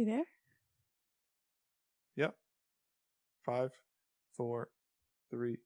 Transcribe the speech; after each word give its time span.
You 0.00 0.06
there? 0.06 0.24
Yep. 2.16 2.34
Five, 3.44 3.70
four, 4.34 4.68
three, 5.30 5.58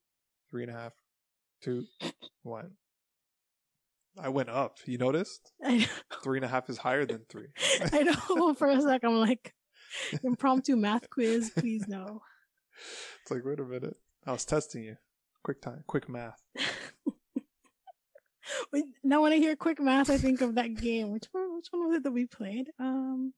three 0.50 0.64
and 0.64 0.72
a 0.72 0.75
half, 0.75 0.92
two, 1.62 1.84
one. 2.42 2.72
I 4.20 4.30
went 4.30 4.48
up. 4.48 4.78
You 4.86 4.98
noticed? 4.98 5.52
I 5.64 5.76
know. 5.76 5.86
Three 6.24 6.38
and 6.38 6.44
a 6.44 6.48
half 6.48 6.68
is 6.68 6.78
higher 6.78 7.06
than 7.06 7.20
three. 7.28 7.46
I 7.92 8.02
know. 8.02 8.54
For 8.54 8.68
a 8.68 8.80
sec, 8.80 9.04
I'm 9.04 9.20
like, 9.20 9.54
impromptu 10.24 10.74
math 10.74 11.08
quiz. 11.10 11.53
Please 11.56 11.87
no. 11.87 12.22
It's 13.22 13.30
like, 13.30 13.44
wait 13.44 13.60
a 13.60 13.64
minute. 13.64 13.94
I 14.26 14.32
was 14.32 14.44
testing 14.44 14.82
you. 14.82 14.96
Quick 15.44 15.62
time, 15.62 15.85
quick 15.87 16.09
math. 16.09 16.42
Now 19.05 19.23
when 19.23 19.32
I 19.32 19.37
hear 19.37 19.55
quick 19.55 19.80
math, 19.80 20.10
I 20.10 20.19
think 20.19 20.41
of 20.41 20.56
that 20.56 20.74
game. 20.74 21.12
Which 21.12 21.27
one? 21.30 21.55
Which 21.55 21.69
one 21.70 21.87
was 21.87 21.96
it 21.98 22.02
that 22.02 22.10
we 22.10 22.27
played? 22.27 22.66
Um, 22.80 23.32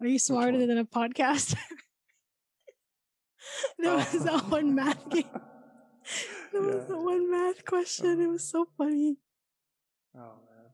are 0.00 0.06
you 0.06 0.18
smarter 0.18 0.66
than 0.66 0.78
a 0.78 0.84
podcast? 0.84 1.56
there 3.78 3.94
was 3.94 4.12
that 4.12 4.42
Oh. 4.44 4.48
one 4.48 4.74
math 4.74 5.08
game. 5.10 5.24
There 6.52 6.62
was 6.62 6.74
Yeah. 6.76 6.84
that 6.88 6.96
one 6.98 7.30
math 7.30 7.64
question. 7.64 8.20
It 8.20 8.24
um, 8.26 8.32
was 8.32 8.48
so 8.48 8.66
funny. 8.78 9.16
Oh 10.14 10.18
man, 10.20 10.70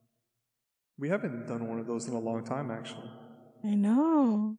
we 0.98 1.08
haven't 1.08 1.46
done 1.46 1.66
one 1.66 1.80
of 1.80 1.86
those 1.86 2.06
in 2.06 2.14
a 2.14 2.18
long 2.18 2.44
time, 2.44 2.70
actually. 2.70 3.10
I 3.64 3.74
know. 3.74 4.58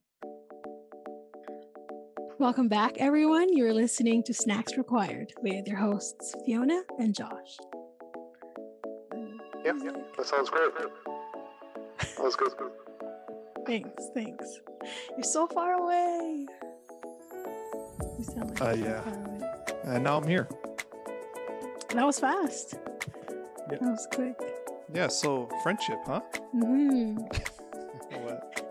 Welcome 2.39 2.67
back, 2.67 2.93
everyone. 2.97 3.55
You're 3.55 3.73
listening 3.73 4.23
to 4.23 4.33
Snacks 4.33 4.75
Required 4.77 5.31
with 5.41 5.67
your 5.67 5.77
hosts, 5.77 6.35
Fiona 6.45 6.81
and 6.99 7.15
Josh. 7.15 7.57
Yep, 9.63 9.75
yep, 9.83 10.15
that 10.17 10.25
sounds 10.25 10.49
great. 10.49 10.71
That 10.75 12.23
was 12.23 12.35
good. 12.35 12.51
Thanks, 13.65 14.09
thanks. 14.13 14.59
You're 15.11 15.23
so 15.23 15.47
far 15.47 15.73
away. 15.73 16.45
You 18.17 18.23
sound 18.25 18.59
like 18.59 18.61
Uh, 18.61 18.73
yeah. 18.75 19.01
far 19.01 19.13
away. 19.13 19.49
And 19.85 20.03
now 20.03 20.17
I'm 20.17 20.27
here. 20.27 20.47
That 21.89 22.05
was 22.05 22.19
fast. 22.19 22.75
Yep. 23.71 23.79
That 23.79 23.81
was 23.81 24.07
quick. 24.13 24.39
Yeah. 24.93 25.07
So 25.07 25.49
friendship, 25.63 25.99
huh? 26.05 26.21
Mm-hmm. 26.55 27.17
What? 28.23 28.61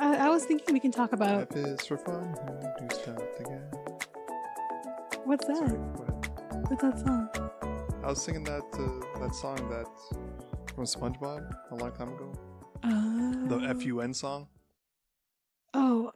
I, 0.00 0.26
I 0.26 0.28
was 0.28 0.44
thinking 0.44 0.74
we 0.74 0.80
can 0.80 0.90
talk 0.90 1.12
about 1.12 1.54
Life 1.54 1.64
is 1.64 1.86
for 1.86 1.96
fun. 1.96 2.34
Do 2.78 2.94
stuff 2.94 3.18
together. 3.36 3.70
what's 5.24 5.46
that? 5.46 5.56
Sorry. 5.56 5.78
What's 6.68 6.82
that 6.82 6.98
song? 6.98 7.28
I 8.02 8.06
was 8.08 8.20
singing 8.20 8.42
that 8.44 8.64
uh, 8.74 9.20
that 9.20 9.34
song 9.36 9.56
that 9.70 9.86
from 10.74 10.84
SpongeBob 10.84 11.48
a 11.70 11.74
long 11.76 11.92
time 11.92 12.08
ago. 12.08 12.32
Uh, 12.82 13.46
The 13.48 13.74
FUN 13.80 14.14
song. 14.14 14.48
Oh, 15.74 16.12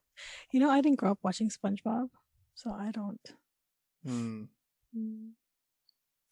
you 0.52 0.60
know, 0.60 0.70
I 0.70 0.80
didn't 0.80 0.98
grow 0.98 1.12
up 1.12 1.18
watching 1.22 1.48
SpongeBob, 1.50 2.08
so 2.54 2.70
I 2.70 2.90
don't. 2.90 3.20
Hmm. 4.04 4.44
Mm. 4.96 5.30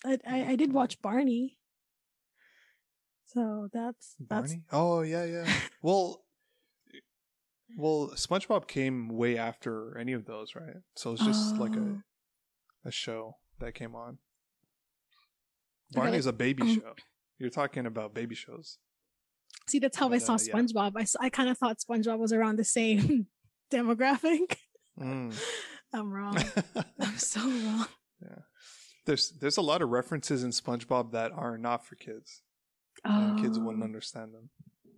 I, 0.05 0.19
I 0.27 0.45
I 0.53 0.57
did 0.57 0.73
watch 0.73 1.01
Barney. 1.01 1.59
So 3.27 3.69
that's 3.73 4.15
that's 4.21 4.53
Barney. 4.53 4.65
Oh 4.73 5.01
yeah, 5.03 5.25
yeah. 5.25 5.47
well, 5.83 6.25
well, 7.77 8.11
SpongeBob 8.15 8.67
came 8.69 9.09
way 9.09 9.37
after 9.39 9.97
any 9.99 10.13
of 10.13 10.27
those, 10.27 10.55
right? 10.55 10.77
So 10.97 11.13
it's 11.13 11.25
just 11.25 11.57
like 11.57 11.77
Oh. 11.77 12.01
a 12.85 12.89
a 12.89 12.91
show 12.91 13.37
that 13.61 13.75
came 13.75 13.95
on. 13.95 14.19
Okay, 15.93 16.01
Barney's 16.01 16.27
a 16.27 16.33
baby 16.33 16.63
um, 16.63 16.75
show. 16.75 16.95
You're 17.39 17.51
talking 17.51 17.87
about 17.87 18.13
baby 18.15 18.35
shows. 18.35 18.79
See 19.67 19.79
that's 19.79 19.97
how 19.97 20.13
I 20.13 20.19
saw 20.19 20.35
uh, 20.35 20.39
yeah. 20.45 20.53
SpongeBob. 20.55 20.93
I 20.97 21.07
I 21.27 21.29
kind 21.31 21.49
of 21.49 21.59
thought 21.59 21.79
SpongeBob 21.79 22.19
was 22.19 22.33
around 22.33 22.57
the 22.57 22.65
same 22.65 23.27
demographic. 23.73 24.57
Mm. 25.01 25.35
I'm 25.93 26.13
wrong. 26.13 26.37
I'm 27.01 27.17
so 27.19 27.41
wrong. 27.41 27.87
Yeah. 28.23 28.39
there's 29.07 29.31
there's 29.41 29.57
a 29.57 29.63
lot 29.63 29.83
of 29.83 29.91
references 29.91 30.43
in 30.43 30.51
SpongeBob 30.51 31.13
that 31.13 31.31
are 31.33 31.57
not 31.59 31.87
for 31.87 31.95
kids. 31.97 32.43
and 33.05 33.39
kids 33.41 33.59
wouldn't 33.59 33.83
Oh. 33.83 33.87
understand 33.87 34.33
them, 34.35 34.51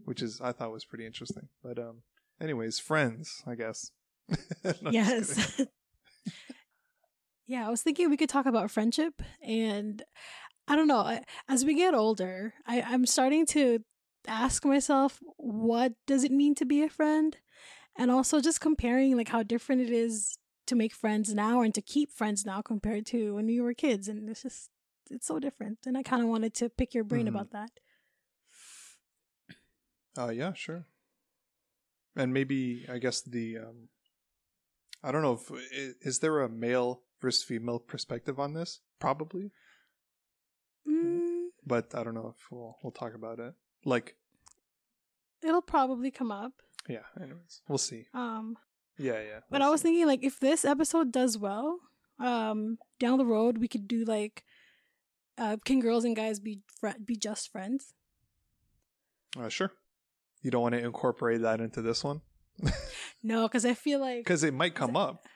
which 0.04 0.22
is 0.22 0.40
I 0.40 0.52
thought 0.52 0.72
was 0.72 0.84
pretty 0.84 1.06
interesting. 1.06 1.48
But 1.62 1.78
um, 1.78 2.02
anyways, 2.40 2.78
friends, 2.78 3.42
I 3.46 3.54
guess. 3.56 3.90
No, 4.82 4.90
yes. 4.90 5.60
yeah, 7.46 7.66
I 7.66 7.70
was 7.70 7.82
thinking 7.82 8.10
we 8.10 8.16
could 8.16 8.28
talk 8.28 8.46
about 8.46 8.70
friendship, 8.70 9.22
and 9.42 10.02
I 10.66 10.74
don't 10.76 10.88
know. 10.88 11.20
As 11.48 11.64
we 11.64 11.74
get 11.74 11.94
older, 11.94 12.54
I, 12.66 12.82
I'm 12.82 13.06
starting 13.06 13.46
to 13.46 13.80
ask 14.26 14.64
myself, 14.64 15.22
what 15.36 15.94
does 16.06 16.24
it 16.24 16.32
mean 16.32 16.54
to 16.56 16.64
be 16.64 16.82
a 16.82 16.88
friend, 16.88 17.36
and 17.96 18.10
also 18.10 18.40
just 18.40 18.60
comparing 18.60 19.16
like 19.16 19.28
how 19.28 19.42
different 19.42 19.82
it 19.82 19.90
is 19.90 20.36
to 20.66 20.74
make 20.74 20.92
friends 20.94 21.32
now 21.34 21.60
and 21.60 21.74
to 21.74 21.80
keep 21.82 22.10
friends 22.10 22.44
now 22.44 22.60
compared 22.60 23.06
to 23.06 23.34
when 23.34 23.46
we 23.46 23.60
were 23.60 23.74
kids, 23.74 24.08
and 24.08 24.28
it's 24.28 24.42
just 24.42 24.70
it's 25.10 25.26
so 25.26 25.38
different. 25.38 25.78
And 25.86 25.96
I 25.96 26.02
kind 26.02 26.22
of 26.22 26.28
wanted 26.28 26.54
to 26.54 26.68
pick 26.68 26.94
your 26.94 27.04
brain 27.04 27.26
Mhm. 27.26 27.28
about 27.28 27.50
that. 27.52 27.70
Uh, 30.18 30.30
yeah, 30.30 30.52
sure. 30.54 30.86
And 32.16 32.32
maybe 32.32 32.86
I 32.88 32.98
guess 32.98 33.20
the 33.20 33.58
um, 33.58 33.88
I 35.02 35.12
don't 35.12 35.22
know 35.22 35.34
if 35.34 35.50
i- 35.52 35.94
is 36.00 36.18
there 36.20 36.40
a 36.40 36.48
male 36.48 37.02
versus 37.20 37.44
female 37.44 37.78
perspective 37.78 38.40
on 38.40 38.54
this? 38.54 38.80
Probably, 38.98 39.52
Mm, 40.88 41.50
but 41.64 41.94
I 41.94 42.02
don't 42.02 42.14
know 42.14 42.34
if 42.36 42.50
we'll 42.50 42.78
we'll 42.82 42.92
talk 42.92 43.14
about 43.14 43.38
it. 43.38 43.54
Like, 43.84 44.16
it'll 45.42 45.62
probably 45.62 46.10
come 46.10 46.30
up. 46.32 46.52
yeah. 46.88 47.02
Anyways, 47.20 47.60
we'll 47.68 47.78
see. 47.78 48.06
Um, 48.14 48.56
Yeah, 48.98 49.20
yeah. 49.22 49.40
But 49.50 49.60
we'll 49.60 49.68
I 49.68 49.70
was 49.70 49.82
thinking 49.82 50.06
like 50.06 50.24
if 50.24 50.40
this 50.40 50.64
episode 50.64 51.12
does 51.12 51.36
well, 51.38 51.78
um, 52.18 52.78
down 52.98 53.18
the 53.18 53.26
road 53.26 53.58
we 53.58 53.68
could 53.68 53.86
do 53.86 54.04
like, 54.04 54.44
uh, 55.38 55.56
can 55.64 55.80
girls 55.80 56.04
and 56.04 56.16
guys 56.16 56.40
be 56.40 56.60
fri 56.80 56.92
be 57.04 57.16
just 57.16 57.52
friends? 57.52 57.92
Uh, 59.38 59.48
sure. 59.50 59.70
You 60.42 60.50
don't 60.50 60.62
want 60.62 60.74
to 60.74 60.80
incorporate 60.84 61.42
that 61.42 61.60
into 61.60 61.82
this 61.82 62.02
one 62.04 62.22
No, 63.22 63.46
because 63.48 63.64
I 63.66 63.74
feel 63.74 64.00
like, 64.00 64.18
because 64.24 64.44
it 64.44 64.54
might 64.54 64.74
come 64.74 64.96
up. 64.96 65.26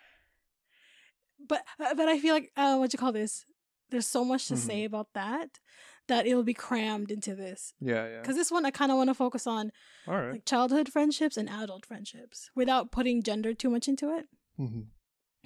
but 1.47 1.63
uh, 1.79 1.95
but 1.95 2.09
I 2.09 2.19
feel 2.19 2.35
like 2.35 2.51
uh, 2.57 2.77
what 2.77 2.93
you 2.93 2.99
call 2.99 3.13
this? 3.13 3.45
There's 3.91 4.07
so 4.07 4.25
much 4.25 4.47
to 4.49 4.55
Mhm. 4.55 4.59
say 4.59 4.85
about 4.85 5.09
that 5.15 5.59
that 6.11 6.27
it'll 6.27 6.43
be 6.45 6.55
crammed 6.55 7.11
into 7.11 7.35
this. 7.35 7.73
Yeah, 7.81 8.07
yeah. 8.07 8.21
Because 8.21 8.37
this 8.37 8.51
one 8.51 8.65
I 8.67 8.71
kind 8.71 8.91
of 8.93 8.99
want 8.99 9.09
to 9.11 9.15
focus 9.15 9.47
on 9.47 9.73
All 10.07 10.15
right. 10.17 10.33
like 10.33 10.45
childhood 10.45 10.89
friendships 10.91 11.37
and 11.37 11.49
adult 11.49 11.87
friendships 11.87 12.51
without 12.55 12.93
putting 12.93 13.23
gender 13.23 13.55
too 13.55 13.71
much 13.71 13.89
into 13.89 14.15
it. 14.17 14.27
hmm 14.57 14.83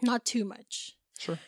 Not 0.03 0.25
too 0.25 0.45
much. 0.45 0.97
Sure. 1.19 1.39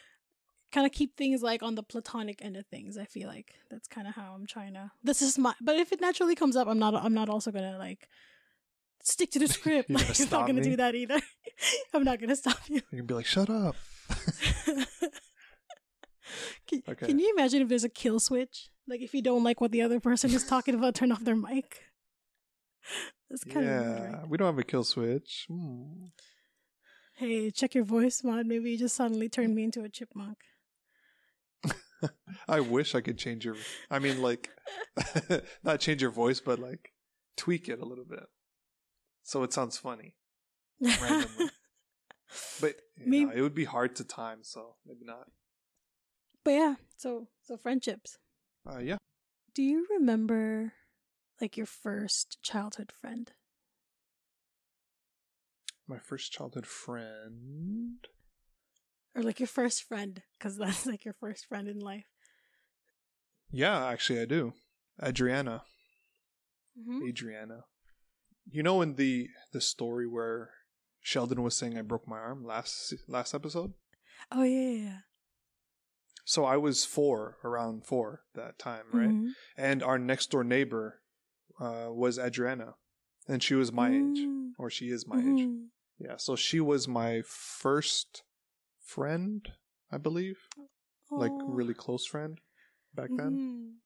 kind 0.72 0.86
of 0.86 0.92
keep 0.92 1.16
things 1.16 1.42
like 1.42 1.62
on 1.62 1.74
the 1.74 1.82
platonic 1.82 2.38
end 2.44 2.56
of 2.56 2.66
things. 2.66 2.96
I 2.96 3.04
feel 3.06 3.28
like 3.28 3.54
that's 3.70 3.88
kind 3.88 4.06
of 4.06 4.14
how 4.14 4.32
I'm 4.34 4.46
trying 4.46 4.74
to. 4.74 4.90
This 5.02 5.20
is 5.22 5.36
my. 5.38 5.54
But 5.60 5.76
if 5.76 5.92
it 5.92 6.00
naturally 6.00 6.34
comes 6.34 6.54
up, 6.56 6.68
I'm 6.68 6.78
not. 6.78 6.94
I'm 6.94 7.14
not 7.14 7.28
also 7.28 7.50
gonna 7.50 7.78
like 7.78 8.08
stick 9.02 9.30
to 9.32 9.38
the 9.38 9.48
script. 9.58 9.88
You're 9.90 9.98
like, 9.98 10.20
I'm 10.20 10.28
not 10.30 10.46
gonna 10.46 10.60
me? 10.60 10.70
do 10.70 10.76
that 10.76 10.94
either. 10.94 11.20
I'm 11.94 12.04
not 12.04 12.20
gonna 12.20 12.36
stop 12.36 12.60
you. 12.68 12.80
You 12.92 12.98
can 12.98 13.06
be 13.06 13.14
like, 13.14 13.26
shut 13.26 13.48
up. 13.50 13.74
can, 16.66 16.82
Okay. 16.88 17.06
can 17.06 17.18
you 17.18 17.32
imagine 17.36 17.62
if 17.62 17.68
there's 17.68 17.84
a 17.84 17.88
kill 17.88 18.20
switch? 18.20 18.68
Like 18.88 19.00
if 19.00 19.14
you 19.14 19.22
don't 19.22 19.42
like 19.44 19.60
what 19.60 19.72
the 19.72 19.82
other 19.82 20.00
person 20.00 20.30
is 20.32 20.44
talking 20.44 20.74
about, 20.74 20.94
turn 20.94 21.10
off 21.12 21.24
their 21.24 21.36
mic. 21.36 21.80
That's 23.30 23.42
kind 23.44 23.66
yeah, 23.66 23.80
of 23.80 24.14
right? 24.14 24.28
we 24.28 24.36
don't 24.38 24.46
have 24.46 24.58
a 24.58 24.62
kill 24.62 24.84
switch. 24.84 25.46
Hmm. 25.48 26.06
Hey, 27.14 27.50
check 27.50 27.74
your 27.74 27.82
voice 27.84 28.22
mod. 28.22 28.46
Maybe 28.46 28.70
you 28.70 28.78
just 28.78 28.94
suddenly 28.94 29.28
turned 29.28 29.54
me 29.54 29.64
into 29.64 29.82
a 29.82 29.88
chipmunk. 29.88 30.38
I 32.48 32.60
wish 32.60 32.94
I 32.94 33.00
could 33.00 33.18
change 33.18 33.44
your. 33.44 33.56
I 33.90 33.98
mean, 33.98 34.20
like, 34.22 34.50
not 35.64 35.80
change 35.80 36.02
your 36.02 36.10
voice, 36.10 36.40
but 36.40 36.58
like 36.58 36.92
tweak 37.36 37.68
it 37.68 37.80
a 37.80 37.84
little 37.84 38.04
bit, 38.04 38.24
so 39.22 39.42
it 39.42 39.52
sounds 39.52 39.78
funny. 39.78 40.14
Randomly. 40.80 41.50
But 42.60 42.76
Maybe- 42.98 43.24
know, 43.24 43.30
it 43.32 43.40
would 43.40 43.54
be 43.54 43.64
hard 43.64 43.96
to 43.96 44.04
time, 44.04 44.40
so 44.42 44.74
maybe 44.86 45.04
not. 45.04 45.28
but 46.44 46.50
yeah, 46.50 46.74
so 46.96 47.28
so 47.42 47.56
friendships. 47.56 48.18
Uh, 48.68 48.78
yeah, 48.78 48.96
Do 49.54 49.62
you 49.62 49.86
remember 49.90 50.72
like 51.40 51.56
your 51.56 51.66
first 51.66 52.38
childhood 52.42 52.92
friend? 52.92 53.32
my 55.88 55.98
first 56.00 56.32
childhood 56.32 56.66
friend. 56.66 58.08
Or 59.14 59.22
like 59.22 59.38
your 59.38 59.46
first 59.46 59.84
friend 59.84 60.20
cuz 60.40 60.56
that's 60.56 60.84
like 60.84 61.04
your 61.04 61.14
first 61.14 61.46
friend 61.46 61.68
in 61.68 61.78
life. 61.78 62.06
Yeah, 63.52 63.86
actually, 63.86 64.20
I 64.20 64.24
do. 64.24 64.54
Adriana. 65.00 65.62
Mm-hmm. 66.76 67.06
Adriana. 67.08 67.64
You 68.50 68.62
know, 68.64 68.82
in 68.82 68.96
the 68.96 69.28
the 69.52 69.60
story 69.60 70.08
where 70.08 70.50
Sheldon 71.00 71.42
was 71.42 71.56
saying 71.56 71.78
I 71.78 71.82
broke 71.82 72.08
my 72.08 72.18
arm 72.18 72.44
last 72.44 72.92
last 73.06 73.32
episode. 73.32 73.74
Oh 74.32 74.42
yeah, 74.42 74.70
yeah. 74.70 74.84
yeah. 74.84 74.98
So 76.28 76.44
I 76.44 76.56
was 76.56 76.84
four, 76.84 77.38
around 77.44 77.86
four 77.86 78.24
that 78.34 78.58
time, 78.58 78.86
right? 78.92 79.08
Mhm. 79.14 79.30
And 79.56 79.80
our 79.82 79.96
next 79.98 80.30
door 80.32 80.42
neighbor 80.44 81.00
uh, 81.58 81.88
was 81.90 82.18
Adriana, 82.18 82.74
and 83.28 83.42
she 83.42 83.54
was 83.54 83.72
my 83.72 83.88
age, 83.88 84.18
Mm. 84.18 84.52
or 84.58 84.68
she 84.68 84.90
is 84.90 85.06
my 85.06 85.18
age. 85.20 85.24
Mhm. 85.46 85.70
Yeah, 85.98 86.16
so 86.18 86.36
she 86.36 86.60
was 86.60 86.86
my 86.86 87.22
first 87.24 88.24
friend, 88.80 89.48
I 89.90 89.96
believe, 89.98 90.48
like 91.10 91.32
really 91.46 91.72
close 91.74 92.04
friend 92.04 92.40
back 92.92 93.08
then, 93.16 93.80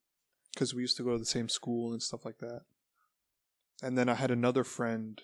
because 0.53 0.75
we 0.75 0.83
used 0.83 0.97
to 0.97 1.05
go 1.05 1.13
to 1.13 1.19
the 1.19 1.25
same 1.37 1.49
school 1.49 1.93
and 1.93 2.03
stuff 2.03 2.25
like 2.25 2.39
that. 2.39 2.63
And 3.83 3.97
then 3.97 4.09
I 4.09 4.15
had 4.15 4.31
another 4.33 4.65
friend, 4.65 5.21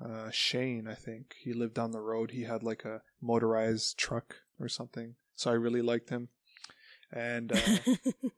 uh, 0.00 0.30
Shane. 0.30 0.86
I 0.88 0.94
think 0.94 1.34
he 1.40 1.52
lived 1.52 1.74
down 1.74 1.90
the 1.90 2.00
road. 2.00 2.30
He 2.30 2.44
had 2.44 2.62
like 2.62 2.84
a 2.86 3.02
motorized 3.20 3.98
truck 3.98 4.36
or 4.58 4.68
something, 4.68 5.16
so 5.40 5.50
I 5.50 5.54
really 5.54 5.80
liked 5.80 6.10
him. 6.10 6.28
And 7.10 7.50
uh, 7.52 7.56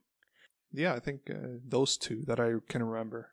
yeah, 0.73 0.95
I 0.95 1.01
think 1.01 1.29
uh, 1.29 1.59
those 1.67 1.97
two 1.99 2.23
that 2.29 2.39
I 2.39 2.53
can 2.69 2.83
remember. 2.85 3.31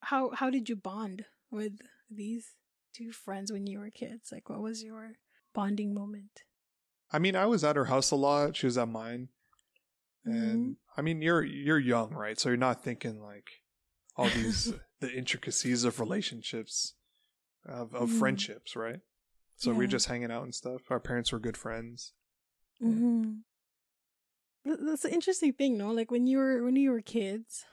how 0.00 0.30
how 0.40 0.48
did 0.50 0.68
you 0.70 0.76
bond 0.76 1.26
with 1.50 1.74
these 2.10 2.56
two 2.94 3.12
friends 3.12 3.52
when 3.52 3.66
you 3.66 3.78
were 3.78 3.90
kids? 3.90 4.32
Like, 4.32 4.48
what 4.48 4.62
was 4.62 4.82
your 4.82 5.12
bonding 5.54 5.92
moment? 5.92 6.44
I 7.12 7.18
mean, 7.18 7.36
I 7.36 7.46
was 7.46 7.62
at 7.62 7.76
her 7.76 7.86
house 7.86 8.10
a 8.10 8.16
lot. 8.16 8.56
She 8.56 8.66
was 8.66 8.78
at 8.78 8.88
mine, 8.88 9.28
and 10.24 10.76
I 10.96 11.02
mean, 11.02 11.20
you're 11.22 11.44
you're 11.44 11.78
young, 11.94 12.10
right? 12.14 12.40
So 12.40 12.48
you're 12.48 12.56
not 12.68 12.82
thinking 12.82 13.20
like 13.22 13.48
all 14.16 14.30
these 14.30 14.72
the 15.00 15.12
intricacies 15.12 15.84
of 15.84 16.00
relationships, 16.00 16.94
of 17.66 17.94
of 17.94 18.08
Mhm. 18.08 18.18
friendships, 18.18 18.76
right? 18.76 19.00
So 19.58 19.72
we 19.72 19.78
we're 19.78 19.86
just 19.88 20.06
hanging 20.06 20.30
out 20.30 20.44
and 20.44 20.54
stuff. 20.54 20.82
Our 20.90 21.00
parents 21.00 21.32
were 21.32 21.40
good 21.40 21.56
friends. 21.56 22.12
Mm-hmm. 22.82 23.32
That's 24.64 25.04
an 25.04 25.12
interesting 25.12 25.52
thing, 25.52 25.76
no? 25.76 25.90
Like 25.90 26.10
when 26.10 26.26
you 26.26 26.38
were 26.38 26.62
when 26.62 26.76
you 26.76 26.92
were 26.92 27.00
kids, 27.00 27.64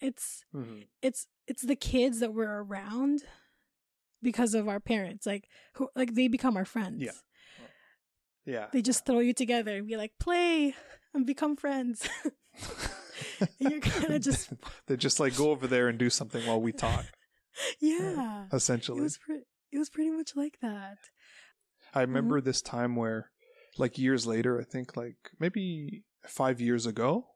it's 0.00 0.44
hmm 0.52 0.80
it's 1.02 1.26
it's 1.46 1.62
the 1.62 1.76
kids 1.76 2.20
that 2.20 2.32
were 2.32 2.64
around 2.64 3.22
because 4.22 4.54
of 4.54 4.68
our 4.68 4.80
parents. 4.80 5.26
Like 5.26 5.48
who 5.74 5.88
like 5.96 6.14
they 6.14 6.28
become 6.28 6.56
our 6.56 6.64
friends. 6.64 7.02
Yeah. 7.02 7.10
Yeah. 8.44 8.66
They 8.72 8.80
just 8.80 9.04
throw 9.04 9.18
you 9.18 9.32
together 9.32 9.76
and 9.76 9.88
be 9.88 9.96
like, 9.96 10.12
play 10.20 10.76
and 11.12 11.26
become 11.26 11.56
friends. 11.56 12.08
and 13.40 13.50
you're 13.58 13.80
kind 13.80 14.14
of 14.14 14.22
just 14.22 14.52
they 14.86 14.96
just 14.96 15.18
like 15.18 15.36
go 15.36 15.50
over 15.50 15.66
there 15.66 15.88
and 15.88 15.98
do 15.98 16.08
something 16.08 16.46
while 16.46 16.60
we 16.60 16.72
talk. 16.72 17.04
yeah. 17.80 18.44
It 18.44 18.54
Essentially, 18.54 19.00
was 19.00 19.18
pre- 19.18 19.35
it 19.76 19.78
was 19.78 19.90
pretty 19.90 20.10
much 20.10 20.34
like 20.34 20.58
that. 20.62 20.96
I 21.94 22.00
remember 22.00 22.40
this 22.40 22.62
time 22.62 22.96
where, 22.96 23.30
like 23.78 23.98
years 23.98 24.26
later, 24.26 24.58
I 24.60 24.64
think 24.64 24.96
like 24.96 25.16
maybe 25.38 26.04
five 26.26 26.60
years 26.60 26.86
ago 26.86 27.28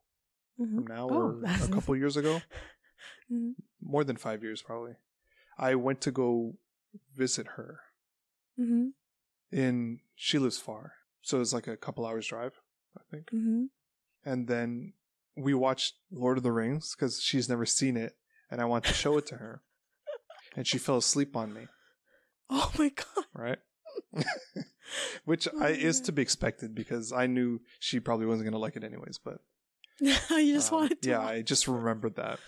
Mhm. 0.59 0.75
from 0.75 0.87
now, 0.87 1.09
Oh, 1.11 1.15
or 1.15 1.43
a 1.45 1.69
couple 1.69 1.95
years 1.97 2.17
ago, 2.17 2.41
Mhm. 3.31 3.55
more 3.81 4.05
than 4.05 4.17
five 4.17 4.43
years 4.43 4.63
probably. 4.63 4.95
I 5.59 5.75
went 5.75 6.01
to 6.03 6.11
go 6.11 6.57
visit 7.15 7.47
her 7.57 7.81
in 9.53 10.01
she 10.15 10.39
lives 10.39 10.59
far, 10.59 10.95
so 11.23 11.41
it's 11.41 11.53
like 11.53 11.67
a 11.67 11.77
couple 11.77 12.07
hours 12.07 12.27
drive, 12.27 12.55
I 12.97 13.03
think. 13.11 13.31
Mhm. 13.31 13.69
And 14.25 14.49
then 14.49 14.95
we 15.37 15.55
watched 15.55 15.95
Lord 16.11 16.37
of 16.37 16.43
the 16.43 16.53
Rings 16.53 16.95
because 16.95 17.21
she's 17.23 17.49
never 17.49 17.65
seen 17.67 17.97
it, 17.97 18.17
and 18.51 18.61
I 18.61 18.65
wanted 18.65 18.89
to 18.89 18.95
show 18.95 19.17
it 19.19 19.27
to 19.27 19.37
her, 19.37 19.63
and 20.57 20.67
she 20.67 20.79
fell 20.79 20.99
asleep 20.99 21.37
on 21.37 21.53
me. 21.55 21.69
Oh 22.51 22.71
my 22.79 22.91
god. 22.91 23.25
right? 23.35 23.59
Which 25.25 25.47
I, 25.61 25.69
is 25.69 26.01
to 26.03 26.13
be 26.13 26.23
expected 26.23 26.75
because 26.75 27.13
I 27.13 27.27
knew 27.27 27.61
she 27.79 28.01
probably 28.01 28.27
wasn't 28.27 28.47
going 28.47 28.53
to 28.53 28.59
like 28.59 28.77
it 28.77 28.85
anyways. 28.85 29.19
But 29.25 29.39
you 30.01 30.55
just 30.55 30.73
um, 30.73 30.81
wanted 30.81 31.03
to 31.03 31.09
yeah, 31.11 31.19
watch. 31.19 31.33
I 31.33 31.43
just 31.43 31.69
remembered 31.69 32.17
that. 32.17 32.41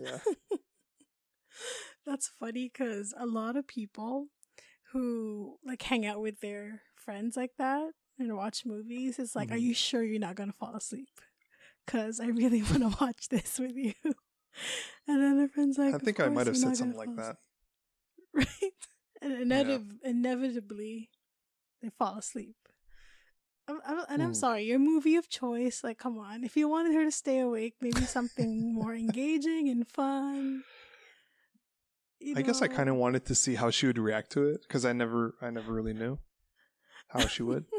Yeah, 0.00 0.18
That's 2.06 2.28
funny 2.38 2.70
because 2.72 3.12
a 3.18 3.26
lot 3.26 3.56
of 3.56 3.66
people 3.66 4.28
who 4.92 5.56
like 5.64 5.82
hang 5.82 6.06
out 6.06 6.20
with 6.20 6.40
their 6.40 6.82
friends 6.94 7.36
like 7.36 7.52
that 7.58 7.90
and 8.18 8.36
watch 8.36 8.64
movies, 8.64 9.18
is 9.18 9.34
like, 9.34 9.50
are 9.50 9.56
Mhm. 9.56 9.60
you 9.62 9.74
sure 9.74 10.02
you're 10.02 10.20
not 10.20 10.36
gonna 10.36 10.52
fall 10.52 10.74
asleep? 10.76 11.20
Because 11.84 12.20
I 12.20 12.26
really 12.26 12.62
want 12.62 12.78
to 12.80 12.96
watch 13.00 13.28
this 13.28 13.58
with 13.58 13.76
you. 13.76 13.92
And 15.06 15.22
then 15.22 15.36
their 15.36 15.48
friend's 15.48 15.76
like, 15.78 15.94
I 15.94 15.98
think 15.98 16.18
I 16.18 16.28
might 16.28 16.46
have 16.46 16.56
said 16.56 16.76
something 16.76 16.96
like 16.96 17.14
that. 17.16 17.36
right? 18.32 18.46
And 19.22 19.32
inevitably, 19.32 19.98
inevitably, 20.04 21.10
they 21.82 21.90
fall 21.98 22.18
asleep. 22.18 22.56
I'm, 23.68 23.80
I'm, 23.86 24.04
and 24.08 24.22
I'm 24.22 24.28
Hmm. 24.28 24.34
sorry, 24.34 24.64
your 24.64 24.78
movie 24.78 25.16
of 25.16 25.28
choice. 25.28 25.82
Like, 25.82 25.98
come 25.98 26.18
on, 26.18 26.44
if 26.44 26.56
you 26.56 26.68
wanted 26.68 26.94
her 26.94 27.04
to 27.04 27.10
stay 27.10 27.40
awake, 27.40 27.74
maybe 27.80 28.06
something 28.06 28.72
more 28.72 28.94
engaging 28.94 29.68
and 29.68 29.86
fun. 29.86 30.62
you 32.20 32.34
I 32.36 32.42
guess 32.42 32.62
I 32.62 32.68
kind 32.68 32.88
of 32.88 32.96
wanted 32.96 33.24
to 33.26 33.34
see 33.34 33.56
how 33.56 33.70
she 33.70 33.86
would 33.86 33.98
react 33.98 34.30
to 34.32 34.46
it 34.48 34.62
because 34.62 34.84
I 34.84 34.92
never, 34.92 35.34
I 35.40 35.50
never 35.50 35.72
really 35.72 35.94
knew 35.94 36.18
how 37.08 37.26
she 37.26 37.42
would. 37.42 37.64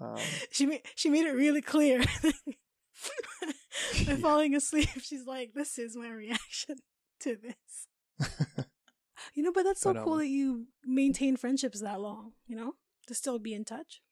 Um, 0.00 0.20
she 0.52 0.64
made 0.64 0.82
she 0.94 1.10
made 1.10 1.26
it 1.26 1.32
really 1.32 1.60
clear. 1.60 1.98
By 4.06 4.14
falling 4.22 4.54
asleep, 4.54 4.88
she's 5.02 5.26
like, 5.26 5.54
"This 5.54 5.76
is 5.76 5.96
my 5.96 6.10
reaction 6.10 6.76
to 7.22 7.36
this." 7.36 8.28
You 9.34 9.42
know, 9.42 9.52
but 9.52 9.62
that's 9.64 9.80
so 9.80 9.92
But, 9.94 10.04
cool 10.04 10.14
um, 10.14 10.18
that 10.20 10.28
you 10.28 10.66
maintain 10.84 11.36
friendships 11.36 11.80
that 11.80 12.00
long. 12.00 12.32
You 12.46 12.56
know, 12.56 12.74
to 13.06 13.14
still 13.14 13.38
be 13.38 13.54
in 13.54 13.64
touch. 13.64 14.02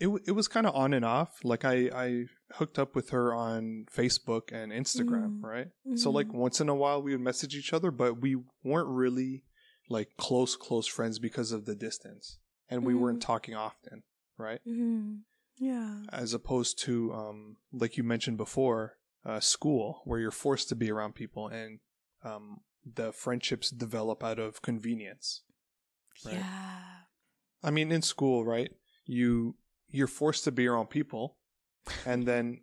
it 0.00 0.08
it 0.26 0.32
was 0.32 0.48
kind 0.48 0.66
of 0.66 0.74
on 0.74 0.92
and 0.92 1.04
off. 1.04 1.38
Like 1.44 1.64
I 1.64 1.88
I 1.94 2.24
hooked 2.54 2.78
up 2.78 2.94
with 2.96 3.10
her 3.10 3.32
on 3.34 3.86
Facebook 3.94 4.52
and 4.52 4.72
Instagram, 4.72 5.40
Mm. 5.40 5.42
right? 5.42 5.68
So 5.96 6.10
like 6.10 6.28
Mhm. 6.28 6.34
once 6.34 6.60
in 6.60 6.68
a 6.68 6.74
while 6.74 7.00
we 7.02 7.12
would 7.12 7.20
message 7.20 7.54
each 7.54 7.72
other, 7.72 7.90
but 7.90 8.20
we 8.20 8.36
weren't 8.64 8.88
really 8.88 9.44
like 9.88 10.16
close 10.16 10.56
close 10.56 10.86
friends 10.88 11.18
because 11.18 11.52
of 11.52 11.64
the 11.64 11.74
distance, 11.76 12.38
and 12.68 12.84
we 12.84 12.94
weren't 12.94 13.18
Mm. 13.20 13.26
talking 13.26 13.54
often, 13.54 14.02
right? 14.36 14.60
hmm 14.64 15.18
Yeah. 15.58 16.02
As 16.08 16.34
opposed 16.34 16.78
to 16.80 17.12
um 17.12 17.56
like 17.72 17.96
you 17.96 18.02
mentioned 18.02 18.36
before, 18.36 18.98
uh, 19.24 19.40
school 19.40 20.02
where 20.04 20.18
you're 20.18 20.30
forced 20.32 20.68
to 20.70 20.74
be 20.76 20.90
around 20.90 21.14
people 21.14 21.46
and 21.48 21.78
um 22.24 22.62
the 22.84 23.12
friendships 23.12 23.70
develop 23.70 24.22
out 24.22 24.38
of 24.38 24.62
convenience. 24.62 25.42
Right. 26.24 26.36
Yeah. 26.36 26.80
I 27.62 27.70
mean, 27.70 27.90
in 27.92 28.02
school, 28.02 28.44
right? 28.44 28.70
You 29.06 29.56
you're 29.90 30.06
forced 30.06 30.44
to 30.44 30.52
be 30.52 30.66
around 30.66 30.90
people, 30.90 31.36
and 32.04 32.26
then 32.26 32.60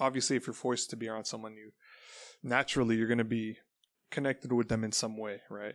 obviously, 0.00 0.36
if 0.36 0.46
you're 0.46 0.54
forced 0.54 0.90
to 0.90 0.96
be 0.96 1.08
around 1.08 1.24
someone, 1.26 1.54
you 1.56 1.72
naturally 2.42 2.96
you're 2.96 3.06
going 3.08 3.18
to 3.18 3.24
be 3.24 3.58
connected 4.10 4.52
with 4.52 4.68
them 4.68 4.84
in 4.84 4.92
some 4.92 5.16
way, 5.16 5.40
right? 5.50 5.74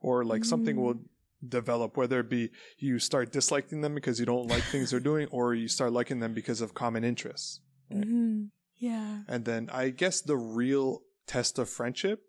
Or 0.00 0.24
like 0.24 0.44
something 0.44 0.76
Mm. 0.76 0.80
will 0.82 1.00
develop, 1.46 1.96
whether 1.96 2.20
it 2.20 2.30
be 2.30 2.50
you 2.78 2.98
start 2.98 3.30
disliking 3.32 3.80
them 3.82 3.94
because 3.94 4.18
you 4.18 4.26
don't 4.26 4.48
like 4.48 4.64
things 4.64 4.90
they're 4.90 5.00
doing, 5.12 5.28
or 5.30 5.54
you 5.54 5.68
start 5.68 5.92
liking 5.92 6.20
them 6.20 6.34
because 6.34 6.60
of 6.60 6.74
common 6.74 7.04
interests. 7.04 7.60
Right. 7.90 8.04
hmm 8.04 8.44
Yeah. 8.78 9.20
And 9.28 9.44
then 9.44 9.68
I 9.72 9.90
guess 9.90 10.20
the 10.20 10.36
real 10.36 11.02
test 11.26 11.58
of 11.58 11.68
friendship 11.68 12.22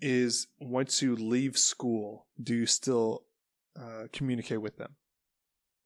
is 0.00 0.46
once 0.60 1.00
you 1.02 1.16
leave 1.16 1.56
school, 1.58 2.26
do 2.42 2.54
you 2.54 2.66
still 2.66 3.24
uh, 3.78 4.04
communicate 4.12 4.60
with 4.60 4.76
them, 4.78 4.96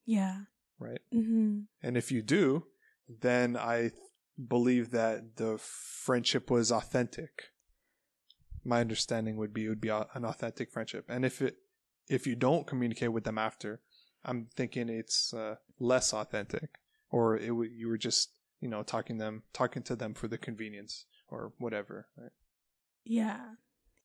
Yeah. 0.07 0.43
right? 0.79 1.01
hmm 1.13 1.61
And 1.83 1.97
if 1.97 2.11
you 2.13 2.23
do, 2.23 2.67
then 3.09 3.57
I 3.57 3.91
believe 4.49 4.91
that 4.91 5.37
the 5.37 5.59
friendship 5.59 6.51
was 6.51 6.71
authentic. 6.73 7.51
My 8.65 8.81
understanding 8.81 9.37
would 9.37 9.53
be 9.53 9.65
it 9.67 9.69
would 9.71 9.81
be 9.81 9.89
a- 9.89 10.07
an 10.15 10.25
authentic 10.25 10.71
friendship. 10.71 11.07
And 11.09 11.25
if 11.25 11.41
it 11.43 11.57
if 12.09 12.27
you 12.27 12.35
don't 12.37 12.67
communicate 12.67 13.13
with 13.13 13.25
them 13.25 13.39
after, 13.39 13.81
I'm 14.25 14.49
thinking 14.57 14.89
it's 14.89 15.33
uh, 15.33 15.57
less 15.79 16.13
authentic, 16.13 16.71
or 17.11 17.37
it 17.37 17.49
w- 17.49 17.71
you 17.71 17.89
were 17.89 17.99
just 17.99 18.31
you 18.61 18.69
know 18.69 18.83
talking 18.83 19.19
them 19.19 19.43
talking 19.53 19.83
to 19.85 19.97
them 19.97 20.15
for 20.15 20.29
the 20.29 20.39
convenience 20.39 21.07
or 21.29 21.53
whatever. 21.59 22.09
Right? 22.17 22.33
Yeah. 23.05 23.55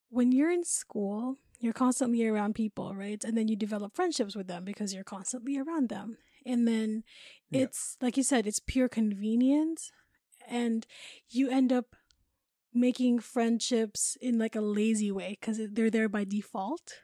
When 0.09 0.31
you're 0.31 0.51
in 0.51 0.63
school, 0.63 1.37
you're 1.59 1.73
constantly 1.73 2.25
around 2.25 2.55
people, 2.55 2.95
right? 2.95 3.23
And 3.23 3.37
then 3.37 3.47
you 3.47 3.55
develop 3.55 3.95
friendships 3.95 4.35
with 4.35 4.47
them 4.47 4.63
because 4.65 4.93
you're 4.93 5.03
constantly 5.03 5.57
around 5.57 5.89
them. 5.89 6.17
And 6.45 6.67
then 6.67 7.03
Yeah. 7.49 7.63
it's 7.63 7.97
like 8.01 8.17
you 8.17 8.23
said, 8.23 8.45
it's 8.47 8.59
pure 8.59 8.87
convenience. 8.87 9.91
And 10.47 10.85
you 11.29 11.49
end 11.49 11.73
up 11.73 11.95
making 12.73 13.19
friendships 13.19 14.17
in 14.21 14.37
like 14.37 14.55
a 14.55 14.61
lazy 14.61 15.11
way 15.11 15.37
because 15.39 15.59
they're 15.71 15.89
there 15.89 16.09
by 16.09 16.23
default, 16.23 16.99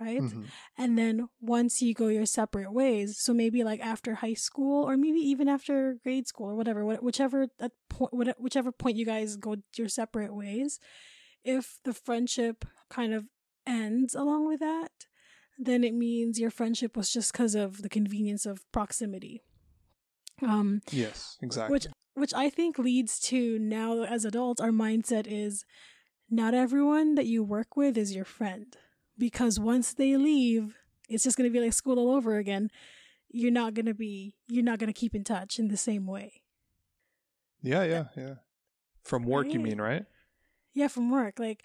right? 0.00 0.20
Mhm. 0.22 0.46
And 0.76 0.98
then 0.98 1.28
once 1.40 1.80
you 1.80 1.94
go 1.94 2.08
your 2.08 2.26
separate 2.26 2.72
ways, 2.72 3.18
so 3.18 3.32
maybe 3.32 3.64
like 3.64 3.80
after 3.80 4.16
high 4.16 4.34
school 4.34 4.84
or 4.84 4.96
maybe 4.96 5.20
even 5.20 5.48
after 5.48 5.94
grade 6.02 6.26
school 6.26 6.50
or 6.50 6.54
whatever, 6.56 6.82
wh- 6.84 7.02
whichever 7.02 7.48
at 7.60 7.72
point, 7.88 8.12
whichever 8.38 8.72
point 8.72 8.96
you 8.96 9.06
guys 9.06 9.36
go 9.36 9.56
your 9.76 9.88
separate 9.88 10.34
ways, 10.34 10.78
if 11.46 11.78
the 11.84 11.92
friendship 11.94 12.64
kind 12.90 13.14
of 13.14 13.26
ends 13.66 14.14
along 14.14 14.46
with 14.46 14.60
that, 14.60 14.90
then 15.58 15.84
it 15.84 15.94
means 15.94 16.38
your 16.38 16.50
friendship 16.50 16.96
was 16.96 17.10
just 17.12 17.32
because 17.32 17.54
of 17.54 17.82
the 17.82 17.88
convenience 17.88 18.44
of 18.46 18.70
proximity. 18.72 19.42
Um, 20.42 20.82
Yes, 20.90 21.38
exactly. 21.40 21.72
which 21.72 21.86
which 22.14 22.34
I 22.34 22.48
think 22.50 22.78
leads 22.78 23.18
to 23.20 23.58
now 23.58 24.02
as 24.04 24.24
adults, 24.24 24.60
our 24.60 24.70
mindset 24.70 25.26
is 25.28 25.64
not 26.30 26.54
everyone 26.54 27.14
that 27.14 27.26
you 27.26 27.42
work 27.44 27.76
with 27.76 27.96
is 27.96 28.14
your 28.14 28.24
friend 28.24 28.74
because 29.18 29.60
once 29.60 29.94
they 29.94 30.16
leave, 30.16 30.76
it's 31.08 31.24
just 31.24 31.36
going 31.36 31.48
to 31.48 31.52
be 31.52 31.62
like 31.64 31.72
school 31.72 31.98
all 31.98 32.14
over 32.16 32.36
again. 32.36 32.70
You're 33.30 33.50
not 33.52 33.74
going 33.74 33.86
to 33.86 33.94
be 33.94 34.34
you're 34.48 34.64
not 34.64 34.78
going 34.78 34.92
to 34.92 34.98
keep 34.98 35.14
in 35.14 35.24
touch 35.24 35.58
in 35.58 35.68
the 35.68 35.76
same 35.76 36.06
way. 36.06 36.42
yeah, 37.62 37.84
yeah, 37.84 38.04
yeah. 38.16 38.34
From 39.04 39.24
work, 39.24 39.52
you 39.52 39.60
mean, 39.60 39.80
right? 39.80 40.04
Yeah, 40.76 40.88
from 40.88 41.10
work. 41.10 41.38
Like, 41.38 41.62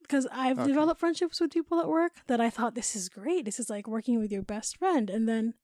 because 0.00 0.26
I've 0.32 0.56
Okay. 0.58 0.68
developed 0.68 0.98
friendships 0.98 1.40
with 1.40 1.52
people 1.52 1.78
at 1.78 1.88
work 1.88 2.12
that 2.26 2.40
I 2.40 2.48
thought 2.48 2.74
this 2.74 2.96
is 2.96 3.08
great. 3.10 3.44
This 3.44 3.60
is 3.60 3.68
like 3.68 3.86
working 3.86 4.18
with 4.18 4.32
your 4.32 4.42
best 4.42 4.78
friend, 4.78 5.10
and 5.10 5.28
then 5.28 5.54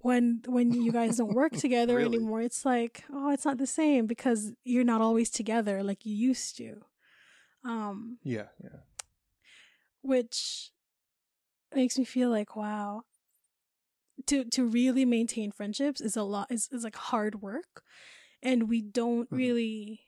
when 0.00 0.42
when 0.46 0.72
you 0.72 0.90
guys 0.90 1.16
don't 1.18 1.34
work 1.34 1.52
together 1.66 1.96
Really? 1.98 2.16
anymore, 2.16 2.40
it's 2.40 2.64
like, 2.64 3.04
oh, 3.12 3.30
it's 3.30 3.44
not 3.44 3.58
the 3.58 3.66
same 3.66 4.06
because 4.06 4.52
you're 4.64 4.84
not 4.84 5.02
always 5.02 5.28
together 5.30 5.82
like 5.82 6.06
you 6.06 6.14
used 6.14 6.56
to. 6.56 6.84
Um, 7.64 8.18
Yeah, 8.22 8.48
yeah. 8.62 8.80
which 10.02 10.70
makes 11.74 11.98
me 11.98 12.04
feel 12.04 12.30
like, 12.30 12.56
wow. 12.56 13.02
To 14.26 14.44
to 14.44 14.64
really 14.64 15.04
maintain 15.04 15.52
friendships 15.52 16.00
is 16.00 16.16
a 16.16 16.22
lot 16.24 16.50
is, 16.50 16.68
is 16.72 16.84
like 16.84 16.96
hard 16.96 17.40
work, 17.40 17.82
and 18.42 18.68
we 18.68 18.82
don't 18.82 19.28
Mhm. 19.30 19.36
really 19.36 20.00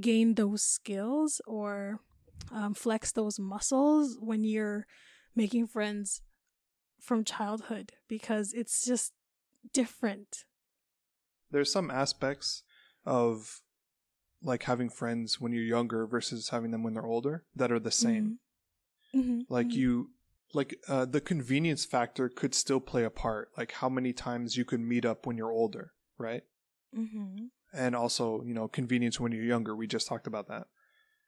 gain 0.00 0.34
those 0.34 0.62
skills 0.62 1.40
or 1.46 2.00
um, 2.52 2.74
flex 2.74 3.12
those 3.12 3.38
muscles 3.38 4.16
when 4.20 4.44
you're 4.44 4.86
making 5.34 5.66
friends 5.66 6.22
from 7.00 7.24
childhood 7.24 7.92
because 8.08 8.52
it's 8.52 8.84
just 8.84 9.12
different. 9.72 10.44
There's 11.50 11.70
some 11.70 11.90
aspects 11.90 12.62
of 13.06 13.60
like 14.42 14.64
having 14.64 14.90
friends 14.90 15.40
when 15.40 15.52
you're 15.52 15.62
younger 15.62 16.06
versus 16.06 16.48
having 16.50 16.70
them 16.70 16.82
when 16.82 16.94
they're 16.94 17.06
older 17.06 17.44
that 17.54 17.72
are 17.72 17.78
the 17.78 17.90
same. 17.90 18.38
hmm 19.12 19.40
Like 19.48 19.72
you 19.72 20.10
like 20.52 20.78
uh, 20.88 21.04
the 21.04 21.20
convenience 21.20 21.84
factor 21.84 22.28
could 22.28 22.54
still 22.54 22.80
play 22.80 23.04
a 23.04 23.10
part. 23.10 23.50
Like 23.56 23.72
how 23.72 23.88
many 23.88 24.12
times 24.12 24.56
you 24.56 24.64
can 24.64 24.86
meet 24.86 25.04
up 25.04 25.26
when 25.26 25.36
you're 25.36 25.52
older, 25.52 25.92
right? 26.18 26.42
And 27.74 27.96
also, 27.96 28.42
you 28.44 28.54
know, 28.54 28.68
convenience 28.68 29.18
when 29.18 29.32
you're 29.32 29.44
younger. 29.44 29.74
We 29.74 29.86
just 29.86 30.06
talked 30.06 30.26
about 30.26 30.48
that. 30.48 30.68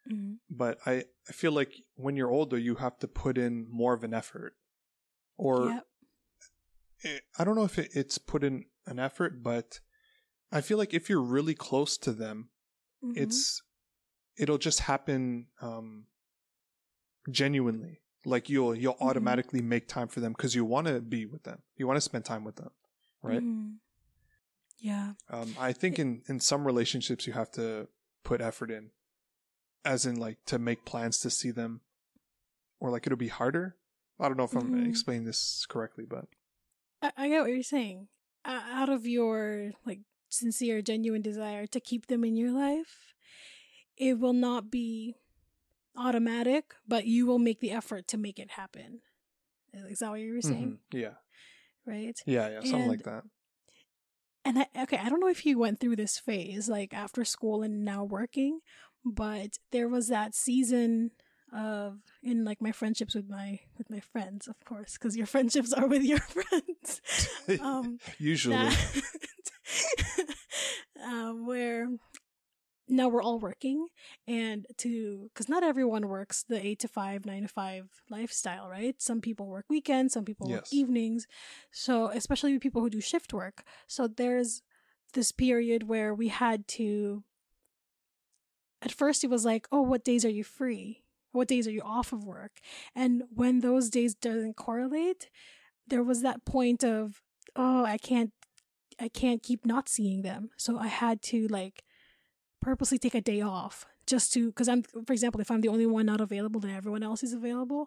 hmm 0.08 0.34
But 0.48 0.78
I 0.86 1.04
I 1.28 1.32
feel 1.32 1.52
like 1.52 1.72
when 1.96 2.16
you're 2.16 2.30
older, 2.30 2.56
you 2.58 2.76
have 2.76 2.98
to 3.00 3.08
put 3.08 3.36
in 3.36 3.66
more 3.70 3.94
of 3.94 4.04
an 4.04 4.14
effort. 4.14 4.54
Or 5.36 5.70
Yep. 5.74 5.86
it, 7.00 7.22
I 7.38 7.44
don't 7.44 7.56
know 7.56 7.64
if 7.64 7.78
it, 7.78 7.90
it's 7.94 8.16
put 8.18 8.42
in 8.44 8.64
an 8.86 8.98
effort, 8.98 9.42
but 9.42 9.80
I 10.52 10.60
feel 10.60 10.78
like 10.78 10.94
if 10.94 11.10
you're 11.10 11.20
really 11.20 11.54
close 11.54 11.98
to 11.98 12.12
them, 12.12 12.50
Mhm. 13.02 13.16
it's 13.16 13.62
it'll 14.38 14.58
just 14.58 14.80
happen 14.80 15.48
um 15.60 16.06
genuinely. 17.30 18.00
Like 18.24 18.48
you'll 18.48 18.74
you'll 18.74 18.96
Mhm. 19.00 19.06
automatically 19.08 19.62
make 19.62 19.88
time 19.88 20.08
for 20.08 20.20
them 20.20 20.32
because 20.32 20.54
you 20.54 20.64
want 20.64 20.86
to 20.88 21.00
be 21.00 21.26
with 21.26 21.42
them. 21.44 21.62
You 21.76 21.86
want 21.86 21.96
to 21.96 22.00
spend 22.00 22.24
time 22.24 22.44
with 22.44 22.56
them, 22.56 22.70
right? 23.22 23.42
Yeah. 24.78 25.14
Um, 25.30 25.54
I 25.58 25.72
think 25.72 25.98
in 25.98 26.22
in 26.28 26.40
some 26.40 26.66
relationships 26.66 27.26
you 27.26 27.32
have 27.32 27.50
to 27.52 27.88
put 28.24 28.40
effort 28.40 28.70
in, 28.70 28.90
as 29.84 30.04
in 30.06 30.16
like 30.16 30.44
to 30.46 30.58
make 30.58 30.84
plans 30.84 31.18
to 31.20 31.30
see 31.30 31.50
them, 31.50 31.80
or 32.80 32.90
like 32.90 33.06
it'll 33.06 33.16
be 33.18 33.28
harder. 33.28 33.76
I 34.18 34.28
don't 34.28 34.36
know 34.36 34.44
if 34.44 34.54
I'm 34.54 34.72
Mhm. 34.72 34.88
explaining 34.88 35.24
this 35.24 35.66
correctly, 35.66 36.04
but 36.08 36.26
I, 37.02 37.12
I 37.16 37.28
get 37.28 37.40
what 37.42 37.50
you're 37.50 37.62
saying. 37.62 38.08
Uh, 38.44 38.62
out 38.70 38.88
of 38.88 39.06
your 39.06 39.72
like 39.84 40.00
sincere, 40.28 40.82
genuine 40.82 41.22
desire 41.22 41.66
to 41.68 41.80
keep 41.80 42.06
them 42.06 42.24
in 42.24 42.36
your 42.36 42.50
life, 42.52 43.14
it 43.96 44.18
will 44.18 44.32
not 44.32 44.70
be 44.70 45.16
automatic, 45.96 46.74
but 46.86 47.06
you 47.06 47.26
will 47.26 47.38
make 47.38 47.60
the 47.60 47.70
effort 47.72 48.06
to 48.08 48.16
make 48.18 48.38
it 48.38 48.52
happen. 48.52 49.00
Is 49.72 49.98
that 50.00 50.10
what 50.10 50.20
you 50.20 50.34
were 50.34 50.42
saying? 50.42 50.78
Mhm. 50.92 50.98
yeah, 50.98 51.14
Right? 51.84 52.18
yeah, 52.26 52.48
yeah, 52.48 52.60
something 52.62 52.88
like 52.88 53.02
that. 53.04 53.24
And 54.46 54.60
I, 54.60 54.66
okay, 54.84 54.98
I 55.02 55.08
don't 55.08 55.18
know 55.18 55.26
if 55.26 55.44
you 55.44 55.58
went 55.58 55.80
through 55.80 55.96
this 55.96 56.20
phase 56.20 56.68
like 56.68 56.94
after 56.94 57.24
school 57.24 57.64
and 57.64 57.84
now 57.84 58.04
working, 58.04 58.60
but 59.04 59.58
there 59.72 59.88
was 59.88 60.06
that 60.06 60.36
season 60.36 61.10
of 61.52 61.98
in 62.22 62.44
like 62.44 62.62
my 62.62 62.70
friendships 62.70 63.16
with 63.16 63.28
my 63.28 63.58
with 63.76 63.90
my 63.90 63.98
friends, 63.98 64.46
of 64.46 64.64
course, 64.64 64.92
because 64.92 65.16
your 65.16 65.26
friendships 65.34 65.72
are 65.72 65.88
with 65.88 66.04
your 66.04 66.20
friends. 66.20 67.00
um, 67.60 67.98
Usually, 68.18 68.54
that 68.54 69.02
um, 71.04 71.44
where 71.44 71.88
now 72.88 73.08
we're 73.08 73.22
all 73.22 73.38
working 73.38 73.88
and 74.28 74.66
to 74.78 75.28
because 75.32 75.48
not 75.48 75.64
everyone 75.64 76.08
works 76.08 76.44
the 76.48 76.64
eight 76.64 76.78
to 76.78 76.88
five 76.88 77.26
nine 77.26 77.42
to 77.42 77.48
five 77.48 77.88
lifestyle 78.10 78.68
right? 78.68 79.00
Some 79.00 79.20
people 79.20 79.46
work 79.46 79.66
weekends 79.68 80.14
some 80.14 80.24
people 80.24 80.48
work 80.48 80.66
evenings. 80.72 81.26
So 81.70 82.08
especially 82.08 82.58
people 82.58 82.82
who 82.82 82.90
do 82.90 83.00
shift 83.00 83.32
work. 83.32 83.64
So 83.86 84.06
there's 84.06 84.62
this 85.14 85.32
period 85.32 85.88
where 85.88 86.14
we 86.14 86.28
had 86.28 86.68
to 86.68 87.24
at 88.82 88.92
first 88.92 89.24
it 89.24 89.30
was 89.30 89.44
like 89.44 89.66
oh 89.72 89.82
what 89.82 90.04
days 90.04 90.24
are 90.24 90.30
you 90.30 90.44
free? 90.44 91.02
What 91.32 91.48
days 91.48 91.66
are 91.66 91.72
you 91.72 91.82
off 91.82 92.12
of 92.12 92.24
work? 92.24 92.60
And 92.94 93.24
when 93.34 93.60
those 93.60 93.90
days 93.90 94.14
doesn't 94.14 94.56
correlate 94.56 95.28
there 95.88 96.02
was 96.02 96.22
that 96.22 96.44
point 96.44 96.82
of 96.84 97.22
oh 97.54 97.84
i 97.84 97.96
can't 97.96 98.32
i 99.00 99.08
can't 99.08 99.42
keep 99.42 99.66
not 99.66 99.88
seeing 99.88 100.22
them. 100.22 100.50
So 100.56 100.78
i 100.78 100.86
had 100.86 101.22
to 101.22 101.48
like 101.48 101.82
purposely 102.66 102.98
take 102.98 103.14
a 103.14 103.20
day 103.32 103.40
off 103.40 103.74
just 104.12 104.32
to 104.32 104.40
because 104.50 104.68
i'm 104.72 104.82
for 105.06 105.12
example 105.12 105.40
if 105.40 105.50
i'm 105.52 105.60
the 105.62 105.68
only 105.74 105.86
one 105.86 106.06
not 106.06 106.20
available 106.20 106.60
then 106.60 106.72
everyone 106.80 107.02
else 107.08 107.22
is 107.22 107.32
available 107.32 107.82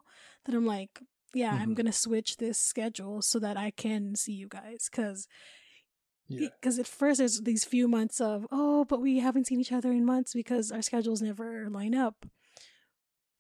then 0.46 0.56
i'm 0.56 0.66
like 0.66 0.94
yeah 1.34 1.54
i'm 1.62 1.72
Mhm. 1.72 1.76
gonna 1.78 1.92
switch 2.06 2.38
this 2.38 2.58
schedule 2.72 3.22
so 3.22 3.38
that 3.46 3.58
i 3.58 3.70
can 3.84 4.16
see 4.16 4.34
you 4.42 4.48
guys. 4.48 4.82
Because 4.90 5.28
yeah, 6.28 6.50
because 6.62 6.78
at 6.80 6.88
first 6.88 7.18
there's 7.18 7.42
these 7.42 7.66
few 7.66 7.88
months 7.98 8.22
of 8.22 8.48
oh 8.52 8.86
but 8.86 9.02
we 9.02 9.20
haven't 9.20 9.48
seen 9.48 9.60
each 9.60 9.72
other 9.78 9.92
in 9.92 10.06
months 10.06 10.32
because 10.34 10.72
our 10.72 10.82
schedules 10.90 11.22
never 11.22 11.70
line 11.70 11.96
up. 11.96 12.18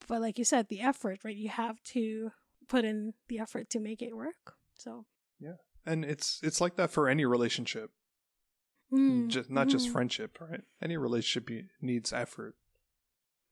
But 0.08 0.19
like 0.22 0.38
you 0.39 0.46
said 0.46 0.67
the 0.67 0.81
effort 0.81 1.19
right? 1.24 1.36
You 1.46 1.50
have 1.50 1.77
to 1.96 2.31
put 2.67 2.84
in 2.86 3.13
the 3.29 3.39
effort 3.39 3.69
to 3.72 3.79
make 3.79 4.01
it 4.01 4.15
work 4.25 4.55
so. 4.75 5.05
Yeah, 5.39 5.58
and 5.86 6.03
it's 6.03 6.39
it's 6.43 6.60
like 6.60 6.75
that 6.75 6.91
for 6.91 7.08
any 7.08 7.25
relationship, 7.25 7.91
mm, 8.91 9.27
just 9.27 9.50
not 9.50 9.67
just 9.69 9.88
mhm. 9.88 9.91
friendship, 9.91 10.39
right? 10.41 10.62
Any 10.81 10.98
relationship 10.98 11.50
needs 11.81 12.12
effort. 12.13 12.55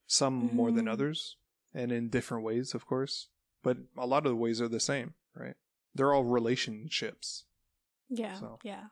Some 0.07 0.55
more 0.55 0.71
than 0.71 0.85
Mhm. 0.85 0.91
others, 0.91 1.35
and 1.73 1.91
in 1.91 2.09
different 2.09 2.43
ways, 2.43 2.73
of 2.73 2.85
course. 2.85 3.27
But 3.63 3.77
a 3.97 4.07
lot 4.07 4.25
of 4.25 4.31
the 4.31 4.35
ways 4.37 4.61
are 4.61 4.69
the 4.69 4.79
same, 4.79 5.15
right? 5.35 5.55
They're 5.93 6.13
all 6.13 6.23
relationships. 6.23 7.43
yeah 8.09 8.35
so. 8.39 8.57
yeah 8.63 8.85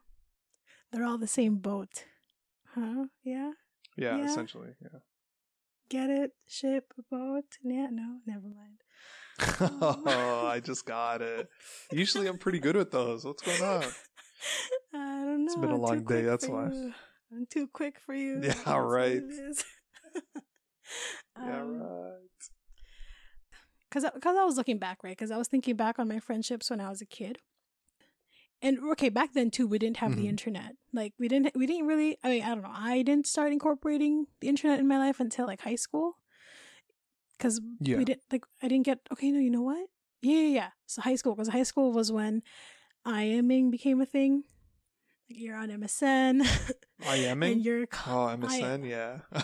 they're 0.92 1.06
all 1.06 1.18
the 1.18 1.26
same 1.40 1.56
boat 1.56 2.04
huh 2.74 3.06
yeah 3.24 3.54
Yeah, 3.96 4.18
Yeah. 4.18 4.26
essentially. 4.26 4.76
Yeah. 4.82 5.00
get 5.88 6.10
it 6.10 6.32
ship 6.48 6.92
boat 7.10 7.46
yeah 7.64 7.88
no 7.92 8.20
never 8.26 8.50
mind 8.50 8.82
oh, 9.62 10.48
I 10.48 10.60
just 10.62 10.86
got 10.86 11.22
it. 11.22 11.50
Usually, 11.92 12.28
I'm 12.28 12.38
pretty 12.38 12.60
good 12.60 12.76
with 12.78 12.92
those. 12.92 13.26
What's 13.26 13.42
going 13.44 13.62
on? 13.62 13.84
I 14.94 14.98
don't 15.26 15.46
know. 15.46 15.52
It's 15.52 15.56
been 15.56 15.72
a 15.72 15.76
I'm 15.76 15.82
long 15.82 16.04
day, 16.06 16.22
that's 16.22 16.48
why. 16.48 16.70
you. 16.70 16.94
I'm 17.32 17.46
too 17.48 17.68
quick 17.68 18.00
for 18.00 18.14
you. 18.14 18.42
Yeah, 18.44 18.78
right. 18.78 19.18
is. 19.18 19.64
yeah, 21.46 21.52
Um, 21.62 21.80
right. 21.82 22.20
because 23.90 24.06
because 24.14 24.36
I 24.38 24.44
was 24.44 24.58
looking 24.58 24.78
back, 24.80 25.00
right? 25.04 25.12
Because 25.18 25.32
I 25.32 25.38
was 25.38 25.48
thinking 25.48 25.76
back 25.76 26.00
on 26.00 26.08
my 26.08 26.20
friendships 26.20 26.70
when 26.70 26.80
I 26.82 26.90
was 26.90 27.02
a 27.02 27.06
kid, 27.06 27.40
and 28.62 28.80
okay, 28.92 29.10
back 29.10 29.34
then 29.34 29.50
too, 29.52 29.68
we 29.68 29.78
didn't 29.80 29.98
have 29.98 30.12
Mhm. 30.12 30.18
the 30.18 30.28
internet. 30.28 30.76
Like 30.94 31.14
we 31.20 31.28
didn't 31.28 31.52
we 31.56 31.66
didn't 31.66 31.88
really. 31.88 32.18
I 32.24 32.30
mean, 32.30 32.44
I 32.44 32.50
don't 32.50 32.64
know. 32.64 32.72
I 32.74 33.02
didn't 33.02 33.28
start 33.28 33.52
incorporating 33.52 34.28
the 34.42 34.48
internet 34.48 34.80
in 34.80 34.88
my 34.88 34.98
life 34.98 35.20
until 35.20 35.46
like 35.46 35.62
high 35.62 35.76
school, 35.76 36.18
because 37.38 37.60
Yeah. 37.80 37.98
we 37.98 38.06
didn't 38.06 38.24
like 38.32 38.46
I 38.62 38.68
didn't 38.68 38.86
get. 38.86 39.00
Okay, 39.12 39.32
no, 39.32 39.40
you 39.40 39.50
know 39.52 39.62
what? 39.64 39.88
Yeah, 40.22 40.40
yeah, 40.40 40.48
yeah. 40.56 40.70
So 40.88 41.02
high 41.02 41.16
school, 41.16 41.36
because 41.36 41.50
high 41.50 41.64
school 41.64 41.92
was 41.92 42.12
when 42.12 42.42
IMing 43.06 43.72
became 43.72 44.02
a 44.02 44.06
thing. 44.06 44.44
Like 45.30 45.40
you're 45.40 45.56
on 45.56 45.70
MSN, 45.72 46.42
IMing? 47.04 47.52
and 47.52 47.66
you're 47.66 47.86
Oh, 48.08 48.28
MSN, 48.28 48.84
yeah. 48.86 49.20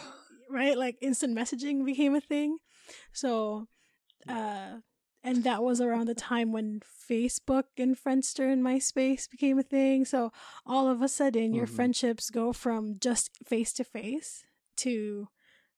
right? 0.50 0.78
Like 0.78 0.98
instant 1.02 1.36
messaging 1.38 1.86
became 1.86 2.16
a 2.16 2.22
thing. 2.22 2.58
So, 3.14 3.68
uh, 4.28 4.78
and 5.24 5.44
that 5.44 5.64
was 5.64 5.80
around 5.82 6.08
the 6.08 6.16
time 6.16 6.52
when 6.52 6.82
Facebook 7.10 7.66
and 7.78 7.96
Friendster 7.96 8.52
and 8.52 8.64
MySpace 8.64 9.30
became 9.30 9.60
a 9.60 9.64
thing. 9.64 10.06
So 10.06 10.32
all 10.66 10.88
of 10.88 11.02
a 11.02 11.08
sudden, 11.08 11.54
your 11.54 11.68
Mhm. 11.68 11.76
friendships 11.76 12.30
go 12.30 12.54
from 12.54 12.98
just 13.00 13.30
face 13.46 13.74
to 13.74 13.84
face 13.84 14.44
to 14.78 15.28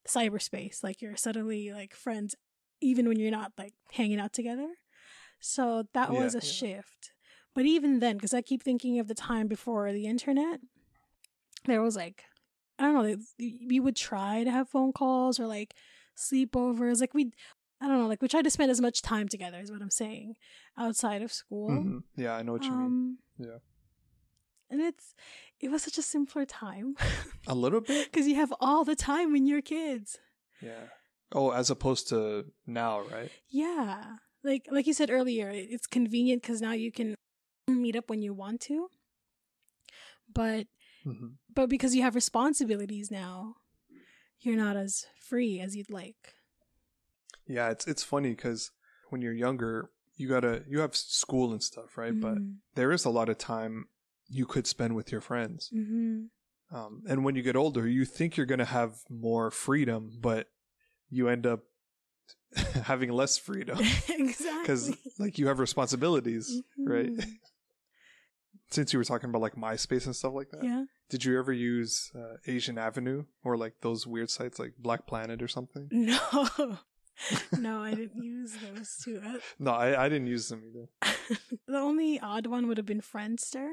cyberspace. 0.07 0.83
Like 0.83 1.01
you're 1.01 1.15
suddenly 1.17 1.71
like 1.71 1.93
friends, 1.93 2.35
even 2.81 3.07
when 3.07 3.19
you're 3.19 3.31
not 3.31 3.53
like 3.57 3.73
hanging 3.91 4.19
out 4.19 4.33
together. 4.33 4.75
So 5.39 5.83
that 5.93 6.13
Yeah, 6.13 6.19
was 6.19 6.35
a 6.35 6.37
yeah. 6.37 6.51
shift. 6.51 7.11
But 7.55 7.65
even 7.65 7.99
then, 7.99 8.15
because 8.17 8.33
I 8.33 8.41
keep 8.41 8.63
thinking 8.63 8.99
of 8.99 9.07
the 9.07 9.13
time 9.15 9.47
before 9.47 9.91
the 9.91 10.05
internet, 10.07 10.59
there 11.65 11.81
was 11.81 11.95
like, 11.95 12.23
I 12.79 12.83
don't 12.83 12.93
know, 12.95 13.15
we 13.67 13.79
would 13.79 13.95
try 13.95 14.43
to 14.43 14.51
have 14.51 14.69
phone 14.69 14.91
calls 14.91 15.39
or 15.39 15.45
like 15.47 15.73
sleepovers. 16.17 16.99
Like 16.99 17.13
we, 17.13 17.31
I 17.79 17.87
don't 17.87 17.99
know, 17.99 18.07
like 18.07 18.21
we 18.21 18.27
tried 18.27 18.43
to 18.45 18.49
spend 18.49 18.71
as 18.71 18.81
much 18.81 19.01
time 19.01 19.27
together, 19.27 19.59
is 19.59 19.71
what 19.71 19.81
I'm 19.81 19.91
saying, 19.91 20.35
outside 20.77 21.21
of 21.21 21.31
school. 21.31 21.69
Mhm. 21.69 22.03
Yeah, 22.15 22.35
I 22.35 22.41
know 22.41 22.53
what 22.53 22.63
you 22.65 22.71
mean. 22.71 22.85
Um, 22.85 23.17
Yeah. 23.37 23.57
And 24.69 24.81
it's, 24.81 25.13
it 25.59 25.69
was 25.69 25.83
such 25.83 25.99
a 25.99 26.01
simpler 26.01 26.45
time 26.45 26.95
A 27.47 27.53
little 27.53 27.81
bit. 27.81 28.07
because 28.11 28.27
you 28.27 28.35
have 28.35 28.51
all 28.59 28.83
the 28.83 28.95
time 28.95 29.31
when 29.31 29.45
you're 29.45 29.61
kids. 29.61 30.17
Yeah. 30.61 30.85
Oh, 31.31 31.51
as 31.51 31.69
opposed 31.69 32.09
to 32.09 32.45
now, 32.65 33.01
right? 33.01 33.29
Yeah. 33.49 34.15
Like 34.43 34.67
like 34.71 34.87
you 34.87 34.93
said 34.93 35.09
earlier, 35.09 35.49
it's 35.53 35.87
convenient 35.87 36.41
because 36.41 36.61
now 36.61 36.73
you 36.73 36.91
can 36.91 37.15
meet 37.67 37.95
up 37.95 38.09
when 38.09 38.21
you 38.21 38.33
want 38.33 38.61
to. 38.61 38.89
But 40.33 40.67
hmm 41.03 41.27
but 41.53 41.69
because 41.69 41.93
you 41.95 42.01
have 42.01 42.15
responsibilities 42.15 43.11
now, 43.11 43.55
you're 44.39 44.55
not 44.57 44.75
as 44.75 45.05
free 45.19 45.59
as 45.59 45.75
you'd 45.75 45.91
like. 45.91 46.33
Yeah, 47.47 47.69
it's 47.69 47.85
it's 47.87 48.03
funny 48.03 48.29
because 48.31 48.71
when 49.09 49.21
you're 49.21 49.33
younger, 49.33 49.89
you 50.15 50.27
gotta 50.27 50.63
you 50.67 50.79
have 50.79 50.95
school 50.95 51.51
and 51.51 51.61
stuff, 51.61 51.97
right? 51.97 52.19
But 52.19 52.39
there 52.75 52.91
is 52.91 53.05
a 53.05 53.09
lot 53.09 53.29
of 53.29 53.37
time 53.37 53.87
you 54.29 54.45
could 54.45 54.65
spend 54.65 54.95
with 54.95 55.11
your 55.11 55.21
friends. 55.21 55.69
hmm 55.71 56.25
Um, 56.71 57.03
and 57.07 57.23
when 57.23 57.35
you 57.35 57.43
get 57.43 57.55
older, 57.55 57.87
you 57.87 58.03
think 58.05 58.35
you're 58.35 58.47
gonna 58.47 58.65
have 58.65 58.95
more 59.09 59.51
freedom, 59.51 60.17
but 60.19 60.47
you 61.09 61.27
end 61.27 61.45
up 61.45 61.59
having 62.85 63.11
less 63.11 63.37
freedom 63.37 63.77
exactly. 64.09 64.61
because 64.61 64.91
like 65.19 65.37
you 65.37 65.47
have 65.47 65.59
responsibilities, 65.59 66.61
right? 66.79 67.11
Since 68.73 68.91
you 68.91 68.97
were 68.97 69.05
talking 69.05 69.29
about 69.29 69.41
like 69.43 69.55
MySpace 69.55 70.07
and 70.07 70.15
stuff 70.15 70.33
like 70.33 70.49
that, 70.49 70.63
Yeah. 70.63 70.85
did 71.09 71.23
you 71.23 71.37
ever 71.37 71.53
use 71.53 72.11
uh, 72.15 72.37
Asian 72.47 72.79
Avenue 72.79 73.25
or 73.43 73.55
like 73.55 73.75
those 73.81 74.07
weird 74.07 74.31
sites 74.31 74.57
like 74.57 74.73
Black 74.79 75.05
Planet 75.05 75.41
or 75.43 75.47
something? 75.47 75.89
No. 75.91 76.79
no, 77.59 77.83
I 77.83 77.93
didn't 77.93 78.23
use 78.23 78.57
those 78.57 78.97
two. 79.03 79.21
Uh, 79.25 79.37
No, 79.59 79.71
I, 79.71 80.05
I 80.05 80.09
didn't 80.09 80.25
use 80.25 80.49
them 80.49 80.63
either. 80.67 80.87
the 81.67 81.77
only 81.77 82.19
odd 82.19 82.47
one 82.47 82.65
would 82.67 82.77
have 82.77 82.87
been 82.87 83.01
Friendster. 83.01 83.67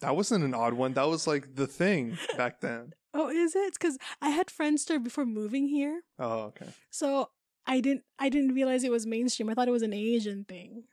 That 0.00 0.16
wasn't 0.16 0.44
an 0.44 0.54
odd 0.54 0.72
one. 0.72 0.94
That 0.94 1.06
was 1.08 1.26
like 1.26 1.54
the 1.56 1.66
thing 1.66 2.16
back 2.38 2.60
then. 2.62 2.94
Oh, 3.12 3.28
is 3.28 3.54
it? 3.54 3.74
Because 3.74 3.98
I 4.22 4.30
had 4.30 4.46
Friendster 4.46 5.02
before 5.04 5.26
moving 5.26 5.68
here. 5.68 6.00
Oh, 6.18 6.44
okay. 6.50 6.68
So 6.88 7.28
I 7.66 7.80
didn't 7.80 8.04
I 8.18 8.30
didn't 8.30 8.54
realize 8.54 8.82
it 8.84 8.90
was 8.90 9.06
mainstream. 9.06 9.50
I 9.50 9.54
thought 9.54 9.68
it 9.68 9.78
was 9.78 9.82
an 9.82 9.92
Asian 9.92 10.44
thing. 10.44 10.84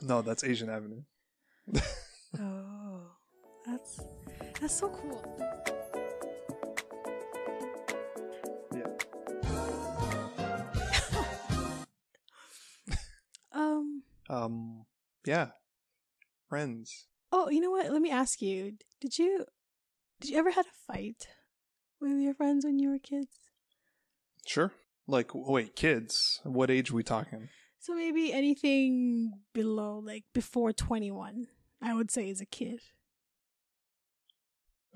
No, 0.00 0.22
that's 0.22 0.42
Asian 0.42 0.70
Avenue. 0.70 1.02
Oh. 2.40 3.02
That's 3.66 4.00
that's 4.58 4.74
so 4.78 4.88
cool. 4.88 5.22
Yeah. 8.74 8.88
um 13.52 14.02
Um, 14.30 14.86
yeah, 15.26 15.48
friends. 16.48 17.06
oh, 17.30 17.50
you 17.50 17.60
know 17.60 17.70
what? 17.70 17.90
Let 17.90 18.00
me 18.00 18.10
ask 18.10 18.40
you. 18.40 18.72
Did 19.00 19.18
you 19.18 19.44
did 20.20 20.30
you 20.30 20.38
ever 20.38 20.50
had 20.52 20.64
a 20.66 20.92
fight 20.92 21.28
with 22.00 22.18
your 22.20 22.34
friends 22.34 22.64
when 22.64 22.78
you 22.78 22.90
were 22.90 22.98
kids? 22.98 23.28
Sure. 24.46 24.72
Like, 25.06 25.30
wait, 25.34 25.76
kids. 25.76 26.40
What 26.44 26.70
age 26.70 26.90
we 26.92 27.02
talking? 27.02 27.48
So 27.82 27.96
maybe 27.96 28.32
anything 28.32 29.40
below 29.52 29.98
like 29.98 30.22
before 30.32 30.72
21, 30.72 31.48
I 31.82 31.92
would 31.92 32.12
say 32.12 32.30
is 32.30 32.40
a 32.40 32.46
kid. 32.46 32.78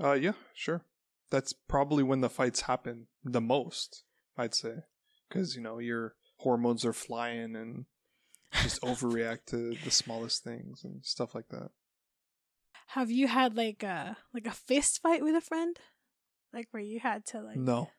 Uh, 0.00 0.12
yeah, 0.12 0.34
sure. 0.54 0.82
That's 1.28 1.52
probably 1.52 2.04
when 2.04 2.20
the 2.20 2.30
fights 2.30 2.60
happen 2.60 3.08
the 3.24 3.40
most. 3.40 4.04
I'd 4.38 4.54
say, 4.54 4.84
because 5.28 5.56
you 5.56 5.62
know 5.62 5.80
your 5.80 6.14
hormones 6.36 6.84
are 6.84 6.92
flying 6.92 7.56
and 7.56 7.86
just 8.62 8.80
overreact 8.82 9.46
to 9.46 9.74
the 9.82 9.90
smallest 9.90 10.44
things 10.44 10.84
and 10.84 11.04
stuff 11.04 11.34
like 11.34 11.48
that. 11.48 11.70
Have 12.90 13.10
you 13.10 13.26
had 13.26 13.56
like 13.56 13.82
a 13.82 14.16
like 14.32 14.46
a 14.46 14.52
fist 14.52 15.02
fight 15.02 15.24
with 15.24 15.34
a 15.34 15.40
friend? 15.40 15.76
Like 16.52 16.68
where 16.70 16.82
you 16.84 17.00
had 17.00 17.26
to 17.26 17.40
like 17.40 17.56
No, 17.56 17.90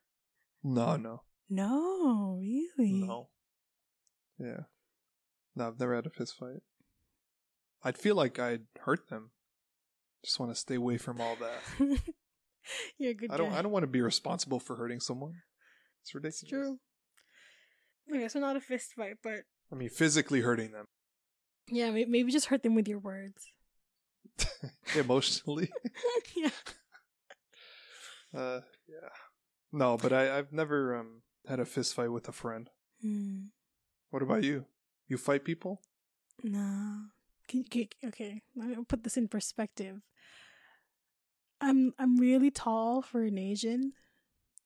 no, 0.63 0.95
no, 0.95 1.23
No, 1.49 2.37
really? 2.39 2.93
no. 2.93 3.27
Yeah, 4.39 4.61
no. 5.57 5.67
I've 5.67 5.79
never 5.79 5.95
had 5.95 6.05
a 6.05 6.09
fist 6.09 6.35
fight. 6.37 6.61
I'd 7.83 7.97
feel 7.97 8.15
like 8.15 8.39
I'd 8.39 8.63
hurt 8.81 9.09
them. 9.09 9.31
Just 10.23 10.39
want 10.39 10.51
to 10.51 10.55
stay 10.55 10.75
away 10.75 10.97
from 10.97 11.21
all 11.21 11.35
that. 11.35 11.79
You're 12.97 13.11
a 13.11 13.13
good 13.13 13.31
I 13.31 13.37
don't. 13.37 13.51
guy. 13.51 13.59
I 13.59 13.61
don't 13.61 13.71
want 13.71 13.83
to 13.83 13.87
be 13.87 14.01
responsible 14.01 14.59
for 14.59 14.75
hurting 14.75 14.99
someone. 14.99 15.33
It's 16.01 16.13
ridiculous. 16.13 16.43
It's 16.43 16.49
true. 16.49 16.79
Okay, 18.13 18.27
so 18.27 18.39
not 18.39 18.55
a 18.55 18.61
fist 18.61 18.93
fight, 18.95 19.17
but 19.21 19.41
I 19.71 19.75
mean, 19.75 19.89
physically 19.89 20.41
hurting 20.41 20.71
them, 20.71 20.85
yeah, 21.69 21.91
maybe 21.91 22.31
just 22.31 22.47
hurt 22.47 22.63
them 22.63 22.75
with 22.75 22.87
your 22.87 22.99
words. 22.99 23.51
emotionally. 24.95 25.69
yeah. 26.35 26.49
Uh, 28.33 28.61
yeah. 28.87 29.09
No, 29.71 29.97
but 29.97 30.13
I, 30.13 30.37
I've 30.37 30.53
never 30.53 30.95
um 30.95 31.21
had 31.47 31.59
a 31.59 31.65
fist 31.65 31.93
fight 31.93 32.11
with 32.11 32.27
a 32.27 32.31
friend. 32.31 32.69
Hmm. 33.01 33.45
What 34.09 34.21
about 34.21 34.43
you? 34.43 34.65
You 35.07 35.17
fight 35.17 35.43
people? 35.43 35.81
No. 36.43 37.05
Can, 37.47 37.63
can, 37.63 37.87
okay, 38.05 38.41
me 38.55 38.75
put 38.87 39.03
this 39.03 39.17
in 39.17 39.27
perspective. 39.27 40.01
I'm 41.61 41.93
I'm 41.97 42.17
really 42.17 42.51
tall 42.51 43.01
for 43.01 43.23
an 43.23 43.37
Asian, 43.37 43.93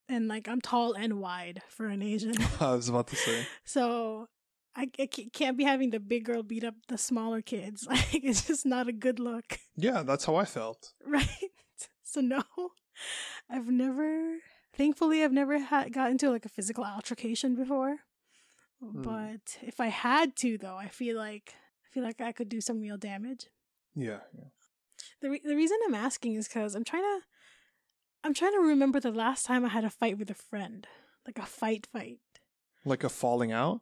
and 0.09 0.27
like 0.27 0.47
I'm 0.47 0.59
tall 0.59 0.93
and 0.93 1.19
wide 1.19 1.61
for 1.69 1.85
an 1.85 2.01
Asian. 2.01 2.33
I 2.59 2.73
was 2.73 2.89
about 2.89 3.07
to 3.07 3.15
say. 3.15 3.45
So 3.63 4.27
I, 4.75 4.89
I 4.99 5.07
can't 5.07 5.57
be 5.57 5.63
having 5.63 5.91
the 5.91 5.99
big 5.99 6.25
girl 6.25 6.43
beat 6.43 6.63
up 6.63 6.75
the 6.87 6.97
smaller 6.97 7.41
kids. 7.41 7.87
Like 7.89 8.13
it's 8.13 8.47
just 8.47 8.65
not 8.65 8.87
a 8.87 8.93
good 8.93 9.19
look, 9.19 9.59
Yeah, 9.75 10.03
that's 10.03 10.25
how 10.25 10.35
I 10.35 10.45
felt. 10.45 10.93
right? 11.05 11.51
So 12.03 12.21
no, 12.21 12.43
I've 13.49 13.67
never. 13.69 14.37
Thankfully, 14.73 15.23
I've 15.23 15.33
never 15.33 15.59
had 15.59 15.93
got 15.93 16.11
into 16.11 16.29
like 16.31 16.45
a 16.45 16.49
physical 16.49 16.83
altercation 16.83 17.55
before. 17.55 17.97
Hmm. 18.81 19.01
But 19.01 19.57
if 19.61 19.79
I 19.79 19.87
had 19.87 20.35
to, 20.37 20.57
though, 20.57 20.75
I 20.75 20.87
feel 20.87 21.15
like 21.15 21.53
I 21.85 21.93
feel 21.93 22.03
like 22.03 22.21
I 22.21 22.31
could 22.31 22.49
do 22.49 22.61
some 22.61 22.81
real 22.81 22.97
damage. 22.97 23.47
Yeah, 23.95 24.19
yeah. 24.35 24.49
The 25.21 25.29
re- 25.29 25.41
the 25.43 25.55
reason 25.55 25.77
I'm 25.85 25.95
asking 25.95 26.35
is 26.35 26.47
because 26.47 26.75
I'm 26.75 26.83
trying 26.83 27.03
to 27.03 27.19
I'm 28.23 28.33
trying 28.33 28.53
to 28.53 28.59
remember 28.59 28.99
the 28.99 29.11
last 29.11 29.45
time 29.45 29.65
I 29.65 29.69
had 29.69 29.83
a 29.83 29.89
fight 29.89 30.17
with 30.17 30.29
a 30.29 30.35
friend, 30.35 30.87
like 31.25 31.37
a 31.37 31.45
fight 31.45 31.87
fight. 31.91 32.19
Like 32.85 33.03
a 33.03 33.09
falling 33.09 33.51
out? 33.51 33.81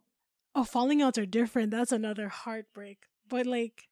Oh, 0.55 0.63
falling 0.63 1.01
outs 1.01 1.17
are 1.17 1.25
different. 1.25 1.71
That's 1.71 1.91
another 1.91 2.27
heartbreak. 2.27 3.05
But 3.27 3.45
like 3.45 3.83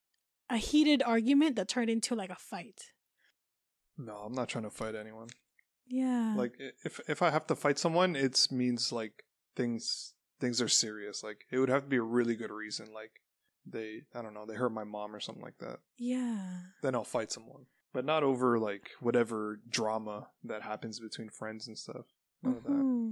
a 0.49 0.57
heated 0.57 1.03
argument 1.03 1.55
that 1.55 1.67
turned 1.67 1.89
into 1.89 2.15
like 2.15 2.29
a 2.29 2.35
fight. 2.35 2.91
No, 3.97 4.13
I'm 4.17 4.33
not 4.33 4.49
trying 4.49 4.63
to 4.65 4.69
fight 4.69 4.95
anyone. 4.95 5.27
Yeah. 5.87 6.33
Like 6.35 6.59
if 6.83 6.99
if 7.07 7.21
I 7.21 7.29
have 7.31 7.47
to 7.47 7.55
fight 7.55 7.79
someone, 7.79 8.15
it 8.15 8.47
means 8.51 8.91
like 8.91 9.23
things 9.55 10.13
things 10.39 10.62
are 10.62 10.67
serious. 10.67 11.23
Like 11.23 11.45
it 11.52 11.60
would 11.60 11.69
have 11.69 11.84
to 11.84 11.89
be 11.89 11.97
a 11.97 12.02
really 12.02 12.36
good 12.36 12.52
reason. 12.52 12.88
Like 12.93 13.21
they 13.65 14.04
I 14.15 14.21
don't 14.21 14.34
know, 14.34 14.45
they 14.45 14.56
hurt 14.56 14.71
my 14.71 14.84
mom 14.84 15.15
or 15.15 15.19
something 15.19 15.43
like 15.43 15.58
that. 15.60 15.80
yeah. 15.97 16.60
Then 16.82 16.95
I'll 16.95 17.04
fight 17.04 17.32
someone. 17.32 17.65
But 17.93 18.06
not 18.06 18.23
over 18.23 18.60
like 18.60 18.91
whatever 19.00 19.60
drama 19.69 20.28
that 20.43 20.62
happens 20.62 21.00
between 21.00 21.30
friends 21.30 21.67
and 21.67 21.78
stuff. 21.78 22.06
None 22.43 22.58
of 22.58 22.63
that. 22.63 22.69
Mm-hmm. 22.69 23.12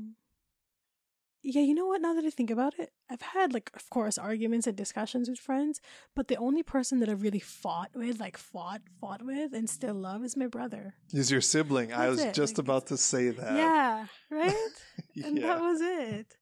Yeah, 1.47 1.61
you 1.61 1.75
know 1.75 1.85
what? 1.85 2.01
Now 2.01 2.15
that 2.15 2.25
I 2.25 2.31
think 2.31 2.49
about 2.49 2.79
it, 2.79 2.91
I've 3.07 3.21
had 3.21 3.53
like, 3.53 3.69
of 3.75 3.87
course, 3.91 4.17
arguments 4.17 4.65
and 4.65 4.75
discussions 4.75 5.29
with 5.29 5.37
friends, 5.37 5.79
but 6.15 6.27
the 6.27 6.37
only 6.37 6.63
person 6.63 6.99
that 6.99 7.09
I've 7.09 7.21
really 7.21 7.39
fought 7.39 7.91
with, 7.93 8.19
like 8.19 8.35
fought, 8.35 8.81
fought 8.99 9.23
with, 9.23 9.53
and 9.53 9.69
still 9.69 9.93
love 9.93 10.23
is 10.23 10.35
my 10.35 10.47
brother. 10.47 10.95
Is 11.13 11.29
your 11.29 11.41
sibling? 11.41 11.93
I 11.93 12.09
was 12.09 12.19
it, 12.19 12.33
just 12.33 12.57
like, 12.57 12.65
about 12.65 12.87
to 12.87 12.97
say 12.97 13.29
that. 13.29 13.55
yeah, 13.55 14.07
right. 14.31 14.55
and 15.23 15.37
yeah. 15.37 15.47
that 15.47 15.61
was 15.61 15.81
it. 15.81 16.35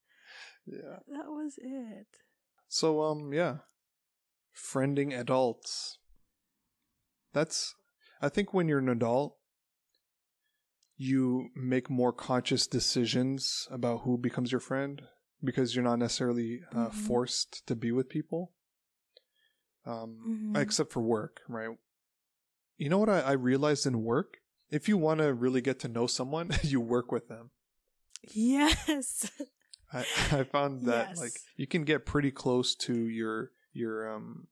Yeah. 0.66 1.00
That 1.08 1.28
was 1.28 1.58
it. 1.62 2.08
So 2.68 3.02
um 3.04 3.34
yeah. 3.34 3.58
Friending 4.56 5.18
adults. 5.18 5.98
That's 7.34 7.76
I 8.22 8.30
think 8.30 8.54
when 8.54 8.68
you're 8.68 8.80
an 8.80 8.90
adult 8.90 9.38
you 10.96 11.50
make 11.56 11.90
more 11.90 12.14
conscious 12.14 12.68
decisions 12.68 13.68
about 13.72 14.02
who 14.02 14.18
becomes 14.18 14.52
your 14.52 14.62
friend 14.62 15.02
because 15.44 15.76
you're 15.76 15.84
not 15.84 15.98
necessarily 16.00 16.62
uh, 16.72 16.90
Mhm. 16.90 16.94
forced 16.94 17.66
to 17.68 17.76
be 17.76 17.92
with 17.92 18.08
people. 18.10 18.54
Um 19.86 20.54
Mhm. 20.54 20.62
except 20.62 20.92
for 20.92 21.02
work, 21.02 21.42
right? 21.50 21.78
You 22.78 22.90
know 22.90 22.98
what 23.00 23.10
I, 23.10 23.20
I 23.22 23.32
realized 23.34 23.86
in 23.86 24.04
work? 24.04 24.38
If 24.70 24.88
you 24.88 24.98
want 24.98 25.20
to 25.20 25.34
really 25.34 25.62
get 25.62 25.80
to 25.82 25.88
know 25.88 26.08
someone, 26.08 26.50
you 26.64 26.80
work 26.80 27.12
with 27.12 27.28
them. 27.28 27.52
Yes. 28.34 29.30
I, 29.94 30.00
I 30.40 30.44
found 30.44 30.86
that 30.86 31.10
Yes. 31.10 31.20
like 31.20 31.40
you 31.56 31.68
can 31.68 31.84
get 31.84 32.06
pretty 32.06 32.32
close 32.32 32.76
to 32.76 32.94
your 33.08 33.52
your 33.74 34.14
um 34.14 34.48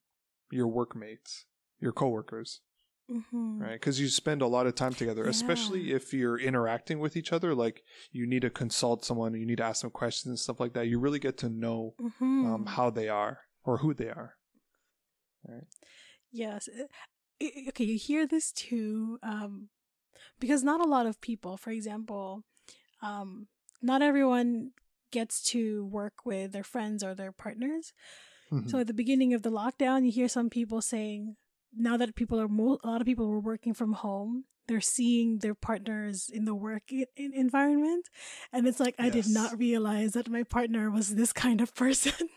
your 0.51 0.67
workmates, 0.67 1.45
your 1.79 1.91
coworkers, 1.93 2.61
Mm-hmm. 3.09 3.61
right? 3.61 3.73
Because 3.73 3.99
you 3.99 4.07
spend 4.09 4.41
a 4.41 4.47
lot 4.47 4.67
of 4.67 4.75
time 4.75 4.93
together, 4.93 5.23
especially 5.25 5.91
if 5.93 6.13
you're 6.13 6.37
interacting 6.39 6.99
with 6.99 7.15
each 7.17 7.31
other. 7.33 7.53
Like 7.55 7.83
you 8.11 8.25
need 8.27 8.41
to 8.43 8.49
consult 8.49 9.03
someone, 9.05 9.33
you 9.33 9.45
need 9.45 9.57
to 9.57 9.63
ask 9.65 9.81
them 9.81 9.91
questions 9.91 10.29
and 10.29 10.39
stuff 10.39 10.59
like 10.59 10.73
that. 10.73 10.87
You 10.87 10.99
really 10.99 11.19
get 11.19 11.37
to 11.39 11.49
know 11.49 11.95
Mm-hmm. 12.01 12.45
um, 12.45 12.65
how 12.65 12.89
they 12.89 13.09
are 13.09 13.39
or 13.63 13.77
who 13.77 13.93
they 13.93 14.09
are. 14.09 14.35
Right. 15.47 15.63
Yes. 16.31 16.67
Uh, 16.69 16.85
Okay, 17.69 17.85
you 17.85 17.97
hear 17.97 18.27
this 18.27 18.51
too, 18.51 19.17
um, 19.23 19.69
because 20.39 20.63
not 20.63 20.79
a 20.79 20.87
lot 20.87 21.07
of 21.07 21.19
people, 21.19 21.57
for 21.57 21.71
example, 21.71 22.43
um, 23.01 23.47
not 23.81 24.03
everyone 24.03 24.73
gets 25.11 25.41
to 25.51 25.85
work 25.85 26.25
with 26.25 26.51
their 26.51 26.63
friends 26.63 27.03
or 27.03 27.13
their 27.15 27.31
partners. 27.31 27.93
Mhm. 28.51 28.69
So 28.69 28.79
at 28.79 28.87
the 28.87 28.93
beginning 28.93 29.33
of 29.33 29.43
the 29.43 29.51
lockdown, 29.51 30.05
you 30.05 30.11
hear 30.11 30.27
some 30.27 30.49
people 30.49 30.81
saying, 30.81 31.37
now 31.73 31.95
that 31.97 32.15
people 32.15 32.39
are 32.39 32.47
mo- 32.49 32.79
a 32.83 32.87
lot 32.87 33.01
of 33.01 33.05
people 33.05 33.27
were 33.29 33.39
working 33.39 33.73
from 33.73 33.93
home, 33.93 34.45
they're 34.67 34.81
seeing 34.81 35.39
their 35.39 35.55
partners 35.55 36.29
in 36.31 36.45
the 36.45 36.55
work 36.55 36.83
I- 36.91 37.05
in- 37.15 37.33
environment, 37.33 38.07
and 38.51 38.67
it's 38.67 38.79
like 38.79 38.95
I 38.99 39.09
did 39.09 39.27
not 39.29 39.57
realize 39.57 40.11
that 40.13 40.29
my 40.29 40.43
partner 40.43 40.91
was 40.91 41.15
this 41.15 41.33
kind 41.33 41.61
of 41.61 41.73
person 41.75 42.29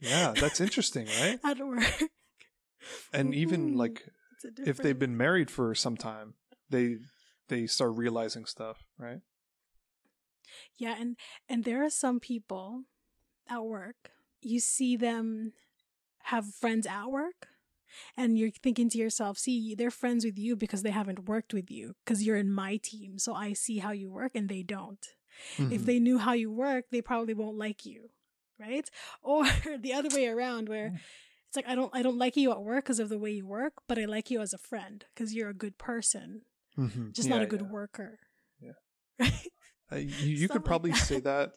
yeah, 0.00 0.32
that's 0.40 0.60
interesting, 0.60 1.06
right? 1.20 1.38
at 1.44 1.58
work. 1.58 2.02
And 3.12 3.34
even 3.34 3.72
Mhm. 3.74 3.76
like 3.76 4.08
if 4.66 4.78
they've 4.78 4.98
been 4.98 5.16
married 5.16 5.50
for 5.50 5.74
some 5.74 5.96
time, 5.96 6.34
they 6.70 6.98
they 7.48 7.66
start 7.66 7.92
realizing 7.96 8.44
stuff, 8.46 8.78
right? 8.98 9.20
Yeah, 10.76 10.96
and 10.98 11.16
and 11.48 11.64
there 11.64 11.84
are 11.84 11.90
some 11.90 12.20
people 12.20 12.84
at 13.48 13.64
work. 13.64 14.12
You 14.42 14.60
see 14.60 14.96
them 14.96 15.52
have 16.24 16.54
friends 16.54 16.86
at 16.86 17.06
work, 17.10 17.48
and 18.16 18.38
you're 18.38 18.50
thinking 18.50 18.88
to 18.90 18.98
yourself, 18.98 19.38
"See, 19.38 19.74
they're 19.74 19.90
friends 19.90 20.24
with 20.24 20.38
you 20.38 20.56
because 20.56 20.82
they 20.82 20.90
haven't 20.90 21.28
worked 21.28 21.52
with 21.54 21.70
you 21.70 21.94
because 22.04 22.22
you're 22.24 22.36
in 22.36 22.52
my 22.52 22.76
team, 22.78 23.18
so 23.18 23.34
I 23.34 23.52
see 23.54 23.78
how 23.78 23.92
you 23.92 24.10
work, 24.10 24.32
and 24.34 24.48
they 24.48 24.62
don't. 24.62 25.06
If 25.70 25.82
Mhm. 25.82 25.86
they 25.86 25.98
knew 26.00 26.18
how 26.18 26.32
you 26.34 26.50
work, 26.52 26.86
they 26.90 27.02
probably 27.02 27.34
won't 27.34 27.58
like 27.58 27.84
you, 27.86 28.10
right? 28.58 28.88
Or 29.22 29.44
the 29.78 29.92
other 29.94 30.10
way 30.14 30.26
around, 30.28 30.68
where 30.68 30.88
Mm. 30.90 31.00
it's 31.48 31.56
like 31.56 31.68
I 31.68 31.74
don't 31.74 31.90
I 31.94 32.02
don't 32.02 32.18
like 32.18 32.36
you 32.36 32.50
at 32.52 32.62
work 32.62 32.84
because 32.84 33.00
of 33.00 33.08
the 33.08 33.18
way 33.18 33.32
you 33.32 33.46
work, 33.46 33.74
but 33.88 33.98
I 33.98 34.04
like 34.06 34.30
you 34.30 34.40
as 34.40 34.52
a 34.54 34.58
friend 34.58 35.04
because 35.14 35.34
you're 35.34 35.50
a 35.50 35.54
good 35.54 35.78
person, 35.78 36.42
Mhm. 36.76 37.12
just 37.12 37.28
Yeah, 37.28 37.34
not 37.34 37.42
a 37.42 37.46
good 37.46 37.62
yeah. 37.62 37.68
worker. 37.68 38.18
Yeah. 38.60 38.72
Right? 39.18 39.52
Uh, 39.92 39.96
you 39.96 40.06
you 40.42 40.48
could 40.48 40.64
probably 40.64 40.90
that. 40.90 40.98
say 41.06 41.20
that 41.20 41.52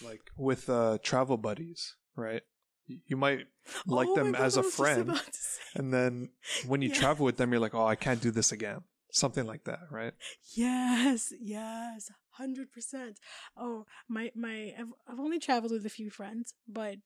like 0.00 0.20
with 0.36 0.68
uh 0.68 0.98
travel 1.02 1.36
buddies, 1.36 1.96
right? 2.16 2.42
You 2.86 3.16
might 3.16 3.46
like 3.86 4.08
Oh 4.08 4.14
them 4.14 4.34
as 4.34 4.56
a 4.56 4.62
friend, 4.62 5.10
about 5.10 5.26
to 5.26 5.38
say. 5.38 5.62
and 5.74 5.92
then 5.92 6.30
when 6.68 6.82
you 6.82 6.88
Yeah. 6.88 6.94
travel 6.94 7.24
with 7.26 7.36
them, 7.36 7.50
you're 7.52 7.60
like, 7.60 7.74
oh, 7.74 7.86
I 7.86 7.96
can't 7.96 8.20
do 8.20 8.30
this 8.30 8.52
again. 8.52 8.82
Something 9.10 9.46
like 9.46 9.64
that, 9.64 9.80
right? 9.90 10.12
Yes, 10.56 11.32
yes, 11.40 12.10
hundred 12.30 12.72
percent. 12.72 13.18
Oh, 13.56 13.86
my 14.08 14.30
my, 14.34 14.74
I've 14.78 14.92
I've 15.08 15.20
only 15.20 15.38
traveled 15.38 15.72
with 15.72 15.86
a 15.86 15.90
few 15.90 16.10
friends, 16.10 16.54
but 16.68 16.96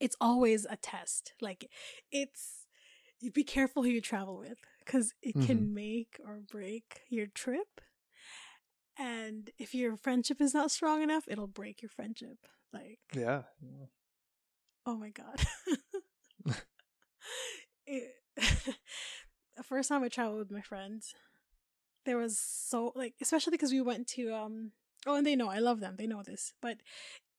it's 0.00 0.16
always 0.20 0.66
a 0.68 0.76
test. 0.76 1.32
Like, 1.40 1.70
it's 2.12 2.66
you 3.20 3.30
be 3.32 3.44
careful 3.44 3.82
who 3.82 3.88
you 3.90 4.00
travel 4.00 4.38
with 4.38 4.58
because 4.84 5.12
it 5.22 5.36
Mm-hmm. 5.36 5.46
can 5.46 5.74
make 5.74 6.20
or 6.24 6.40
break 6.50 7.00
your 7.08 7.26
trip. 7.26 7.80
And 8.98 9.50
if 9.58 9.74
your 9.74 9.96
friendship 9.96 10.40
is 10.40 10.54
not 10.54 10.70
strong 10.70 11.02
enough, 11.02 11.24
it'll 11.28 11.46
break 11.46 11.82
your 11.82 11.88
friendship. 11.90 12.38
Like, 12.72 12.98
Yeah. 13.14 13.42
yeah. 13.62 13.86
Oh 14.86 14.96
my 14.96 15.10
god. 15.10 15.40
it, 17.86 18.14
the 18.36 19.62
first 19.62 19.88
time 19.88 20.02
I 20.02 20.08
traveled 20.08 20.38
with 20.38 20.50
my 20.50 20.60
friends, 20.62 21.14
there 22.04 22.16
was 22.16 22.38
so 22.38 22.92
like 22.94 23.14
especially 23.20 23.50
because 23.50 23.72
we 23.72 23.80
went 23.82 24.06
to 24.08 24.32
um 24.32 24.72
oh 25.06 25.14
and 25.16 25.26
they 25.26 25.36
know 25.36 25.48
I 25.50 25.58
love 25.58 25.80
them 25.80 25.96
they 25.98 26.06
know 26.06 26.22
this 26.22 26.54
but 26.62 26.78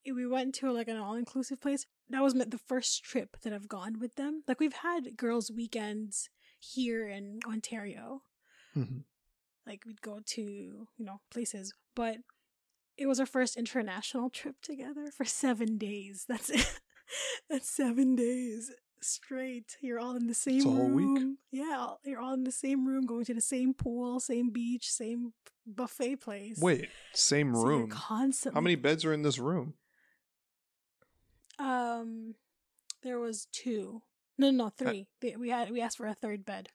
we 0.05 0.27
went 0.27 0.53
to 0.55 0.71
like 0.71 0.87
an 0.87 0.97
all 0.97 1.15
inclusive 1.15 1.59
place 1.59 1.85
that 2.09 2.21
was 2.21 2.33
the 2.35 2.59
first 2.67 3.03
trip 3.03 3.37
that 3.41 3.51
I've 3.53 3.67
gone 3.67 3.99
with 3.99 4.15
them 4.15 4.43
like 4.47 4.59
we've 4.59 4.73
had 4.83 5.17
girls 5.17 5.49
weekends 5.49 6.29
here 6.59 7.07
in 7.07 7.39
Ontario 7.47 8.21
Mhm. 8.75 9.05
Like 9.67 9.83
we'd 9.85 10.01
go 10.01 10.19
to 10.25 10.41
you 10.41 10.87
know 10.97 11.21
places. 11.31 11.73
But 11.95 12.17
it 12.97 13.07
was 13.07 13.19
our 13.19 13.25
first 13.25 13.55
international 13.57 14.29
trip 14.39 14.55
together 14.61 15.11
for 15.15 15.25
seven 15.25 15.77
days. 15.77 16.25
That's 16.27 16.49
it. 16.49 16.79
That's 17.49 17.69
seven 17.69 18.15
days 18.15 18.71
straight. 19.01 19.77
You're 19.81 19.99
all 19.99 20.15
in 20.15 20.27
the 20.27 20.33
same 20.33 20.65
a 20.65 20.69
whole 20.69 20.89
week? 20.89 21.07
room. 21.07 21.37
Yeah 21.51 21.93
you're 22.03 22.19
all 22.19 22.33
in 22.33 22.43
the 22.43 22.51
same 22.51 22.85
room 22.85 23.05
going 23.05 23.25
to 23.25 23.33
the 23.33 23.41
same 23.41 23.73
pool 23.73 24.19
same 24.19 24.49
beach 24.51 24.91
same 24.91 25.33
buffet 25.65 26.17
place. 26.17 26.59
Wait, 26.61 26.89
same 27.13 27.55
So 27.55 27.61
room. 27.63 27.89
constantly 27.89 28.57
How 28.57 28.61
many 28.61 28.75
beds 28.75 29.05
are 29.05 29.13
in 29.13 29.21
this 29.21 29.39
room? 29.39 29.75
um 31.57 32.35
there 33.03 33.19
was 33.19 33.47
two. 33.51 34.01
No 34.37 34.51
no 34.51 34.65
no 34.65 34.69
three. 34.69 35.07
We 35.37 35.49
had 35.49 35.71
we 35.71 35.81
asked 35.81 35.97
for 35.97 36.07
a 36.07 36.13
third 36.13 36.45
bed 36.45 36.69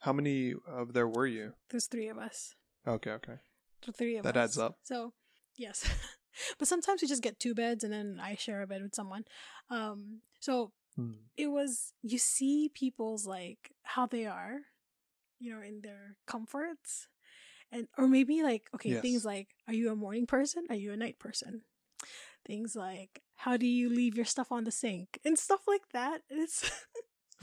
How 0.00 0.12
many 0.12 0.54
of 0.66 0.92
there 0.92 1.08
were 1.08 1.26
you? 1.26 1.52
there's 1.70 1.86
three 1.86 2.08
of 2.08 2.18
us 2.18 2.54
Okay, 2.86 3.10
okay. 3.12 3.38
The 3.84 3.92
three 3.92 4.16
of 4.16 4.22
That 4.24 4.36
us. 4.36 4.44
adds 4.50 4.58
up. 4.58 4.78
So, 4.84 5.12
yes. 5.56 5.84
but 6.58 6.68
sometimes 6.68 7.02
we 7.02 7.08
just 7.08 7.22
get 7.22 7.40
two 7.40 7.54
beds 7.54 7.82
and 7.84 7.92
then 7.92 8.20
I 8.22 8.36
share 8.36 8.62
a 8.62 8.66
bed 8.66 8.82
with 8.82 8.94
someone. 8.94 9.24
Um, 9.70 10.20
so 10.40 10.72
Hmm. 10.94 11.12
it 11.36 11.48
was 11.48 11.92
you 12.02 12.18
see 12.18 12.70
people's 12.72 13.26
like 13.26 13.72
how 13.82 14.06
they 14.06 14.24
are, 14.26 14.60
you 15.40 15.50
know, 15.52 15.60
in 15.62 15.80
their 15.82 16.16
comforts. 16.26 17.08
And 17.72 17.88
or 17.98 18.06
maybe 18.06 18.42
like 18.44 18.70
okay, 18.74 18.90
Yes. 18.92 19.02
things 19.02 19.24
like 19.24 19.48
are 19.66 19.74
you 19.74 19.90
a 19.90 19.96
morning 19.96 20.26
person? 20.26 20.64
Are 20.70 20.76
you 20.76 20.92
a 20.92 20.96
night 20.96 21.18
person? 21.18 21.62
Things 22.46 22.76
like 22.76 23.20
how 23.34 23.56
do 23.56 23.66
you 23.66 23.88
leave 23.90 24.14
your 24.16 24.24
stuff 24.24 24.52
on 24.52 24.62
the 24.64 24.70
sink? 24.70 25.18
And 25.24 25.36
stuff 25.38 25.62
like 25.66 25.88
that. 25.92 26.22
It's 26.30 26.70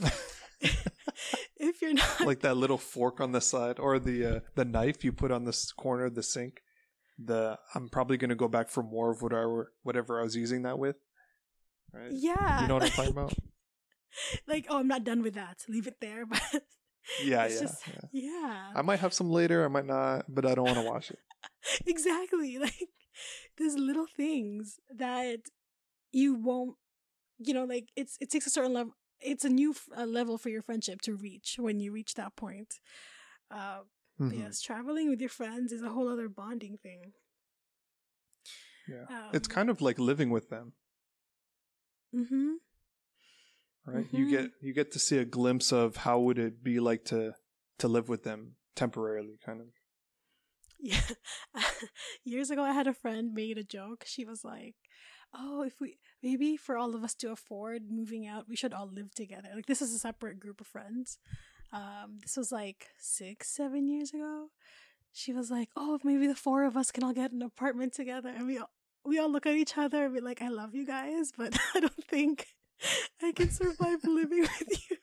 if 1.56 1.80
you're 1.82 1.94
not 1.94 2.20
like 2.20 2.40
that 2.40 2.56
little 2.56 2.78
fork 2.78 3.20
on 3.20 3.32
the 3.32 3.40
side 3.40 3.78
or 3.78 3.98
the 3.98 4.24
uh, 4.36 4.40
the 4.54 4.64
knife 4.64 5.04
you 5.04 5.12
put 5.12 5.30
on 5.30 5.44
this 5.44 5.72
corner 5.72 6.04
of 6.06 6.14
the 6.14 6.22
sink. 6.22 6.60
The 7.18 7.58
I'm 7.74 7.88
probably 7.88 8.16
gonna 8.16 8.34
go 8.34 8.48
back 8.48 8.68
for 8.68 8.82
more 8.82 9.10
of 9.12 9.22
whatever 9.22 9.72
whatever 9.82 10.20
I 10.20 10.24
was 10.24 10.34
using 10.34 10.62
that 10.62 10.78
with. 10.78 10.96
Right? 11.92 12.10
Yeah. 12.10 12.62
You 12.62 12.68
know 12.68 12.74
what 12.74 12.82
I'm 12.84 12.90
talking 12.90 13.12
about? 13.12 13.34
like, 14.48 14.66
oh, 14.68 14.78
I'm 14.78 14.88
not 14.88 15.04
done 15.04 15.22
with 15.22 15.34
that. 15.34 15.58
Leave 15.68 15.86
it 15.86 16.00
there. 16.00 16.24
But 16.32 16.42
Yeah, 17.22 17.46
yeah, 17.46 17.60
just- 17.60 17.86
yeah. 17.86 18.00
yeah, 18.12 18.72
I 18.74 18.80
might 18.82 19.00
have 19.00 19.12
some 19.12 19.30
later, 19.30 19.62
I 19.64 19.68
might 19.68 19.84
not, 19.86 20.24
but 20.26 20.46
I 20.46 20.54
don't 20.54 20.64
want 20.64 20.78
to 20.78 20.90
wash 20.90 21.10
it. 21.10 21.18
exactly. 21.86 22.58
Like, 22.58 22.88
there's 23.58 23.76
little 23.76 24.06
things 24.16 24.80
that 24.96 25.40
you 26.12 26.34
won't, 26.34 26.76
you 27.38 27.52
know, 27.54 27.64
like 27.64 27.90
it's 27.94 28.16
it 28.20 28.30
takes 28.30 28.46
a 28.46 28.50
certain 28.50 28.72
level. 28.72 28.94
It's 29.24 29.44
a 29.44 29.48
new 29.48 29.70
f- 29.70 29.88
uh, 29.96 30.04
level 30.04 30.36
for 30.38 30.50
your 30.50 30.62
friendship 30.62 31.00
to 31.02 31.14
reach 31.14 31.56
when 31.58 31.80
you 31.80 31.90
reach 31.92 32.14
that 32.14 32.36
point. 32.36 32.78
Uh, 33.50 33.82
Mhm. 34.20 34.38
Yes, 34.38 34.60
traveling 34.60 35.08
with 35.10 35.20
your 35.20 35.30
friends 35.30 35.72
is 35.72 35.82
a 35.82 35.88
whole 35.90 36.08
other 36.08 36.28
bonding 36.28 36.78
thing. 36.78 37.14
Yeah. 38.86 39.06
Um, 39.08 39.30
It's 39.32 39.48
kind 39.48 39.68
of 39.70 39.80
like 39.80 39.98
living 39.98 40.30
with 40.30 40.50
them, 40.50 40.74
Mm-hmm. 42.14 42.52
right? 43.86 44.06
You 44.12 44.26
Mhm. 44.26 44.30
get 44.30 44.50
you 44.60 44.72
get 44.72 44.92
to 44.92 44.98
see 44.98 45.18
a 45.18 45.24
glimpse 45.24 45.72
of 45.72 45.96
how 45.96 46.20
would 46.20 46.38
it 46.38 46.62
be 46.62 46.78
like 46.80 47.04
to 47.06 47.34
to 47.78 47.88
live 47.88 48.08
with 48.08 48.22
them 48.22 48.56
temporarily, 48.76 49.36
kind 49.44 49.60
of. 49.60 49.68
Yeah. 50.78 51.08
Years 52.24 52.50
ago, 52.50 52.62
I 52.62 52.72
had 52.72 52.86
a 52.86 52.94
friend 52.94 53.32
made 53.34 53.58
a 53.58 53.64
joke. 53.64 54.04
She 54.06 54.24
was 54.24 54.44
like, 54.44 54.76
"Oh, 55.36 55.62
if 55.62 55.80
we 55.80 55.98
maybe 56.22 56.56
for 56.56 56.76
all 56.76 56.94
of 56.94 57.04
us 57.04 57.14
to 57.16 57.32
afford 57.32 57.90
moving 57.90 58.26
out, 58.26 58.48
we 58.48 58.56
should 58.56 58.72
all 58.72 58.88
live 58.88 59.14
together. 59.14 59.48
Like 59.54 59.66
this 59.66 59.82
is 59.82 59.94
a 59.94 59.98
separate 59.98 60.40
group 60.40 60.60
of 60.60 60.66
friends." 60.66 61.18
Um, 61.72 62.18
this 62.22 62.36
was 62.36 62.52
like 62.52 62.88
six, 62.98 63.48
seven 63.50 63.88
years 63.88 64.14
ago. 64.14 64.48
She 65.12 65.32
was 65.32 65.50
like, 65.50 65.70
"Oh, 65.76 65.98
maybe 66.04 66.26
the 66.26 66.34
four 66.34 66.64
of 66.64 66.76
us 66.76 66.90
can 66.92 67.04
all 67.04 67.12
get 67.12 67.32
an 67.32 67.42
apartment 67.42 67.92
together." 67.92 68.30
And 68.30 68.46
we 68.46 68.58
all 68.58 68.70
we 69.04 69.18
all 69.18 69.30
look 69.30 69.46
at 69.46 69.54
each 69.54 69.76
other 69.76 70.04
and 70.06 70.14
be 70.14 70.20
like, 70.20 70.42
"I 70.42 70.48
love 70.48 70.74
you 70.74 70.86
guys, 70.86 71.32
but 71.36 71.56
I 71.74 71.80
don't 71.80 72.04
think 72.04 72.46
I 73.22 73.32
can 73.32 73.50
survive 73.50 74.04
living 74.04 74.40
with 74.58 74.90
you." 74.90 74.96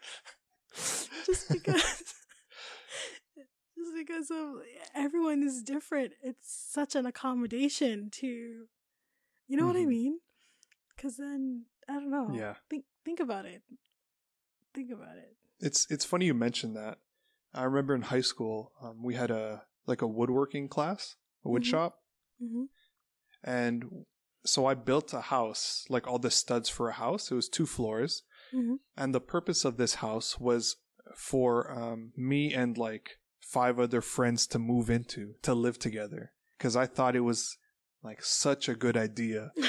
Just 1.26 1.50
because 1.50 2.15
just 3.78 3.96
because 3.96 4.32
of 4.32 4.62
everyone 4.96 5.44
is 5.44 5.63
different 5.63 6.13
it's 6.22 6.48
such 6.72 6.96
an 6.96 7.06
accommodation 7.06 8.10
to 8.12 8.67
you 9.52 9.58
know 9.58 9.68
what 9.72 9.76
i 9.76 9.86
Mhm. 9.86 9.96
mean 10.00 10.14
because 10.96 11.18
then 11.24 11.66
i 11.90 11.94
don't 12.00 12.10
know 12.18 12.28
Yeah. 12.42 12.56
think 12.70 12.84
think 13.06 13.20
about 13.20 13.46
it 13.54 13.62
think 14.76 14.90
about 14.98 15.18
it 15.26 15.34
It's 15.68 15.82
it's 15.94 16.06
funny 16.12 16.26
you 16.32 16.34
mentioned 16.48 16.76
that. 16.82 16.96
I 17.54 17.64
remember 17.70 17.94
in 18.00 18.04
high 18.14 18.26
school, 18.32 18.58
um, 18.84 18.96
we 19.08 19.14
had 19.22 19.30
a 19.30 19.46
like 19.92 20.02
a 20.02 20.08
woodworking 20.18 20.68
class, 20.76 21.02
a 21.46 21.50
wood 21.54 21.64
Mhm. 21.64 21.72
shop, 21.74 21.92
mm-hmm. 22.44 22.66
and 23.44 24.06
so 24.54 24.60
I 24.72 24.74
built 24.90 25.14
a 25.14 25.22
house, 25.36 25.86
like 25.96 26.08
all 26.08 26.18
the 26.20 26.32
studs 26.32 26.68
for 26.76 26.86
a 26.90 26.94
house. 27.06 27.24
It 27.32 27.36
was 27.36 27.50
two 27.50 27.66
floors, 27.76 28.24
Mhm. 28.54 28.76
and 28.98 29.14
the 29.14 29.22
purpose 29.36 29.62
of 29.66 29.78
this 29.78 29.96
house 29.96 30.40
was 30.40 30.78
for 31.30 31.52
um, 31.72 32.14
me 32.16 32.42
and 32.62 32.78
like 32.78 33.20
five 33.40 33.76
other 33.80 34.02
friends 34.02 34.48
to 34.48 34.60
move 34.60 34.90
into 34.90 35.36
to 35.42 35.54
live 35.54 35.78
together 35.78 36.24
because 36.58 36.76
I 36.84 36.86
thought 36.96 37.16
it 37.22 37.28
was 37.34 37.58
like 38.04 38.24
such 38.24 38.68
a 38.70 38.76
good 38.76 38.98
idea. 38.98 39.52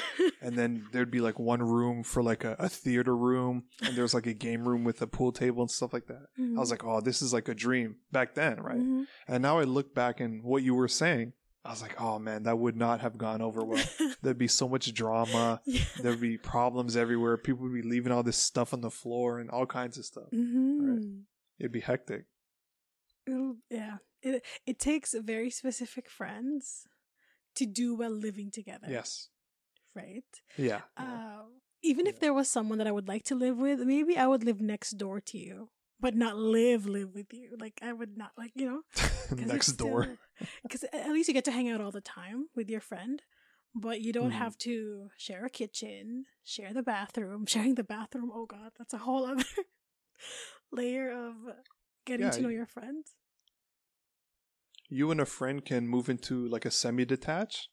And 0.45 0.57
then 0.59 0.87
there'd 0.91 1.11
be 1.13 1.21
like 1.21 1.39
one 1.39 1.63
room 1.63 2.03
for 2.03 2.21
like 2.21 2.43
a, 2.43 2.57
a 2.59 2.69
theater 2.69 3.17
room, 3.17 3.63
and 3.81 3.95
there's 3.97 4.13
like 4.13 4.27
a 4.27 4.35
game 4.35 4.67
room 4.69 4.83
with 4.83 5.01
a 5.01 5.07
pool 5.07 5.31
table 5.31 5.63
and 5.63 5.71
stuff 5.71 5.93
like 5.93 6.07
that. 6.07 6.27
I 6.37 6.59
was 6.59 6.69
like, 6.73 6.83
oh, 6.85 7.01
this 7.01 7.23
is 7.23 7.33
like 7.33 7.47
a 7.49 7.55
dream 7.55 7.97
back 8.11 8.35
then, 8.35 8.59
right? 8.61 8.81
Mhm. 8.81 9.05
And 9.29 9.41
now 9.41 9.61
I 9.61 9.63
look 9.63 9.95
back 9.95 10.19
and 10.19 10.43
what 10.43 10.65
you 10.65 10.75
were 10.75 10.89
saying, 10.89 11.35
I 11.65 11.71
was 11.71 11.81
like, 11.81 11.95
oh 12.01 12.19
man, 12.19 12.43
that 12.43 12.59
would 12.59 12.77
not 12.77 13.01
have 13.03 13.17
gone 13.19 13.41
over 13.41 13.65
well. 13.65 13.85
There'd 14.23 14.37
be 14.37 14.49
so 14.49 14.69
much 14.69 14.93
drama. 14.93 15.61
yeah. 15.65 15.85
There'd 16.03 16.21
be 16.21 16.39
problems 16.39 16.97
everywhere. 16.97 17.37
People 17.37 17.63
would 17.69 17.81
be 17.81 17.89
leaving 17.89 18.11
all 18.11 18.25
this 18.25 18.37
stuff 18.37 18.75
on 18.75 18.81
the 18.81 18.91
floor 18.91 19.39
and 19.39 19.49
all 19.49 19.67
kinds 19.67 19.97
of 19.97 20.05
stuff. 20.05 20.31
Mhm. 20.35 21.21
It'd 21.61 21.71
be 21.71 21.81
hectic. 21.81 22.25
It'll, 23.29 23.59
yeah. 23.71 23.99
It 24.23 24.45
it 24.67 24.81
takes 24.81 25.15
very 25.15 25.51
specific 25.51 26.11
friends 26.11 26.89
to 27.57 27.67
do 27.67 27.95
well 27.95 28.11
living 28.11 28.51
together. 28.51 28.89
Yes. 28.91 29.29
Right. 29.95 30.25
Yeah. 30.57 30.81
Uh, 30.97 31.45
even 31.83 32.07
Yeah. 32.07 32.13
if 32.13 32.21
there 32.21 32.33
was 32.35 32.49
someone 32.51 32.79
that 32.79 32.87
I 32.87 32.93
would 32.93 33.09
like 33.09 33.25
to 33.25 33.35
live 33.35 33.59
with, 33.59 33.81
maybe 33.81 34.17
I 34.17 34.27
would 34.27 34.45
live 34.45 34.61
next 34.61 34.93
door 34.93 35.21
to 35.21 35.39
you, 35.39 35.71
but 36.01 36.15
not 36.15 36.37
live 36.37 36.87
live 36.87 37.15
with 37.15 37.33
you. 37.33 37.57
Like 37.59 37.81
I 37.83 37.93
would 37.93 38.17
not 38.17 38.33
like 38.37 38.53
you 38.55 38.67
know 38.67 38.83
Next 39.37 39.73
door. 39.75 40.19
Because 40.63 40.85
at 40.93 41.11
least 41.11 41.29
you 41.29 41.35
get 41.35 41.45
to 41.47 41.53
hang 41.53 41.69
out 41.71 41.81
all 41.81 41.91
the 41.91 42.01
time 42.01 42.49
with 42.55 42.71
your 42.71 42.81
friend, 42.81 43.23
but 43.75 44.01
you 44.01 44.13
don't 44.13 44.31
Mhm. 44.31 44.39
have 44.39 44.57
to 44.59 45.11
share 45.17 45.45
a 45.45 45.51
kitchen, 45.51 46.27
share 46.45 46.73
the 46.73 46.83
bathroom. 46.83 47.47
Sharing 47.53 47.75
the 47.75 47.85
bathroom, 47.85 48.31
oh 48.33 48.47
god, 48.47 48.73
that's 48.79 48.95
a 48.95 48.99
whole 48.99 49.25
other 49.27 49.45
layer 50.73 51.11
of 51.11 51.35
getting 52.07 52.27
Yeah, 52.27 52.31
to 52.31 52.43
know 52.43 52.49
your 52.49 52.67
friends. 52.67 53.13
You 54.93 55.11
and 55.11 55.21
a 55.21 55.25
friend 55.39 55.65
can 55.65 55.89
move 55.89 56.09
into 56.15 56.47
like 56.55 56.65
a 56.67 56.71
semi 56.71 57.05
detached, 57.05 57.69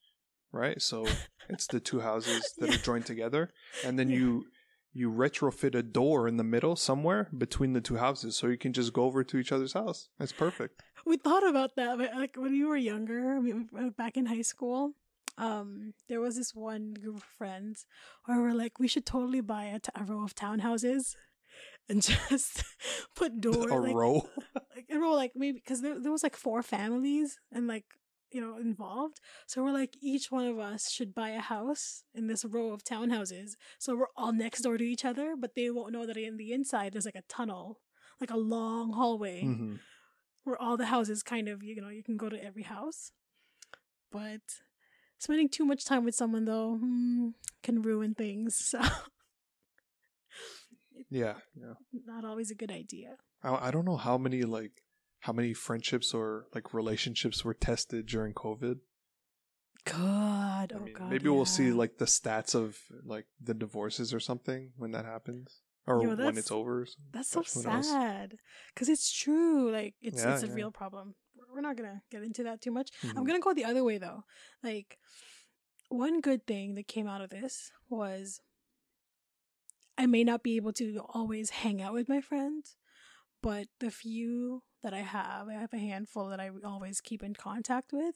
right? 0.51 0.81
So 0.81 1.05
it's 1.49 1.67
the 1.67 1.79
two 1.79 1.99
houses 1.99 2.53
that 2.59 2.69
Yeah. 2.69 2.75
are 2.75 2.79
joined 2.89 3.05
together. 3.05 3.43
And 3.85 3.97
then 3.99 4.09
Yeah. 4.09 4.17
you 4.19 4.45
you 4.91 5.11
retrofit 5.11 5.75
a 5.75 5.83
door 5.83 6.27
in 6.27 6.37
the 6.37 6.43
middle 6.43 6.75
somewhere 6.75 7.29
between 7.37 7.73
the 7.73 7.81
two 7.81 7.97
houses 7.97 8.35
so 8.35 8.47
you 8.47 8.57
can 8.57 8.73
just 8.73 8.91
go 8.91 9.03
over 9.03 9.23
to 9.23 9.37
each 9.37 9.51
other's 9.51 9.73
house. 9.73 10.09
It's 10.19 10.33
perfect. 10.33 10.81
We 11.05 11.15
thought 11.17 11.47
about 11.47 11.75
that, 11.75 11.97
but 11.99 12.09
like 12.15 12.35
when 12.35 12.53
we 12.53 12.65
were 12.65 12.75
younger, 12.93 13.35
I 13.37 13.39
mean, 13.39 13.69
uh, 13.77 13.89
back 14.01 14.17
in 14.17 14.25
high 14.25 14.41
school, 14.53 14.93
um, 15.37 15.93
there 16.09 16.19
was 16.19 16.35
this 16.37 16.55
one 16.55 16.95
group 16.95 17.17
of 17.17 17.23
friends 17.37 17.85
where 18.25 18.41
we're 18.41 18.53
like, 18.63 18.79
we 18.79 18.87
should 18.87 19.05
totally 19.05 19.41
buy 19.41 19.65
a, 19.65 19.79
t- 19.79 19.91
a 19.95 20.03
row 20.03 20.23
of 20.23 20.33
townhouses 20.33 21.15
and 21.87 22.01
just 22.29 22.63
put 23.15 23.39
doors 23.39 23.65
in 23.71 23.77
a 23.77 23.81
like, 23.81 23.95
row. 23.95 24.27
Row, 24.99 25.13
like 25.13 25.31
maybe 25.35 25.59
because 25.59 25.81
there 25.81 25.99
there 25.99 26.11
was 26.11 26.23
like 26.23 26.35
four 26.35 26.61
families 26.63 27.37
and 27.51 27.67
like 27.67 27.85
you 28.31 28.41
know 28.41 28.57
involved. 28.57 29.19
So 29.47 29.63
we're 29.63 29.71
like, 29.71 29.95
each 30.01 30.31
one 30.31 30.45
of 30.45 30.59
us 30.59 30.91
should 30.91 31.15
buy 31.15 31.29
a 31.29 31.39
house 31.41 32.03
in 32.13 32.27
this 32.27 32.45
row 32.45 32.71
of 32.71 32.83
townhouses, 32.83 33.51
so 33.79 33.95
we're 33.95 34.13
all 34.15 34.33
next 34.33 34.61
door 34.61 34.77
to 34.77 34.83
each 34.83 35.05
other, 35.05 35.35
but 35.37 35.55
they 35.55 35.69
won't 35.69 35.93
know 35.93 36.05
that 36.05 36.17
in 36.17 36.37
the 36.37 36.51
inside 36.53 36.93
there's 36.93 37.05
like 37.05 37.15
a 37.15 37.23
tunnel, 37.29 37.79
like 38.21 38.31
a 38.31 38.37
long 38.37 38.93
hallway 38.93 39.41
hmm 39.41 39.75
where 40.43 40.59
all 40.59 40.77
the 40.77 40.85
houses 40.87 41.21
kind 41.21 41.47
of 41.47 41.61
you 41.63 41.75
know 41.81 41.89
you 41.89 42.01
can 42.03 42.17
go 42.17 42.29
to 42.29 42.43
every 42.43 42.63
house 42.63 43.11
but 44.11 44.41
spending 45.19 45.49
too 45.49 45.65
much 45.65 45.85
time 45.85 46.03
with 46.05 46.15
someone 46.15 46.45
though 46.45 46.75
hmm, 46.75 47.29
can 47.61 47.81
ruin 47.81 48.15
things 48.15 48.55
so 48.71 48.79
Yeah. 51.09 51.35
Yeah. 51.55 51.73
not 52.05 52.25
always 52.25 52.51
a 52.51 52.55
good 52.55 52.71
idea 52.71 53.17
I, 53.43 53.67
I 53.67 53.71
don't 53.71 53.85
know 53.85 53.97
how 53.97 54.17
many 54.17 54.43
like 54.43 54.81
how 55.19 55.33
many 55.33 55.53
friendships 55.53 56.13
or 56.13 56.45
like 56.53 56.73
relationships 56.73 57.43
were 57.43 57.53
tested 57.53 58.05
during 58.05 58.33
COVID. 58.33 58.79
god 59.85 60.71
I 60.73 60.77
oh 60.77 60.83
mean, 60.83 60.93
god 60.93 61.09
maybe 61.09 61.29
we'll 61.29 61.45
see 61.45 61.71
like 61.71 61.97
the 61.97 62.05
stats 62.05 62.53
of 62.55 62.77
like 63.05 63.25
the 63.41 63.53
divorces 63.53 64.13
or 64.13 64.19
something 64.19 64.71
when 64.77 64.91
that 64.91 65.05
happens, 65.05 65.61
or 65.87 66.01
Yo, 66.01 66.15
when 66.15 66.37
it's 66.37 66.51
over. 66.51 66.85
that's 67.11 67.29
so 67.29 67.41
But 67.41 67.47
who 67.53 67.63
knows? 67.63 67.87
sad 67.87 68.37
because 68.73 68.89
it's 68.89 69.11
true 69.11 69.71
like 69.71 69.95
it's 70.01 70.23
Yeah, 70.23 70.33
it's 70.33 70.43
a 70.43 70.47
yeah. 70.47 70.53
real 70.53 70.71
problem 70.71 71.15
we're 71.53 71.61
not 71.61 71.77
gonna 71.77 72.01
get 72.11 72.21
into 72.23 72.43
that 72.43 72.61
too 72.61 72.71
much 72.71 72.91
i'm 73.03 73.23
Mhm. 73.23 73.27
gonna 73.27 73.39
go 73.39 73.53
the 73.53 73.65
other 73.65 73.83
way 73.83 73.97
though 73.97 74.23
like 74.61 74.97
one 75.89 76.21
good 76.21 76.45
thing 76.45 76.75
that 76.75 76.87
came 76.87 77.07
out 77.07 77.21
of 77.21 77.29
this 77.31 77.71
was 77.89 78.41
i 79.97 80.05
may 80.05 80.23
not 80.23 80.43
be 80.43 80.55
able 80.57 80.73
to 80.73 80.99
always 81.09 81.49
hang 81.49 81.81
out 81.81 81.93
with 81.93 82.07
my 82.09 82.21
friends 82.21 82.75
but 83.41 83.67
the 83.79 83.89
few 83.89 84.61
that 84.83 84.93
i 84.93 84.99
have 85.01 85.47
i 85.47 85.53
have 85.53 85.73
a 85.73 85.77
handful 85.77 86.27
that 86.29 86.39
i 86.39 86.49
always 86.63 87.01
keep 87.01 87.23
in 87.23 87.33
contact 87.33 87.91
with 87.93 88.15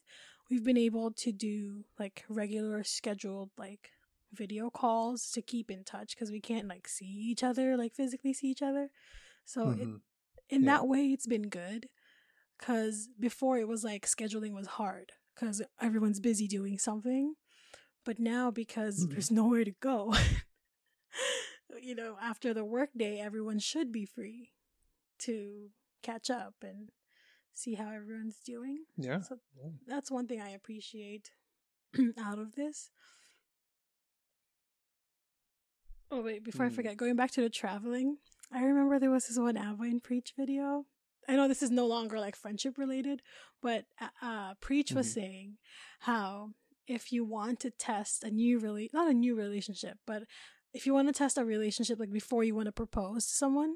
we've 0.50 0.64
been 0.64 0.78
able 0.78 1.12
to 1.12 1.32
do 1.32 1.84
like 2.00 2.24
regular 2.30 2.84
scheduled 2.84 3.50
like 3.58 3.92
video 4.32 4.70
calls 4.70 5.30
to 5.32 5.42
keep 5.42 5.70
in 5.70 5.84
touch 5.84 6.16
because 6.16 6.32
we 6.32 6.40
can't 6.40 6.68
like 6.68 6.88
see 6.88 7.06
each 7.06 7.44
other 7.44 7.78
like 7.78 7.94
physically 7.94 8.34
see 8.34 8.48
each 8.48 8.62
other 8.62 8.90
so 9.46 9.70
it, 9.70 9.88
Mhm. 9.88 10.02
in 10.50 10.62
Yeah. 10.64 10.72
that 10.78 10.88
way 10.88 11.12
it's 11.12 11.28
been 11.28 11.50
good 11.50 11.90
because 12.58 13.10
before 13.20 13.58
it 13.58 13.68
was 13.68 13.84
like 13.84 14.06
scheduling 14.06 14.54
was 14.54 14.68
hard 14.68 15.12
because 15.36 15.62
everyone's 15.82 16.20
busy 16.20 16.48
doing 16.48 16.78
something 16.80 17.36
but 18.06 18.20
now 18.20 18.50
because 18.52 19.06
Mhm. 19.06 19.10
there's 19.12 19.32
nowhere 19.40 19.66
to 19.66 19.76
go 19.80 20.14
you 21.82 21.96
know 21.96 22.18
after 22.22 22.54
the 22.54 22.64
workday 22.66 23.20
everyone 23.20 23.60
should 23.60 23.92
be 23.92 24.06
free 24.06 24.52
to 25.20 25.70
catch 26.04 26.30
up 26.30 26.56
and 26.62 26.90
see 27.54 27.74
how 27.76 27.90
everyone's 27.90 28.40
doing 28.46 28.80
Yeah. 28.98 29.22
so 29.22 29.38
Yeah. 29.58 29.70
that's 29.88 30.12
one 30.12 30.28
thing 30.28 30.42
i 30.42 30.50
appreciate 30.50 31.32
out 32.20 32.40
of 32.40 32.54
this 32.56 32.90
oh 36.12 36.22
wait 36.22 36.44
before 36.44 36.66
i 36.66 36.70
Hmm. 36.70 36.76
forget 36.76 36.98
going 36.98 37.16
back 37.16 37.32
to 37.32 37.42
the 37.42 37.50
traveling 37.50 38.18
i 38.52 38.64
remember 38.64 39.00
there 39.00 39.12
was 39.12 39.28
this 39.28 39.38
one 39.38 39.58
Aba 39.58 39.84
and 39.84 40.04
Preach 40.04 40.34
video 40.38 40.86
i 41.28 41.36
know 41.36 41.48
this 41.48 41.64
is 41.64 41.72
no 41.72 41.86
longer 41.88 42.20
like 42.20 42.36
friendship 42.36 42.78
related 42.78 43.22
but 43.62 43.86
uh, 44.02 44.08
uh 44.22 44.54
preach 44.60 44.92
was 44.94 45.08
Mhm. 45.08 45.14
saying 45.14 45.58
how 46.00 46.52
if 46.88 47.12
you 47.12 47.24
want 47.24 47.60
to 47.62 47.72
test 47.72 48.24
a 48.24 48.30
new 48.30 48.60
really 48.60 48.90
not 48.94 49.10
a 49.10 49.14
new 49.14 49.36
relationship 49.36 49.98
but 50.06 50.24
if 50.74 50.86
you 50.86 50.94
want 50.94 51.08
to 51.08 51.14
test 51.14 51.38
a 51.38 51.46
relationship 51.46 52.00
like 52.00 52.12
before 52.12 52.44
you 52.44 52.56
want 52.56 52.66
to 52.66 52.72
propose 52.72 53.26
to 53.28 53.34
someone 53.34 53.76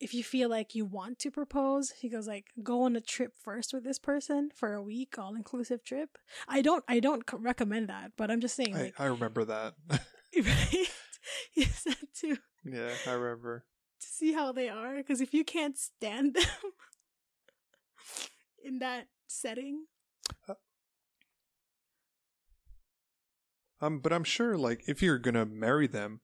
if 0.00 0.12
you 0.12 0.22
feel 0.22 0.48
like 0.48 0.74
you 0.74 0.84
want 0.84 1.18
to 1.18 1.30
propose 1.30 1.90
he 1.90 2.08
goes 2.08 2.26
like 2.26 2.46
go 2.62 2.82
on 2.82 2.96
a 2.96 3.00
trip 3.00 3.32
first 3.42 3.72
with 3.72 3.84
this 3.84 3.98
person 3.98 4.50
for 4.54 4.74
a 4.74 4.82
week 4.82 5.18
all 5.18 5.34
inclusive 5.34 5.82
trip 5.84 6.18
i 6.48 6.60
don't 6.60 6.84
i 6.88 7.00
don't 7.00 7.26
co- 7.26 7.38
recommend 7.38 7.88
that 7.88 8.12
but 8.16 8.30
i'm 8.30 8.40
just 8.40 8.56
saying 8.56 8.76
I, 8.76 8.82
like 8.82 9.00
I 9.00 9.06
remember 9.06 9.44
that. 9.44 9.74
right 10.36 10.88
he 11.52 11.64
said 11.64 11.96
to 12.20 12.36
yeah, 12.64 12.90
I 13.06 13.12
remember. 13.12 13.64
to 14.00 14.06
see 14.06 14.32
how 14.32 14.52
they 14.52 14.68
are 14.68 14.96
because 14.96 15.20
if 15.20 15.32
you 15.32 15.44
can't 15.44 15.78
stand 15.78 16.34
them 16.34 16.72
in 18.64 18.80
that 18.80 19.06
setting 19.28 19.84
Um, 23.80 24.00
but 24.00 24.12
I'm 24.12 24.24
sure, 24.24 24.56
like, 24.56 24.84
if 24.88 25.02
you're 25.02 25.18
gonna 25.18 25.44
marry 25.44 25.86
them, 25.86 26.20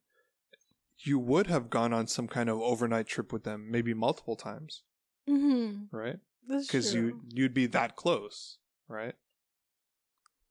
you 1.02 1.18
would 1.18 1.46
have 1.48 1.70
gone 1.70 1.92
on 1.92 2.06
some 2.06 2.28
kind 2.28 2.48
of 2.48 2.60
overnight 2.60 3.06
trip 3.06 3.32
with 3.32 3.44
them, 3.44 3.70
maybe 3.70 3.94
multiple 3.94 4.36
times, 4.36 4.82
mm-hmm. 5.28 5.94
right? 5.96 6.18
Because 6.48 6.94
you 6.94 7.20
you'd 7.28 7.54
be 7.54 7.66
that 7.66 7.96
close, 7.96 8.58
right? 8.88 9.14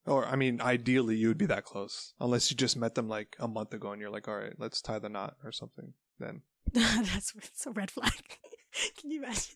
Or 0.06 0.26
I 0.26 0.36
mean, 0.36 0.62
ideally, 0.62 1.16
you 1.16 1.28
would 1.28 1.38
be 1.38 1.46
that 1.48 1.66
close, 1.66 2.14
unless 2.20 2.50
you 2.50 2.58
just 2.58 2.78
met 2.78 2.96
them 2.96 3.08
like 3.08 3.36
a 3.40 3.48
month 3.48 3.74
ago, 3.74 3.92
and 3.92 4.02
you're 4.02 4.10
like, 4.10 4.28
all 4.28 4.38
right, 4.38 4.54
let's 4.58 4.82
tie 4.82 5.00
the 5.00 5.10
knot 5.10 5.36
or 5.44 5.52
something. 5.52 5.94
Then, 6.20 6.42
that's 6.74 7.34
it's 7.36 7.66
a 7.66 7.72
red 7.72 7.92
flag 7.92 8.14
can 8.98 9.12
you 9.12 9.24
imagine 9.24 9.56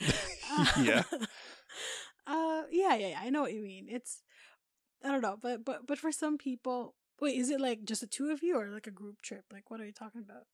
yeah, 0.80 1.02
uh 2.26 2.62
yeah, 2.70 2.94
yeah 2.94 3.08
yeah 3.08 3.20
i 3.20 3.30
know 3.30 3.42
what 3.42 3.52
you 3.52 3.62
mean 3.62 3.86
it's 3.88 4.22
i 5.04 5.08
don't 5.08 5.20
know 5.20 5.36
but 5.40 5.64
but 5.64 5.86
but 5.86 5.98
for 5.98 6.10
some 6.10 6.38
people 6.38 6.94
wait 7.20 7.36
is 7.38 7.50
it 7.50 7.60
like 7.60 7.84
just 7.84 8.00
the 8.00 8.06
two 8.06 8.30
of 8.30 8.42
you 8.42 8.56
or 8.56 8.68
like 8.68 8.86
a 8.86 8.90
group 8.90 9.16
trip 9.22 9.44
like 9.52 9.70
what 9.70 9.80
are 9.80 9.86
you 9.86 9.92
talking 9.92 10.20
about 10.22 10.44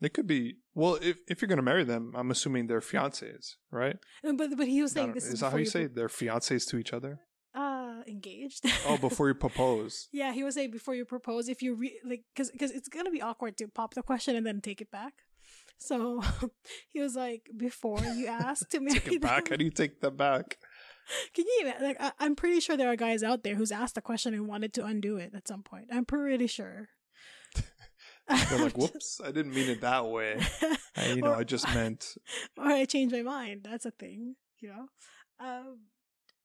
it 0.00 0.14
could 0.14 0.28
be. 0.28 0.58
Well, 0.76 0.96
if 1.02 1.18
if 1.26 1.42
you're 1.42 1.48
gonna 1.48 1.60
marry 1.62 1.82
them, 1.82 2.12
I'm 2.14 2.30
assuming 2.30 2.68
they're 2.68 2.78
fiancés, 2.80 3.56
right? 3.72 3.96
But 4.22 4.56
but 4.56 4.68
he 4.68 4.80
was 4.80 4.92
saying 4.92 5.12
this 5.12 5.26
is, 5.26 5.34
is 5.34 5.40
that 5.40 5.50
how 5.50 5.56
you 5.56 5.64
say 5.66 5.86
pro- 5.86 5.94
they're 5.94 6.08
fiancés 6.08 6.68
to 6.70 6.78
each 6.78 6.92
other? 6.92 7.20
uh 7.54 8.02
engaged 8.06 8.64
Oh, 8.86 8.96
before 8.98 9.26
you 9.28 9.34
propose. 9.34 10.08
yeah 10.12 10.32
he 10.32 10.44
was 10.44 10.54
saying 10.54 10.70
before 10.70 10.94
you 10.94 11.04
propose 11.04 11.48
if 11.48 11.62
you 11.62 11.74
re- 11.74 11.98
like 12.04 12.22
because 12.32 12.50
because 12.52 12.70
it's 12.70 12.88
gonna 12.88 13.10
be 13.10 13.22
awkward 13.22 13.56
to 13.56 13.66
pop 13.66 13.94
the 13.94 14.02
question 14.02 14.36
and 14.36 14.46
then 14.46 14.60
take 14.60 14.80
it 14.80 14.90
back 14.90 15.14
so 15.78 16.22
he 16.90 17.00
was 17.00 17.16
like 17.16 17.48
before 17.56 18.00
you 18.14 18.26
ask 18.26 18.68
to 18.68 18.80
marry 18.80 19.00
Take 19.00 19.12
it 19.14 19.22
back. 19.22 19.48
How 19.48 19.56
do 19.56 19.64
you 19.64 19.70
take 19.70 20.00
that 20.02 20.16
back? 20.16 20.58
Can 21.34 21.44
you 21.46 21.72
like? 21.80 21.96
I, 22.00 22.12
I'm 22.18 22.36
pretty 22.36 22.60
sure 22.60 22.76
there 22.76 22.90
are 22.90 22.96
guys 22.96 23.22
out 23.22 23.42
there 23.42 23.54
who's 23.54 23.72
asked 23.72 23.94
the 23.94 24.00
question 24.02 24.34
and 24.34 24.46
wanted 24.46 24.72
to 24.74 24.84
undo 24.84 25.16
it 25.16 25.32
at 25.34 25.48
some 25.48 25.62
point. 25.62 25.86
I'm 25.92 26.04
pretty 26.04 26.46
sure. 26.46 26.88
They're 28.28 28.58
like, 28.58 28.76
"Whoops, 28.78 29.20
I 29.24 29.30
didn't 29.30 29.54
mean 29.54 29.68
it 29.70 29.80
that 29.80 30.06
way. 30.06 30.40
I, 30.96 31.12
you 31.12 31.22
know, 31.22 31.28
Or- 31.32 31.36
I 31.36 31.44
just 31.44 31.66
meant." 31.74 32.16
or 32.58 32.64
I 32.66 32.84
changed 32.84 33.14
my 33.14 33.22
mind. 33.22 33.62
That's 33.64 33.86
a 33.86 33.90
thing, 33.90 34.36
you 34.60 34.68
know. 34.68 34.86
Um, 35.40 35.78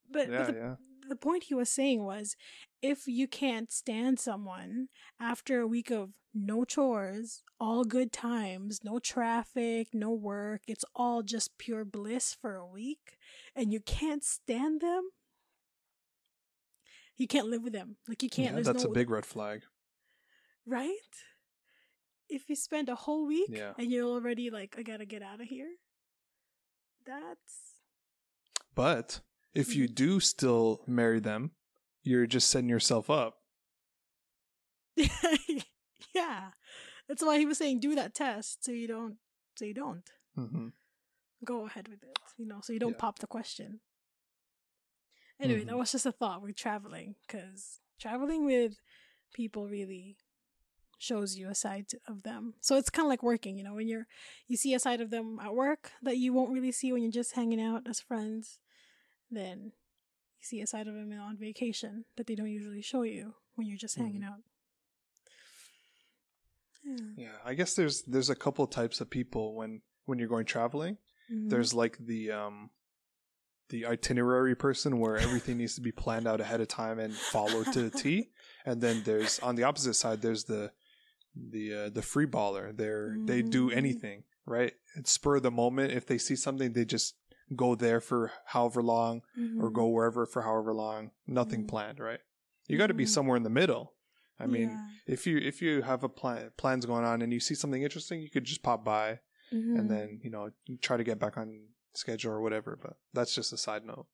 but, 0.09 0.27
but 0.27 0.31
Yeah, 0.31 0.43
the, 0.45 0.53
yeah. 0.53 0.75
The 1.09 1.15
point 1.15 1.43
he 1.45 1.53
was 1.55 1.69
saying 1.69 2.03
was, 2.03 2.35
if 2.81 3.07
you 3.07 3.27
can't 3.27 3.71
stand 3.71 4.19
someone 4.19 4.89
after 5.19 5.59
a 5.59 5.67
week 5.67 5.89
of 5.91 6.11
no 6.33 6.65
chores, 6.65 7.43
all 7.59 7.83
good 7.83 8.11
times, 8.11 8.79
no 8.83 8.99
traffic, 8.99 9.89
no 9.93 10.11
work, 10.11 10.61
it's 10.67 10.85
all 10.95 11.21
just 11.23 11.57
pure 11.57 11.85
bliss 11.85 12.35
for 12.39 12.55
a 12.55 12.65
week, 12.65 13.17
and 13.55 13.71
you 13.71 13.79
can't 13.79 14.23
stand 14.23 14.81
them, 14.81 15.09
you 17.15 17.27
can't 17.27 17.47
live 17.47 17.63
with 17.63 17.73
them. 17.73 17.97
Like 18.07 18.23
you 18.23 18.29
can't. 18.29 18.55
Yeah, 18.57 18.61
that's 18.63 18.83
no, 18.83 18.89
a 18.89 18.93
big 18.93 19.09
red 19.09 19.25
flag. 19.25 19.61
right. 20.65 20.89
If 22.29 22.49
you 22.49 22.55
spend 22.55 22.89
a 22.89 22.95
whole 22.95 23.27
week 23.27 23.49
Yeah. 23.51 23.73
and 23.77 23.91
you're 23.91 24.07
already 24.07 24.49
like, 24.49 24.75
I 24.77 24.81
gotta 24.81 25.05
get 25.05 25.21
out 25.21 25.39
of 25.41 25.47
here. 25.47 25.69
That's 27.05 27.81
But 28.73 29.19
if 29.53 29.75
you 29.75 29.87
do 29.87 30.19
still 30.19 30.81
marry 30.87 31.19
them, 31.19 31.51
you're 32.03 32.25
just 32.27 32.49
setting 32.49 32.69
yourself 32.69 33.09
up. 33.09 33.37
yeah. 36.15 36.49
That's 37.07 37.23
why 37.23 37.37
he 37.37 37.45
was 37.45 37.57
saying 37.57 37.79
do 37.79 37.95
that 37.95 38.15
test 38.15 38.63
so 38.63 38.71
you 38.71 38.87
don't 38.87 39.17
so 39.55 39.65
you 39.65 39.73
don't 39.73 40.09
hmm 40.35 40.67
go 41.43 41.65
ahead 41.65 41.87
with 41.87 42.03
it. 42.03 42.17
You 42.37 42.45
know, 42.47 42.59
so 42.61 42.73
you 42.73 42.79
don't 42.79 42.91
Yeah. 42.91 42.97
pop 42.97 43.19
the 43.19 43.27
question. 43.27 43.79
Anyway, 45.39 45.63
that 45.65 45.73
Mhm. 45.73 45.77
was 45.77 45.91
just 45.91 46.05
a 46.05 46.11
thought 46.11 46.41
with 46.41 46.55
traveling 46.55 47.15
because 47.27 47.81
traveling 47.99 48.45
with 48.45 48.79
people 49.33 49.67
really 49.67 50.17
shows 50.99 51.35
you 51.37 51.49
a 51.49 51.55
side 51.55 51.87
of 52.07 52.23
them. 52.23 52.53
So 52.61 52.77
it's 52.77 52.89
kind 52.89 53.05
of 53.05 53.09
like 53.09 53.23
working, 53.23 53.57
you 53.57 53.63
know, 53.63 53.73
when 53.73 53.87
you're 53.89 54.07
you 54.47 54.55
see 54.55 54.73
a 54.73 54.79
side 54.79 55.01
of 55.01 55.09
them 55.09 55.39
at 55.41 55.53
work 55.53 55.91
that 56.01 56.17
you 56.17 56.31
won't 56.33 56.51
really 56.53 56.71
see 56.71 56.93
when 56.93 57.01
you're 57.01 57.11
just 57.11 57.33
hanging 57.35 57.59
out 57.61 57.87
as 57.87 57.99
friends, 57.99 58.59
then 59.35 59.71
you 60.39 60.41
see 60.41 60.61
a 60.61 60.67
side 60.67 60.87
of 60.87 60.93
them 60.95 61.11
on 61.19 61.37
vacation 61.37 62.05
that 62.17 62.27
they 62.27 62.35
don't 62.35 62.49
usually 62.51 62.81
show 62.81 63.03
you 63.03 63.33
when 63.55 63.67
you're 63.67 63.77
just 63.77 63.95
hanging 63.97 64.23
out. 64.23 64.39
Yeah. 66.83 66.95
Yeah, 67.15 67.31
I 67.45 67.53
guess 67.53 67.75
there's 67.75 68.01
there's 68.03 68.29
a 68.29 68.35
couple 68.35 68.65
types 68.67 68.99
of 69.01 69.09
people 69.09 69.55
when 69.55 69.81
when 70.05 70.19
you're 70.19 70.27
going 70.27 70.45
traveling. 70.45 70.97
Mhm. 71.31 71.49
There's 71.49 71.73
like 71.73 71.97
the 71.97 72.31
um 72.31 72.69
the 73.69 73.85
itinerary 73.85 74.55
person 74.55 74.99
where 74.99 75.15
everything 75.17 75.57
needs 75.57 75.75
to 75.75 75.81
be 75.81 75.91
planned 75.91 76.27
out 76.27 76.41
ahead 76.41 76.59
of 76.61 76.67
time 76.67 76.99
and 76.99 77.13
followed 77.13 77.71
to 77.73 77.89
the 77.89 77.97
T. 77.97 78.29
And 78.65 78.79
then 78.79 79.03
there's 79.03 79.39
on 79.39 79.55
the 79.55 79.63
opposite 79.63 79.93
side 79.95 80.21
there's 80.21 80.45
the 80.45 80.71
the 81.35 81.73
uh, 81.73 81.89
the 81.89 82.01
free 82.01 82.25
baller. 82.27 82.75
They're 82.75 83.17
they 83.25 83.41
do 83.41 83.69
Mhm. 83.69 83.75
anything, 83.75 84.23
right? 84.45 84.73
It's 84.95 85.11
spur 85.11 85.35
of 85.37 85.43
the 85.43 85.51
moment. 85.51 85.91
If 85.91 86.05
they 86.05 86.17
see 86.17 86.35
something, 86.37 86.71
they 86.73 86.85
just 86.85 87.15
go 87.55 87.75
there 87.75 87.99
for 88.01 88.31
however 88.47 88.81
long 88.81 89.21
or 89.59 89.69
Mhm. 89.69 89.73
go 89.73 89.87
wherever 89.87 90.25
for 90.25 90.41
however 90.43 90.73
long. 90.73 91.11
Nothing 91.27 91.63
Mhm. 91.65 91.69
planned, 91.69 91.99
right? 91.99 92.19
You 92.67 92.77
got 92.77 92.87
to 92.87 92.93
be 92.93 93.03
Mhm. 93.05 93.09
somewhere 93.09 93.37
in 93.37 93.43
the 93.43 93.49
middle. 93.49 93.93
I 94.39 94.47
mean, 94.47 94.69
Yeah. 94.69 94.87
if 95.07 95.27
you 95.27 95.37
if 95.37 95.61
you 95.61 95.81
have 95.83 96.03
a 96.03 96.09
plan 96.09 96.51
plans 96.57 96.85
going 96.85 97.05
on 97.05 97.21
and 97.21 97.31
you 97.31 97.39
see 97.39 97.55
something 97.55 97.83
interesting, 97.83 98.21
you 98.21 98.29
could 98.29 98.45
just 98.45 98.63
pop 98.63 98.83
by 98.83 99.19
and 99.51 99.89
then 99.91 100.19
you 100.23 100.31
know 100.31 100.49
try 100.81 100.97
to 100.97 101.03
get 101.03 101.19
back 101.19 101.37
on 101.37 101.67
schedule 101.93 102.31
or 102.31 102.41
whatever. 102.41 102.75
But 102.81 102.97
that's 103.13 103.35
just 103.35 103.53
a 103.53 103.57
side 103.57 103.85
note. 103.85 104.07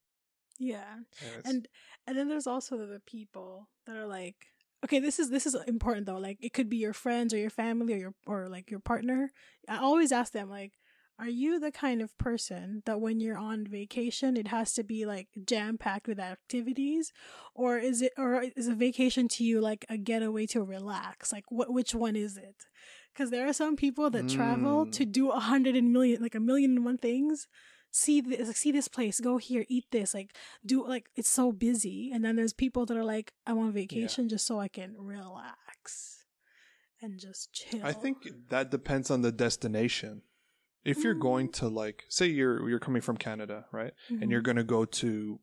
yeah. 0.57 0.99
It's- 1.21 1.41
and 1.45 1.67
and 2.05 2.17
then 2.17 2.27
there's 2.27 2.47
also 2.47 2.77
the 2.85 2.99
people 2.99 3.69
that 3.85 3.95
are 3.95 4.05
like 4.07 4.47
okay 4.83 4.99
this 4.99 5.17
is 5.19 5.29
this 5.29 5.45
is 5.45 5.55
important 5.67 6.05
though 6.05 6.17
like 6.17 6.37
it 6.41 6.51
could 6.53 6.69
be 6.69 6.77
your 6.77 6.91
friends 6.93 7.33
or 7.33 7.37
your 7.37 7.49
family 7.49 7.93
or 7.93 7.97
your 7.97 8.15
or 8.27 8.49
like 8.49 8.69
your 8.71 8.79
partner 8.81 9.31
i 9.69 9.77
always 9.77 10.11
ask 10.11 10.33
them 10.33 10.49
like 10.49 10.73
are 11.19 11.27
you 11.29 11.59
the 11.59 11.71
kind 11.71 12.01
of 12.01 12.17
person 12.17 12.81
that 12.85 13.01
when 13.01 13.19
you're 13.19 13.37
on 13.37 13.67
vacation 13.67 14.37
it 14.37 14.47
has 14.47 14.73
to 14.73 14.83
be 14.83 15.05
like 15.05 15.27
jam 15.45 15.77
packed 15.77 16.07
with 16.07 16.19
activities? 16.19 17.11
Or 17.53 17.77
is 17.77 18.01
it 18.01 18.13
or 18.17 18.43
is 18.55 18.67
a 18.67 18.73
vacation 18.75 19.27
to 19.29 19.43
you 19.43 19.59
like 19.59 19.85
a 19.89 19.97
getaway 19.97 20.45
to 20.47 20.63
relax? 20.63 21.31
Like 21.33 21.45
what 21.49 21.73
which 21.73 21.93
one 21.93 22.15
is 22.15 22.37
it? 22.37 22.55
Because 23.13 23.31
there 23.31 23.47
are 23.47 23.53
some 23.53 23.75
people 23.75 24.09
that 24.11 24.29
travel 24.29 24.85
Mm. 24.85 24.91
to 24.93 25.05
do 25.05 25.29
a 25.31 25.39
hundred 25.39 25.75
and 25.75 25.91
million 25.91 26.21
like 26.21 26.35
a 26.35 26.39
million 26.39 26.71
and 26.77 26.85
one 26.85 26.97
things. 26.97 27.47
See 27.91 28.21
this 28.21 28.47
like, 28.47 28.55
see 28.55 28.71
this 28.71 28.87
place 28.87 29.19
go 29.19 29.37
here 29.37 29.65
eat 29.67 29.85
this 29.91 30.13
like 30.13 30.35
do 30.65 30.87
like 30.87 31.09
it's 31.15 31.29
so 31.29 31.51
busy. 31.51 32.11
And 32.13 32.23
then 32.23 32.35
there's 32.35 32.53
people 32.53 32.85
that 32.85 32.95
are 32.95 33.03
like 33.03 33.33
i'm 33.47 33.57
on 33.57 33.71
vacation 33.73 34.29
just 34.29 34.45
so 34.45 34.59
i 34.59 34.67
can 34.67 34.95
relax 34.97 36.25
and 37.01 37.19
just 37.19 37.51
chill. 37.53 37.81
I 37.83 37.93
think 37.93 38.17
that 38.49 38.69
depends 38.71 39.09
on 39.09 39.21
the 39.21 39.31
destination. 39.31 40.21
If 40.89 41.03
you're 41.03 41.13
going 41.29 41.49
to 41.59 41.67
like, 41.69 42.03
say 42.09 42.27
you're 42.27 42.67
you're 42.69 42.79
coming 42.87 43.01
from 43.01 43.17
Canada, 43.17 43.65
right, 43.71 43.93
and 44.09 44.31
you're 44.31 44.41
going 44.49 44.57
to 44.57 44.63
go 44.77 44.85
to 44.85 45.39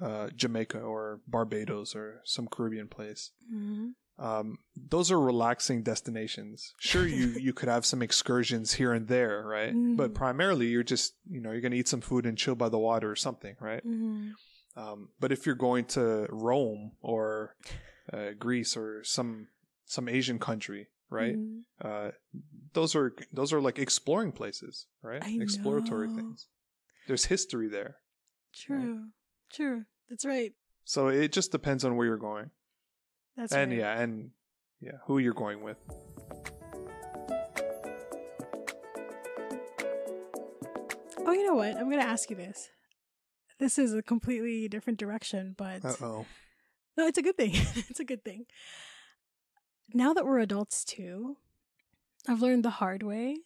uh, 0.00 0.28
Jamaica 0.34 0.80
or 0.80 1.20
Barbados 1.26 1.94
or 1.94 2.20
some 2.24 2.46
Caribbean 2.48 2.88
place, 2.88 3.30
Mhm. 3.52 3.94
um, 4.18 4.58
those 4.94 5.10
are 5.12 5.20
relaxing 5.20 5.82
destinations. 5.84 6.74
Sure, 6.80 7.06
you 7.06 7.26
you 7.46 7.52
could 7.52 7.68
have 7.68 7.84
some 7.86 8.02
excursions 8.02 8.74
here 8.74 8.92
and 8.92 9.06
there, 9.08 9.44
right? 9.46 9.72
But 9.96 10.10
Mhm. 10.10 10.14
primarily, 10.14 10.66
you're 10.66 10.82
just 10.94 11.14
you 11.30 11.40
know 11.40 11.52
you're 11.52 11.60
gonna 11.60 11.76
eat 11.82 11.88
some 11.88 12.00
food 12.00 12.26
and 12.26 12.36
chill 12.36 12.56
by 12.56 12.68
the 12.68 12.78
water 12.78 13.08
or 13.10 13.16
something, 13.16 13.54
right? 13.60 13.84
Mhm. 13.86 14.32
Um, 14.76 15.10
but 15.20 15.30
if 15.30 15.46
you're 15.46 15.54
going 15.68 15.84
to 15.96 16.26
Rome 16.30 16.92
or 17.00 17.54
uh, 18.12 18.30
Greece 18.38 18.76
or 18.76 19.04
some 19.04 19.48
some 19.86 20.08
Asian 20.08 20.38
country, 20.38 20.88
right? 21.10 21.36
Mhm. 21.38 21.62
Uh, 21.80 22.10
those 22.74 22.94
are 22.94 23.14
those 23.32 23.52
are 23.52 23.60
like 23.60 23.78
exploring 23.78 24.32
places, 24.32 24.86
right? 25.02 25.22
I 25.24 25.38
Exploratory 25.40 26.08
know. 26.08 26.16
things. 26.16 26.48
There's 27.08 27.24
history 27.26 27.68
there, 27.68 27.96
true 28.54 29.08
true 29.52 29.84
that's 30.08 30.24
right 30.24 30.52
so 30.84 31.08
it 31.08 31.32
just 31.32 31.52
depends 31.52 31.84
on 31.84 31.96
where 31.96 32.06
you're 32.06 32.16
going, 32.16 32.50
that's 33.36 33.52
and 33.52 33.70
right 33.70 33.78
yeah, 33.80 34.00
and 34.00 34.30
yeah, 34.80 34.98
who 35.06 35.18
you're 35.18 35.34
going 35.34 35.62
with. 35.62 35.76
oh 41.26 41.32
you 41.32 41.46
know 41.46 41.54
what 41.54 41.76
i'm 41.76 41.90
gonna 41.90 42.02
ask 42.02 42.30
you 42.30 42.36
this 42.36 42.70
this 43.58 43.78
is 43.78 43.94
a 43.94 44.02
completely 44.02 44.68
different 44.68 44.98
direction 44.98 45.54
but 45.56 45.84
Uh 45.84 45.94
oh. 46.02 46.26
No, 46.96 47.08
it's 47.08 47.18
a 47.18 47.22
good 47.22 47.36
thing. 47.36 47.50
it's 47.90 47.98
a 47.98 48.04
good 48.04 48.24
thing. 48.24 48.46
Now 49.92 50.12
that 50.14 50.24
we're 50.24 50.38
adults 50.38 50.84
too, 50.84 51.38
I've 52.28 52.42
learned 52.42 52.64
the 52.64 52.70
hard 52.70 53.02
way 53.02 53.38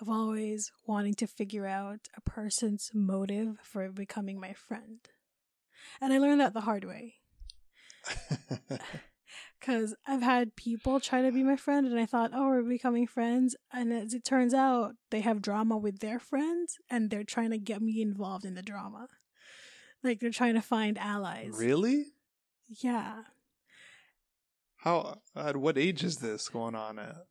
of 0.00 0.08
always 0.08 0.72
wanting 0.86 1.14
to 1.14 1.26
figure 1.26 1.66
out 1.66 2.08
a 2.16 2.20
person's 2.20 2.90
motive 2.94 3.58
for 3.62 3.90
becoming 3.90 4.40
my 4.40 4.52
friend. 4.52 5.00
And 6.00 6.12
I 6.12 6.18
learned 6.18 6.40
that 6.40 6.54
the 6.54 6.62
hard 6.62 6.84
way 6.84 7.16
because 9.60 9.94
I've 10.06 10.22
had 10.22 10.56
people 10.56 11.00
try 11.00 11.22
to 11.22 11.32
be 11.32 11.42
my 11.42 11.56
friend 11.56 11.86
and 11.86 11.98
I 11.98 12.06
thought, 12.06 12.32
oh, 12.34 12.48
we're 12.48 12.62
becoming 12.62 13.06
friends. 13.06 13.56
And 13.72 13.92
as 13.92 14.14
it 14.14 14.24
turns 14.24 14.54
out, 14.54 14.94
they 15.10 15.20
have 15.20 15.42
drama 15.42 15.76
with 15.76 16.00
their 16.00 16.18
friends 16.18 16.78
and 16.90 17.10
they're 17.10 17.24
trying 17.24 17.50
to 17.50 17.58
get 17.58 17.82
me 17.82 18.00
involved 18.00 18.44
in 18.44 18.54
the 18.54 18.62
drama. 18.62 19.08
Like 20.02 20.20
they're 20.20 20.30
trying 20.30 20.54
to 20.54 20.62
find 20.62 20.98
allies. 20.98 21.54
really? 21.56 22.06
Yeah. 22.66 23.22
How? 24.76 25.18
At 25.34 25.56
what 25.56 25.78
age 25.78 26.04
is 26.04 26.18
this 26.18 26.48
going 26.48 26.74
on 26.74 26.98
at? 26.98 27.26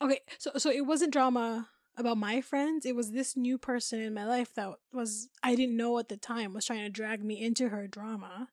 Okay, 0.00 0.20
so 0.38 0.52
so 0.56 0.70
it 0.70 0.86
wasn't 0.86 1.12
drama 1.12 1.68
about 1.96 2.18
my 2.18 2.40
friends. 2.40 2.86
It 2.86 2.96
was 2.96 3.10
this 3.12 3.36
new 3.36 3.58
person 3.58 4.00
in 4.00 4.14
my 4.14 4.24
life 4.24 4.54
that 4.54 4.70
was 4.92 5.28
I 5.42 5.54
didn't 5.54 5.76
know 5.76 5.98
at 5.98 6.08
the 6.08 6.16
time 6.16 6.54
was 6.54 6.64
trying 6.66 6.84
to 6.84 6.90
drag 6.90 7.24
me 7.24 7.40
into 7.40 7.68
her 7.68 7.86
drama. 7.86 8.48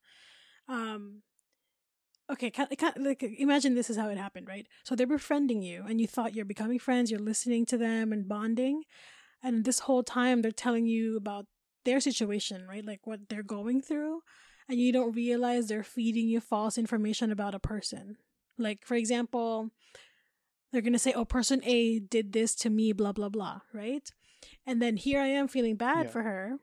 Um 0.67 1.23
Okay, 2.31 2.51
kind 2.51 2.69
kind 2.77 2.93
like 2.99 3.23
imagine 3.23 3.73
this 3.73 3.89
is 3.89 3.97
how 3.97 4.09
it 4.09 4.17
happened, 4.17 4.47
right? 4.47 4.67
So 4.83 4.95
they're 4.95 5.07
befriending 5.07 5.63
you 5.63 5.83
and 5.87 5.99
you 5.99 6.05
thought 6.05 6.35
you're 6.35 6.45
becoming 6.45 6.77
friends, 6.77 7.09
you're 7.09 7.19
listening 7.19 7.65
to 7.67 7.77
them 7.77 8.13
and 8.13 8.27
bonding. 8.27 8.83
And 9.41 9.65
this 9.65 9.79
whole 9.79 10.03
time 10.03 10.41
they're 10.41 10.51
telling 10.51 10.85
you 10.85 11.17
about 11.17 11.47
their 11.85 11.99
situation, 11.99 12.67
right? 12.67 12.85
Like 12.85 13.01
what 13.05 13.29
they're 13.29 13.43
going 13.43 13.81
through. 13.81 14.21
And 14.67 14.79
you 14.79 14.93
don't 14.93 15.15
realize 15.15 15.67
they're 15.67 15.83
feeding 15.83 16.27
you 16.27 16.39
false 16.39 16.77
information 16.77 17.31
about 17.31 17.55
a 17.55 17.59
person. 17.59 18.17
Like, 18.59 18.85
for 18.85 18.93
example, 18.93 19.71
they're 20.71 20.81
going 20.81 20.93
to 20.93 20.99
say, 20.99 21.13
oh, 21.13 21.25
person 21.25 21.61
A 21.63 21.99
did 21.99 22.33
this 22.33 22.55
to 22.55 22.69
me, 22.69 22.91
blah, 22.93 23.11
blah, 23.11 23.29
blah, 23.29 23.61
right? 23.73 24.07
And 24.65 24.81
then 24.81 24.97
here 24.97 25.19
I 25.19 25.27
am 25.27 25.47
feeling 25.47 25.75
bad 25.75 26.05
Yeah. 26.05 26.11
for 26.11 26.23
her. 26.23 26.57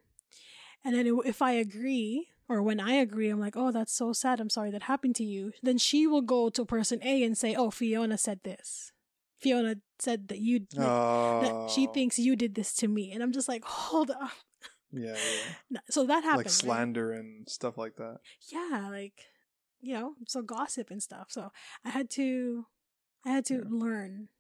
And 0.85 0.95
then 0.95 1.21
if 1.25 1.43
I 1.43 1.53
agree, 1.53 2.29
or 2.49 2.63
when 2.63 2.79
I 2.79 2.93
agree, 2.93 3.29
I'm 3.29 3.41
like, 3.41 3.57
oh, 3.57 3.73
that's 3.73 3.93
so 3.93 4.13
sad. 4.13 4.39
I'm 4.41 4.51
sorry 4.51 4.71
that 4.71 4.83
happened 4.85 5.17
to 5.17 5.25
you. 5.25 5.53
Then 5.63 5.79
she 5.79 6.07
will 6.07 6.23
go 6.23 6.49
to 6.51 6.65
person 6.65 7.01
A 7.03 7.25
and 7.25 7.37
say, 7.37 7.55
oh, 7.57 7.71
Fiona 7.71 8.17
said 8.17 8.41
this. 8.45 8.93
Fiona 9.41 9.77
said 9.99 10.29
that 10.29 10.39
you, 10.39 10.61
like, 10.75 10.87
that 11.43 11.71
she 11.71 11.87
Oh, 11.89 11.93
thinks 11.93 12.19
you 12.19 12.37
did 12.37 12.55
this 12.55 12.73
to 12.75 12.89
me. 12.89 13.11
And 13.13 13.23
I'm 13.23 13.33
just 13.33 13.49
like, 13.49 13.65
hold 13.65 14.11
up. 14.11 14.31
Yeah, 14.93 15.17
yeah. 15.71 15.81
So 15.91 16.07
that 16.07 16.23
happened. 16.23 16.37
like 16.39 16.47
right? 16.47 16.51
slander 16.53 17.13
and 17.13 17.49
stuff 17.49 17.77
like 17.77 17.97
that. 17.97 18.19
yeah 18.53 18.89
like 18.91 19.27
you 19.81 19.93
know 19.95 20.15
so 20.27 20.41
gossip 20.43 20.91
and 20.91 21.03
stuff 21.03 21.27
so 21.29 21.51
i 21.85 21.91
had 21.91 22.09
to 22.09 22.65
I 23.27 23.31
had 23.31 23.47
to 23.47 23.57
Yeah. 23.57 23.69
learn 23.69 24.31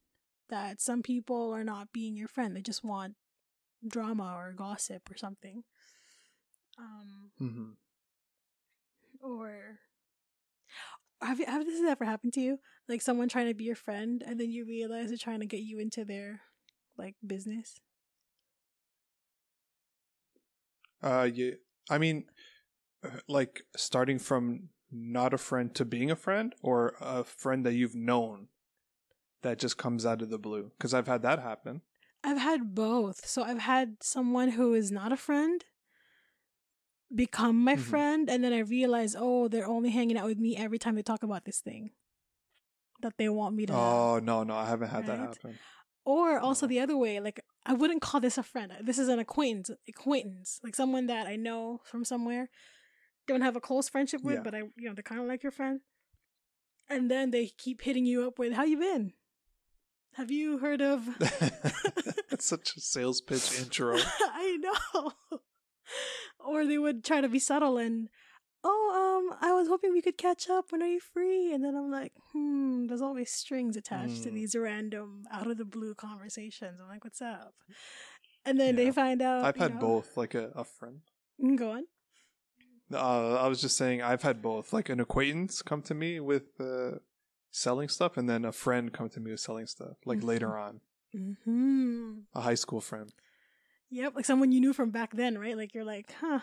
that 0.48 0.80
some 0.80 1.02
people 1.02 1.52
are 1.52 1.64
not 1.64 1.92
being 1.92 2.16
your 2.16 2.28
friend. 2.28 2.56
They 2.56 2.62
just 2.62 2.84
want 2.84 3.16
drama 3.86 4.34
or 4.36 4.52
gossip 4.52 5.10
or 5.10 5.16
something. 5.16 5.64
Um, 6.78 7.32
hmm 7.38 7.72
or 9.20 9.80
have 11.22 11.40
you 11.40 11.46
have 11.46 11.66
this 11.66 11.80
ever 11.82 12.04
happened 12.04 12.32
to 12.34 12.40
you? 12.40 12.58
Like 12.88 13.02
someone 13.02 13.28
trying 13.28 13.48
to 13.48 13.54
be 13.54 13.64
your 13.64 13.76
friend 13.76 14.22
and 14.26 14.38
then 14.40 14.50
you 14.50 14.64
realize 14.66 15.08
they're 15.08 15.18
trying 15.18 15.40
to 15.40 15.46
get 15.46 15.60
you 15.60 15.78
into 15.78 16.04
their 16.04 16.40
like 16.98 17.16
business. 17.26 17.80
Uh, 21.02 21.28
yeah. 21.32 21.52
I 21.90 21.98
mean, 21.98 22.24
uh, 23.04 23.18
like 23.28 23.62
starting 23.76 24.18
from 24.18 24.70
not 24.90 25.34
a 25.34 25.38
friend 25.38 25.74
to 25.76 25.84
being 25.84 26.10
a 26.10 26.16
friend, 26.16 26.54
or 26.62 26.94
a 27.00 27.24
friend 27.24 27.64
that 27.66 27.74
you've 27.74 27.94
known 27.96 28.48
that 29.46 29.58
just 29.58 29.76
comes 29.78 30.04
out 30.04 30.22
of 30.22 30.28
the 30.30 30.38
blue. 30.38 30.70
Because 30.76 30.92
I've 30.94 31.06
had 31.06 31.22
that 31.22 31.38
happen. 31.40 31.82
I've 32.24 32.38
had 32.38 32.74
both. 32.74 33.26
So 33.26 33.42
I've 33.42 33.60
had 33.60 33.96
someone 34.02 34.50
who 34.50 34.74
is 34.74 34.90
not 34.90 35.12
a 35.12 35.16
friend 35.16 35.64
become 37.14 37.62
my 37.62 37.76
Mhm. 37.76 37.80
friend 37.90 38.30
and 38.30 38.42
then 38.42 38.52
I 38.52 38.58
realize, 38.58 39.14
oh, 39.16 39.48
they're 39.48 39.66
only 39.66 39.90
hanging 39.90 40.18
out 40.18 40.26
with 40.26 40.38
me 40.38 40.56
every 40.56 40.78
time 40.78 40.96
they 40.96 41.02
talk 41.02 41.22
about 41.22 41.44
this 41.44 41.60
thing 41.60 41.92
that 43.00 43.16
they 43.16 43.28
want 43.28 43.54
me 43.54 43.64
to 43.66 43.72
have. 43.72 43.80
Oh 43.82 44.18
no, 44.18 44.42
no, 44.42 44.54
I 44.56 44.66
haven't 44.66 44.88
had 44.88 45.06
that 45.06 45.18
Right? 45.18 45.28
happen. 45.28 45.58
Or 46.04 46.38
also 46.38 46.66
No. 46.66 46.70
the 46.70 46.80
other 46.80 46.96
way, 46.96 47.20
like 47.20 47.40
I 47.64 47.74
wouldn't 47.74 48.02
call 48.02 48.20
this 48.20 48.38
a 48.38 48.42
friend. 48.42 48.72
This 48.82 48.98
is 48.98 49.08
an 49.08 49.18
acquaintance, 49.18 49.70
acquaintance, 49.88 50.60
like 50.64 50.74
someone 50.74 51.06
that 51.06 51.26
I 51.26 51.36
know 51.36 51.80
from 51.84 52.04
somewhere. 52.04 52.48
Don't 53.26 53.42
have 53.42 53.56
a 53.56 53.60
close 53.60 53.88
friendship 53.88 54.22
with, 54.22 54.36
Yeah. 54.36 54.42
but 54.42 54.54
I, 54.54 54.58
you 54.76 54.86
know, 54.88 54.94
they're 54.94 55.02
kind 55.02 55.20
of 55.20 55.26
like 55.28 55.42
your 55.42 55.52
friend. 55.52 55.80
And 56.88 57.10
then 57.10 57.30
they 57.32 57.48
keep 57.48 57.82
hitting 57.82 58.06
you 58.06 58.26
up 58.26 58.38
with, 58.38 58.52
"How 58.52 58.62
you 58.64 58.78
been? 58.78 59.12
Have 60.16 60.30
you 60.30 60.58
heard 60.58 60.80
of?" 60.82 61.06
That's 62.30 62.44
such 62.46 62.76
a 62.76 62.80
sales 62.80 63.20
pitch 63.20 63.58
intro. 63.60 63.96
I 64.20 64.56
know. 64.60 65.12
or 66.40 66.66
they 66.66 66.78
would 66.78 67.04
try 67.04 67.20
to 67.20 67.28
be 67.28 67.38
subtle 67.38 67.78
and, 67.78 68.08
"Oh, 68.64 68.86
um, 69.30 69.36
I 69.40 69.52
was 69.52 69.68
hoping 69.68 69.92
we 69.92 70.02
could 70.02 70.18
catch 70.18 70.48
up. 70.48 70.66
When 70.72 70.82
are 70.82 70.86
you 70.88 71.00
free?" 71.00 71.52
And 71.52 71.64
then 71.64 71.74
I'm 71.76 71.90
like, 71.90 72.12
"Hmm." 72.32 72.86
There's 72.86 73.02
always 73.02 73.30
strings 73.30 73.76
attached 73.76 74.22
to 74.24 74.30
Mm. 74.30 74.34
these 74.34 74.54
random, 74.56 75.24
out 75.32 75.46
of 75.50 75.56
the 75.58 75.64
blue 75.64 75.94
conversations. 75.94 76.78
I'm 76.80 76.88
like, 76.88 77.04
"What's 77.04 77.22
up?" 77.22 77.54
And 78.44 78.58
then 78.60 78.76
Yeah. 78.76 78.84
they 78.84 78.90
find 78.92 79.20
out. 79.22 79.44
I've 79.44 79.56
had 79.56 79.74
know- 79.74 79.80
both, 79.80 80.16
like 80.16 80.34
a, 80.34 80.50
a 80.54 80.64
friend. 80.64 81.00
Mm, 81.42 81.56
Go 81.58 81.70
on. 81.72 81.84
Uh, 82.92 83.34
I 83.34 83.48
was 83.48 83.60
just 83.60 83.76
saying 83.76 84.00
I've 84.00 84.22
had 84.22 84.40
both, 84.40 84.72
like 84.72 84.88
an 84.88 85.00
acquaintance 85.00 85.60
come 85.60 85.82
to 85.82 85.94
me 85.94 86.20
with 86.20 86.60
uh, 86.60 86.98
selling 87.56 87.88
stuff, 87.88 88.16
and 88.16 88.28
then 88.28 88.44
a 88.44 88.52
friend 88.52 88.92
come 88.92 89.08
to 89.08 89.20
me 89.20 89.30
with 89.30 89.40
selling 89.40 89.66
stuff, 89.66 89.96
like 90.04 90.20
Mhm. 90.20 90.24
later 90.24 90.56
on, 90.58 90.80
Hmm. 91.12 92.20
a 92.34 92.40
high 92.42 92.54
school 92.54 92.80
friend. 92.80 93.12
Yep, 93.90 94.14
like 94.16 94.24
someone 94.24 94.52
you 94.52 94.60
knew 94.60 94.72
from 94.72 94.90
back 94.90 95.12
then, 95.14 95.38
right? 95.38 95.56
Like 95.56 95.72
you're 95.74 95.84
like, 95.84 96.12
huh. 96.20 96.40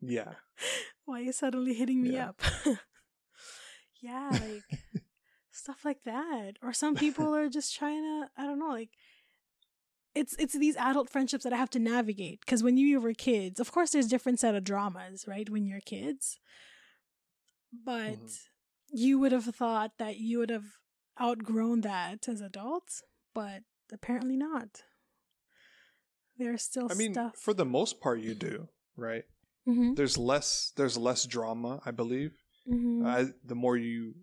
Yeah, 0.00 0.34
Why 1.04 1.20
are 1.20 1.24
you 1.24 1.32
suddenly 1.32 1.74
hitting 1.74 2.02
me 2.02 2.16
Yeah. 2.16 2.28
up? 2.28 2.42
yeah, 4.00 4.36
like 4.40 4.64
stuff 5.50 5.84
like 5.84 6.02
that. 6.04 6.58
Or 6.62 6.72
some 6.72 6.96
people 6.96 7.34
are 7.34 7.48
just 7.48 7.74
trying 7.74 8.02
to 8.02 8.30
I 8.36 8.44
don't 8.46 8.58
know, 8.58 8.70
like 8.70 8.90
it's 10.14 10.34
it's 10.38 10.54
these 10.54 10.76
adult 10.76 11.08
friendships 11.08 11.44
that 11.44 11.52
I 11.52 11.56
have 11.56 11.70
to 11.70 11.78
navigate 11.78 12.40
because 12.40 12.62
when 12.62 12.76
you 12.76 13.00
were 13.00 13.14
kids, 13.14 13.60
of 13.60 13.70
course 13.72 13.90
there's 13.90 14.06
different 14.08 14.40
set 14.40 14.54
of 14.54 14.64
dramas, 14.64 15.26
right? 15.28 15.48
When 15.48 15.66
you're 15.66 15.80
kids. 15.80 16.38
But 17.72 18.18
Mhm. 18.18 18.38
You 18.92 19.18
would 19.18 19.32
have 19.32 19.44
thought 19.44 19.92
that 19.98 20.18
you 20.18 20.38
would 20.38 20.50
have 20.50 20.64
outgrown 21.20 21.82
that 21.82 22.28
as 22.28 22.40
adults, 22.40 23.02
but 23.34 23.62
apparently 23.92 24.36
not. 24.36 24.82
There's 26.38 26.62
still 26.62 26.88
I 26.90 26.94
mean, 26.94 27.12
stuff. 27.12 27.36
for 27.36 27.52
the 27.54 27.64
most 27.66 28.00
part, 28.00 28.20
you 28.20 28.34
do, 28.34 28.68
right? 28.96 29.24
Mhm, 29.68 29.94
There's 29.96 30.16
less, 30.16 30.72
there's 30.76 30.96
less 30.96 31.26
drama, 31.26 31.80
I 31.84 31.90
believe. 31.90 32.32
mhm. 32.66 33.06
I, 33.06 33.32
the 33.44 33.54
more 33.54 33.76
you, 33.76 34.14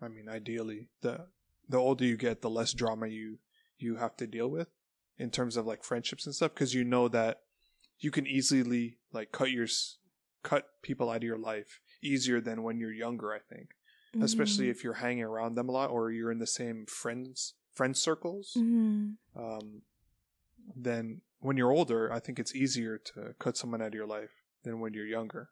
I 0.00 0.08
mean, 0.08 0.28
ideally, 0.28 0.88
the 1.00 1.28
the 1.68 1.76
older 1.78 2.04
you 2.04 2.16
get, 2.16 2.40
the 2.40 2.50
less 2.50 2.72
drama 2.72 3.06
you 3.08 3.38
you 3.78 3.96
have 3.96 4.16
to 4.16 4.26
deal 4.26 4.48
with 4.48 4.68
in 5.18 5.30
terms 5.30 5.56
of 5.56 5.66
like 5.66 5.84
friendships 5.84 6.26
and 6.26 6.34
stuff, 6.34 6.54
because 6.54 6.74
you 6.74 6.82
know 6.84 7.08
that 7.08 7.42
you 8.00 8.10
can 8.10 8.26
easily 8.26 8.98
like 9.12 9.30
cut 9.32 9.50
your 9.50 9.66
cut 10.42 10.66
people 10.82 11.10
out 11.10 11.18
of 11.18 11.22
your 11.22 11.38
life 11.38 11.80
easier 12.02 12.40
than 12.40 12.62
when 12.62 12.78
you're 12.80 12.92
younger. 12.92 13.32
I 13.32 13.38
think, 13.38 13.74
especially 14.20 14.66
Mhm. 14.66 14.70
if 14.70 14.84
you're 14.84 14.94
hanging 14.94 15.24
around 15.24 15.54
them 15.54 15.68
a 15.68 15.72
lot 15.72 15.90
or 15.90 16.10
you're 16.10 16.30
in 16.32 16.38
the 16.38 16.46
same 16.46 16.86
friends 16.86 17.54
friend 17.72 17.96
circles. 17.96 18.54
Mhm. 18.56 19.16
Um, 19.36 19.82
then 20.74 21.22
when 21.38 21.56
you're 21.56 21.70
older, 21.70 22.12
I 22.12 22.18
think 22.18 22.38
it's 22.40 22.54
easier 22.54 22.98
to 22.98 23.34
cut 23.38 23.56
someone 23.56 23.80
out 23.80 23.88
of 23.88 23.94
your 23.94 24.06
life 24.06 24.32
than 24.64 24.80
when 24.80 24.94
you're 24.94 25.06
younger 25.06 25.50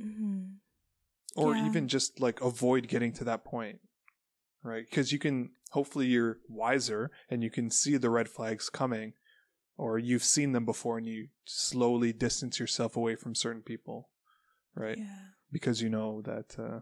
Mhm. 0.00 0.58
or 1.36 1.56
Yeah. 1.56 1.66
even 1.66 1.88
just 1.88 2.20
like 2.20 2.40
avoid 2.40 2.86
getting 2.88 3.12
to 3.14 3.24
that 3.24 3.44
point 3.44 3.80
right 4.62 4.84
because 4.88 5.10
you 5.12 5.18
can 5.18 5.50
hopefully 5.70 6.06
you're 6.06 6.38
wiser 6.48 7.10
and 7.28 7.42
you 7.42 7.50
can 7.50 7.70
see 7.70 7.96
the 7.96 8.10
red 8.10 8.28
flags 8.28 8.70
coming 8.70 9.14
or 9.76 9.98
you've 9.98 10.22
seen 10.24 10.52
them 10.52 10.64
before 10.64 10.98
and 10.98 11.06
you 11.06 11.28
slowly 11.44 12.12
distance 12.12 12.60
yourself 12.60 12.96
away 12.96 13.16
from 13.16 13.34
certain 13.34 13.62
people 13.62 14.08
right 14.74 14.98
Yeah. 14.98 15.30
because 15.50 15.82
you 15.82 15.88
know 15.88 16.22
that 16.22 16.56
uh 16.58 16.80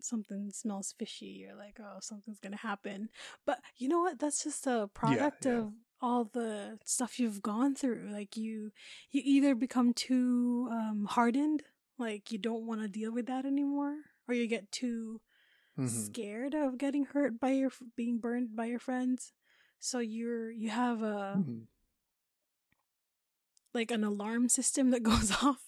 Something 0.00 0.50
smells 0.52 0.94
fishy. 0.98 1.26
You're 1.26 1.56
like, 1.56 1.78
oh, 1.80 1.98
something's 2.00 2.40
gonna 2.40 2.56
happen. 2.56 3.08
But 3.46 3.60
you 3.76 3.88
know 3.88 4.00
what? 4.00 4.18
That's 4.18 4.42
just 4.42 4.66
a 4.66 4.88
product 4.92 5.46
yeah. 5.46 5.58
of 5.58 5.72
all 6.00 6.24
the 6.24 6.78
stuff 6.84 7.20
you've 7.20 7.42
gone 7.42 7.74
through. 7.74 8.10
Like 8.12 8.36
you, 8.36 8.72
you 9.10 9.22
either 9.24 9.54
become 9.54 9.94
too 9.94 10.68
um, 10.72 11.06
hardened, 11.08 11.62
like 11.98 12.32
you 12.32 12.38
don't 12.38 12.66
want 12.66 12.82
to 12.82 12.88
deal 12.88 13.12
with 13.12 13.26
that 13.26 13.44
anymore, 13.46 13.94
or 14.26 14.34
you 14.34 14.48
get 14.48 14.72
too 14.72 15.20
mhm. 15.78 15.88
scared 15.88 16.54
of 16.54 16.78
getting 16.78 17.04
hurt 17.04 17.38
by 17.38 17.50
your 17.50 17.70
being 17.96 18.18
burned 18.18 18.56
by 18.56 18.64
your 18.66 18.80
friends. 18.80 19.32
So 19.78 20.00
you're 20.00 20.50
you 20.50 20.70
have 20.70 21.02
a 21.02 21.36
Mhm. 21.38 21.66
like 23.72 23.90
an 23.90 24.04
alarm 24.04 24.48
system 24.48 24.90
that 24.90 25.02
goes 25.12 25.30
off 25.42 25.62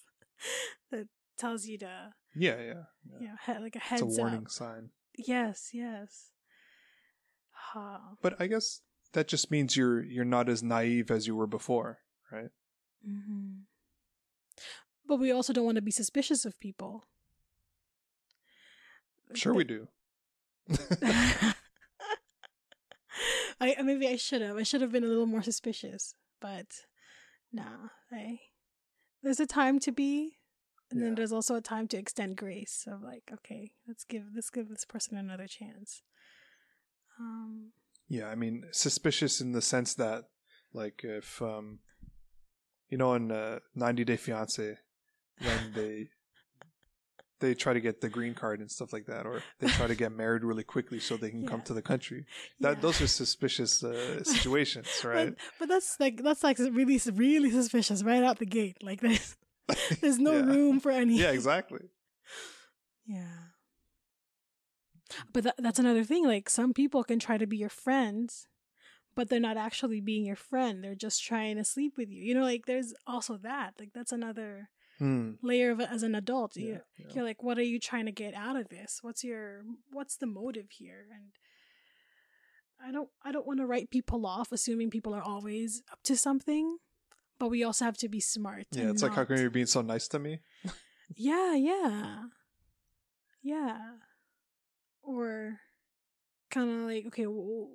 tells 1.37 1.65
you 1.65 1.77
to 1.77 2.13
yeah 2.35 2.57
yeah, 2.57 2.83
yeah. 3.09 3.19
you 3.19 3.27
know 3.27 3.35
he- 3.45 3.59
like 3.63 3.75
a 3.75 3.79
it's 3.79 3.87
heads 3.87 4.01
a 4.01 4.05
warning 4.21 4.43
up. 4.45 4.49
sign 4.49 4.89
Yes, 5.17 5.69
yes. 5.73 6.31
Huh. 7.51 7.99
but 8.21 8.35
i 8.39 8.47
guess 8.47 8.81
that 9.13 9.27
just 9.27 9.49
means 9.51 9.75
you're 9.77 10.03
you're 10.03 10.25
not 10.25 10.49
as 10.49 10.61
naive 10.61 11.09
as 11.09 11.25
you 11.27 11.35
were 11.35 11.47
before 11.47 11.99
right 12.31 12.49
hmm 13.05 13.63
But 15.07 15.17
we 15.19 15.31
also 15.31 15.53
don't 15.53 15.65
want 15.65 15.75
to 15.77 15.81
be 15.81 15.91
suspicious 15.91 16.45
of 16.45 16.59
people. 16.59 17.03
sure 19.33 19.53
we 19.53 19.63
do 19.63 19.87
I 23.61 23.81
maybe 23.83 24.07
I 24.07 24.17
should 24.17 24.41
have. 24.41 24.57
I 24.57 24.63
should 24.63 24.81
have 24.81 24.91
been 24.91 25.03
a 25.03 25.07
little 25.07 25.25
more 25.25 25.41
suspicious, 25.43 26.13
but 26.41 26.65
nah. 27.53 27.89
I 28.11 28.39
there's 29.23 29.39
a 29.39 29.45
time 29.47 29.79
to 29.79 29.91
be, 29.91 30.37
and 30.91 31.01
then 31.01 31.15
there's 31.15 31.31
also 31.31 31.55
a 31.55 31.61
time 31.61 31.87
to 31.89 31.97
extend 31.97 32.37
grace. 32.37 32.87
Of 32.91 33.01
like, 33.01 33.31
okay, 33.33 33.71
let's 33.87 34.03
give 34.03 34.23
let's 34.35 34.49
give 34.49 34.69
this 34.69 34.85
person 34.85 35.17
another 35.17 35.47
chance. 35.47 36.01
Um. 37.19 37.71
Yeah, 38.07 38.27
I 38.27 38.35
mean, 38.35 38.65
suspicious 38.71 39.41
in 39.41 39.53
the 39.53 39.63
sense 39.63 39.95
that, 39.95 40.25
like, 40.73 41.01
if 41.03 41.41
um, 41.41 41.79
you 42.89 42.99
know, 42.99 43.15
in 43.15 43.31
uh, 43.31 43.59
90 43.73 44.03
Day 44.03 44.15
Fiance, 44.15 44.77
when 45.41 45.73
they 45.73 46.09
they 47.39 47.53
try 47.53 47.73
to 47.73 47.81
get 47.81 48.01
the 48.01 48.09
green 48.09 48.33
card 48.33 48.59
and 48.59 48.71
stuff 48.71 48.93
like 48.93 49.05
that, 49.07 49.25
or 49.25 49.41
they 49.59 49.67
try 49.67 49.87
to 49.87 49.95
get 49.95 50.11
married 50.11 50.43
really 50.43 50.63
quickly 50.63 50.99
so 50.99 51.17
they 51.17 51.29
can 51.29 51.47
come 51.47 51.61
to 51.63 51.73
the 51.73 51.81
country. 51.81 52.25
That 52.59 52.75
yeah. 52.75 52.81
those 52.81 53.01
are 53.01 53.07
suspicious 53.07 53.83
uh, 53.83 54.23
situations, 54.23 54.87
right? 55.03 55.29
But, 55.29 55.37
but 55.59 55.69
that's 55.69 55.99
like 55.99 56.23
that's 56.23 56.43
like 56.43 56.59
really 56.59 56.99
really 57.13 57.51
suspicious 57.51 58.03
right 58.03 58.23
out 58.23 58.39
the 58.39 58.45
gate. 58.45 58.77
Like 58.81 59.01
there's 59.05 59.35
there's 60.01 60.19
no 60.19 60.33
Yeah. 60.33 60.45
room 60.45 60.79
for 60.79 60.91
any. 60.91 61.17
Yeah, 61.19 61.31
exactly. 61.39 61.89
Yeah. 63.05 63.23
But 65.31 65.43
that, 65.43 65.55
that's 65.57 65.79
another 65.79 66.03
thing. 66.03 66.25
Like 66.25 66.49
some 66.49 66.73
people 66.73 67.03
can 67.03 67.19
try 67.19 67.37
to 67.37 67.45
be 67.47 67.57
your 67.57 67.69
friends, 67.69 68.47
but 69.15 69.29
they're 69.29 69.39
not 69.39 69.57
actually 69.57 70.01
being 70.01 70.25
your 70.25 70.35
friend. 70.35 70.83
They're 70.83 70.95
just 70.95 71.23
trying 71.23 71.57
to 71.57 71.63
sleep 71.63 71.93
with 71.97 72.09
you. 72.09 72.21
You 72.23 72.33
know, 72.35 72.41
like 72.43 72.65
there's 72.65 72.93
also 73.05 73.37
that. 73.37 73.73
Like 73.79 73.91
that's 73.93 74.11
another 74.11 74.69
Hmm. 74.97 75.31
layer 75.41 75.71
of 75.71 75.81
it 75.81 75.89
as 75.91 76.03
an 76.03 76.15
adult. 76.15 76.55
Yeah, 76.55 76.63
You, 76.65 76.79
yeah. 76.97 77.05
You're 77.13 77.25
like, 77.25 77.43
what 77.43 77.57
are 77.57 77.63
you 77.63 77.79
trying 77.81 78.05
to 78.05 78.13
get 78.13 78.33
out 78.33 78.55
of 78.55 78.69
this? 78.69 78.99
What's 79.01 79.23
your 79.25 79.63
what's 79.91 80.15
the 80.15 80.25
motive 80.25 80.67
here? 80.71 81.05
And 81.13 81.31
I 82.81 82.91
don't 82.93 83.09
I 83.23 83.31
don't 83.33 83.45
want 83.45 83.59
to 83.59 83.65
write 83.65 83.89
people 83.91 84.25
off 84.25 84.51
assuming 84.53 84.89
people 84.89 85.13
are 85.13 85.21
always 85.21 85.83
up 85.91 85.99
to 86.03 86.15
something. 86.15 86.77
But 87.39 87.49
we 87.49 87.63
also 87.63 87.85
have 87.85 87.97
to 87.97 88.09
be 88.09 88.19
smart. 88.19 88.67
Yeah, 88.71 88.89
it's 88.89 89.03
like 89.03 89.13
how 89.13 89.25
come 89.25 89.37
you're 89.37 89.49
being 89.49 89.65
so 89.65 89.81
nice 89.81 90.07
to 90.09 90.19
me? 90.19 90.39
yeah, 91.15 91.53
yeah. 91.55 92.23
Yeah. 93.43 93.77
Or 95.03 95.59
kind 96.49 96.69
of 96.69 96.87
like 96.87 97.05
okay 97.07 97.27
well, 97.27 97.67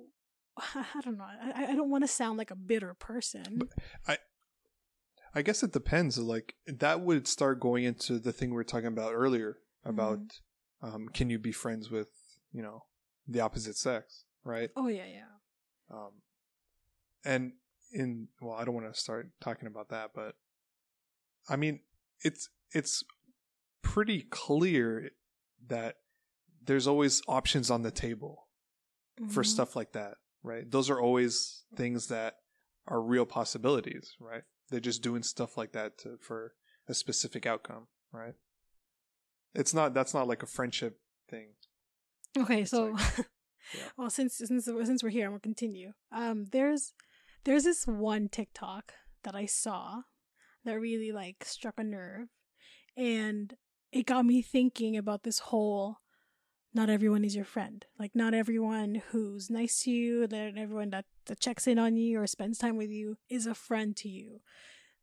i 0.75 1.01
don't 1.01 1.17
know 1.17 1.23
i, 1.23 1.65
I 1.71 1.75
don't 1.75 1.89
want 1.89 2.03
to 2.03 2.07
sound 2.07 2.37
like 2.37 2.51
a 2.51 2.55
bitter 2.55 2.93
person 2.93 3.69
I 4.07 4.17
I 5.33 5.41
guess 5.41 5.63
it 5.63 5.71
depends. 5.71 6.17
Like 6.17 6.55
that 6.67 7.01
would 7.01 7.27
start 7.27 7.59
going 7.59 7.85
into 7.85 8.19
the 8.19 8.33
thing 8.33 8.49
we 8.49 8.55
were 8.55 8.63
talking 8.63 8.87
about 8.87 9.13
earlier 9.13 9.57
about 9.85 10.19
um, 10.81 11.07
can 11.13 11.29
you 11.29 11.39
be 11.39 11.51
friends 11.51 11.89
with 11.89 12.09
you 12.51 12.61
know 12.61 12.83
the 13.27 13.39
opposite 13.39 13.77
sex, 13.77 14.25
right? 14.43 14.69
oh 14.75 14.87
yeah 14.87 15.05
yeah 15.05 15.95
Um, 15.95 16.11
and 17.23 17.53
in 17.91 18.27
well, 18.41 18.55
I 18.55 18.63
don't 18.65 18.73
want 18.75 18.93
to 18.93 18.99
start 18.99 19.29
talking 19.41 19.67
about 19.67 19.89
that, 19.89 20.11
but 20.13 20.35
I 21.49 21.55
mean 21.55 21.81
it's 22.23 22.49
it's 22.73 23.03
pretty 23.81 24.21
clear 24.21 25.09
that 25.67 25.97
there's 26.63 26.87
always 26.87 27.21
options 27.27 27.69
on 27.71 27.81
the 27.81 27.91
table 27.91 28.47
for 29.29 29.43
Mhm. 29.43 29.47
stuff 29.47 29.75
like 29.75 29.91
that, 29.93 30.17
right? 30.43 30.69
Those 30.69 30.89
are 30.89 30.99
always 30.99 31.65
things 31.75 32.07
that 32.07 32.37
are 32.87 33.01
real 33.01 33.25
possibilities, 33.25 34.15
right? 34.19 34.43
They're 34.69 34.79
just 34.79 35.01
doing 35.01 35.23
stuff 35.23 35.57
like 35.57 35.73
that 35.73 35.97
to, 35.99 36.17
for 36.17 36.53
a 36.87 36.93
specific 36.93 37.45
outcome, 37.45 37.87
right? 38.11 38.35
It's 39.53 39.73
not 39.73 39.93
that's 39.93 40.13
not 40.13 40.27
like 40.27 40.43
a 40.43 40.47
friendship 40.47 40.99
thing. 41.29 41.49
Okay, 42.37 42.61
It's 42.61 42.71
so 42.71 42.95
yeah. 43.75 43.89
well, 43.97 44.09
since 44.09 44.35
since 44.37 44.65
since 44.65 45.03
we're 45.03 45.09
here, 45.09 45.25
I'm 45.25 45.31
gonna 45.31 45.39
continue. 45.41 45.91
Um, 46.11 46.45
there's 46.51 46.93
there's 47.43 47.63
this 47.63 47.85
one 47.85 48.29
TikTok 48.29 48.93
that 49.23 49.35
I 49.35 49.45
saw 49.45 50.03
that 50.63 50.79
really 50.79 51.11
like 51.11 51.43
struck 51.43 51.75
a 51.77 51.83
nerve, 51.83 52.27
and 52.95 53.55
it 53.91 54.05
got 54.05 54.25
me 54.25 54.41
thinking 54.41 54.95
about 54.97 55.23
this 55.23 55.39
whole 55.39 55.97
not 56.73 56.89
everyone 56.89 57.25
is 57.25 57.35
your 57.35 57.45
friend. 57.45 57.85
Like 57.99 58.15
not 58.15 58.33
everyone 58.33 59.01
who's 59.09 59.49
nice 59.49 59.81
to 59.81 59.91
you, 59.91 60.25
that 60.27 60.53
everyone 60.57 60.91
that, 60.91 61.05
that 61.25 61.39
checks 61.39 61.67
in 61.67 61.77
on 61.77 61.97
you 61.97 62.19
or 62.21 62.27
spends 62.27 62.57
time 62.57 62.77
with 62.77 62.89
you 62.89 63.17
is 63.29 63.45
a 63.45 63.53
friend 63.53 63.95
to 63.97 64.07
you. 64.07 64.39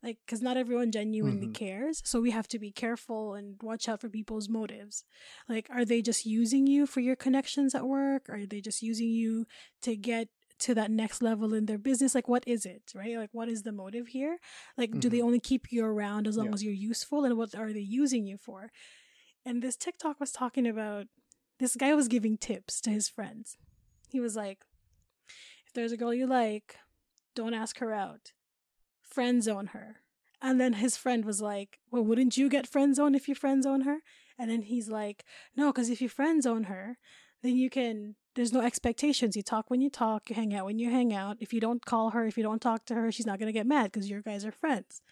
Like, 0.02 0.18
because 0.24 0.40
not 0.40 0.56
everyone 0.56 0.92
genuinely 0.92 1.48
Mhm. 1.48 1.54
cares. 1.54 2.00
So 2.04 2.20
we 2.20 2.30
have 2.30 2.46
to 2.48 2.58
be 2.58 2.70
careful 2.70 3.34
and 3.34 3.60
watch 3.62 3.88
out 3.88 4.00
for 4.00 4.08
people's 4.08 4.48
motives. 4.48 5.04
Like, 5.48 5.68
are 5.70 5.84
they 5.84 6.02
just 6.02 6.24
using 6.24 6.68
you 6.68 6.86
for 6.86 7.00
your 7.00 7.16
connections 7.16 7.74
at 7.74 7.86
work? 7.86 8.30
Are 8.30 8.46
they 8.46 8.60
just 8.60 8.80
using 8.80 9.10
you 9.10 9.46
to 9.82 9.96
get 9.96 10.28
to 10.60 10.74
that 10.74 10.90
next 10.90 11.22
level 11.22 11.54
in 11.54 11.66
their 11.66 11.78
business? 11.78 12.14
Like, 12.14 12.28
what 12.28 12.44
is 12.46 12.66
it, 12.66 12.92
right? 12.94 13.16
Like, 13.16 13.30
what 13.32 13.48
is 13.48 13.62
the 13.62 13.72
motive 13.72 14.08
here? 14.08 14.38
Like, 14.76 14.98
do 14.98 15.08
they 15.08 15.18
Mhm. 15.18 15.24
only 15.24 15.40
keep 15.40 15.70
you 15.72 15.84
around 15.84 16.26
as 16.26 16.36
long 16.36 16.46
Yeah. 16.46 16.54
as 16.54 16.64
you're 16.64 16.72
useful? 16.72 17.24
And 17.24 17.36
what 17.36 17.54
are 17.54 17.72
they 17.72 17.80
using 17.80 18.26
you 18.26 18.36
for? 18.36 18.70
And 19.44 19.62
this 19.62 19.76
TikTok 19.76 20.20
was 20.20 20.32
talking 20.32 20.66
about 20.66 21.08
this 21.58 21.74
guy 21.76 21.94
was 21.94 22.08
giving 22.08 22.38
tips 22.38 22.80
to 22.82 22.90
his 22.90 23.08
friends. 23.08 23.56
He 24.10 24.20
was 24.20 24.36
like, 24.36 24.64
if 25.66 25.72
there's 25.72 25.92
a 25.92 25.96
girl 25.96 26.14
you 26.14 26.26
like, 26.26 26.76
don't 27.34 27.54
ask 27.54 27.78
her 27.78 27.92
out. 27.92 28.32
Friend 29.02 29.42
zone 29.42 29.68
her. 29.68 30.02
And 30.40 30.60
then 30.60 30.74
his 30.74 30.96
friend 30.96 31.24
was 31.24 31.40
like, 31.40 31.80
Well, 31.90 32.04
wouldn't 32.04 32.36
you 32.36 32.48
get 32.48 32.66
friend 32.66 32.94
zone 32.94 33.14
if 33.14 33.28
you 33.28 33.34
friend 33.34 33.62
zone 33.62 33.80
her? 33.82 33.98
And 34.38 34.50
then 34.50 34.62
he's 34.62 34.88
like, 34.88 35.24
No, 35.56 35.72
because 35.72 35.90
if 35.90 36.00
you 36.00 36.08
friend 36.08 36.42
zone 36.42 36.64
her, 36.64 36.98
then 37.42 37.56
you 37.56 37.70
can 37.70 38.14
there's 38.38 38.52
no 38.52 38.60
expectations. 38.60 39.34
You 39.34 39.42
talk 39.42 39.68
when 39.68 39.80
you 39.80 39.90
talk, 39.90 40.30
you 40.30 40.36
hang 40.36 40.54
out 40.54 40.64
when 40.64 40.78
you 40.78 40.90
hang 40.92 41.12
out. 41.12 41.38
If 41.40 41.52
you 41.52 41.58
don't 41.58 41.84
call 41.84 42.10
her, 42.10 42.24
if 42.24 42.36
you 42.38 42.44
don't 42.44 42.62
talk 42.62 42.84
to 42.86 42.94
her, 42.94 43.10
she's 43.10 43.26
not 43.26 43.40
gonna 43.40 43.50
get 43.50 43.66
mad 43.66 43.90
because 43.90 44.08
your 44.08 44.22
guys 44.22 44.44
are 44.44 44.52
friends. 44.52 45.02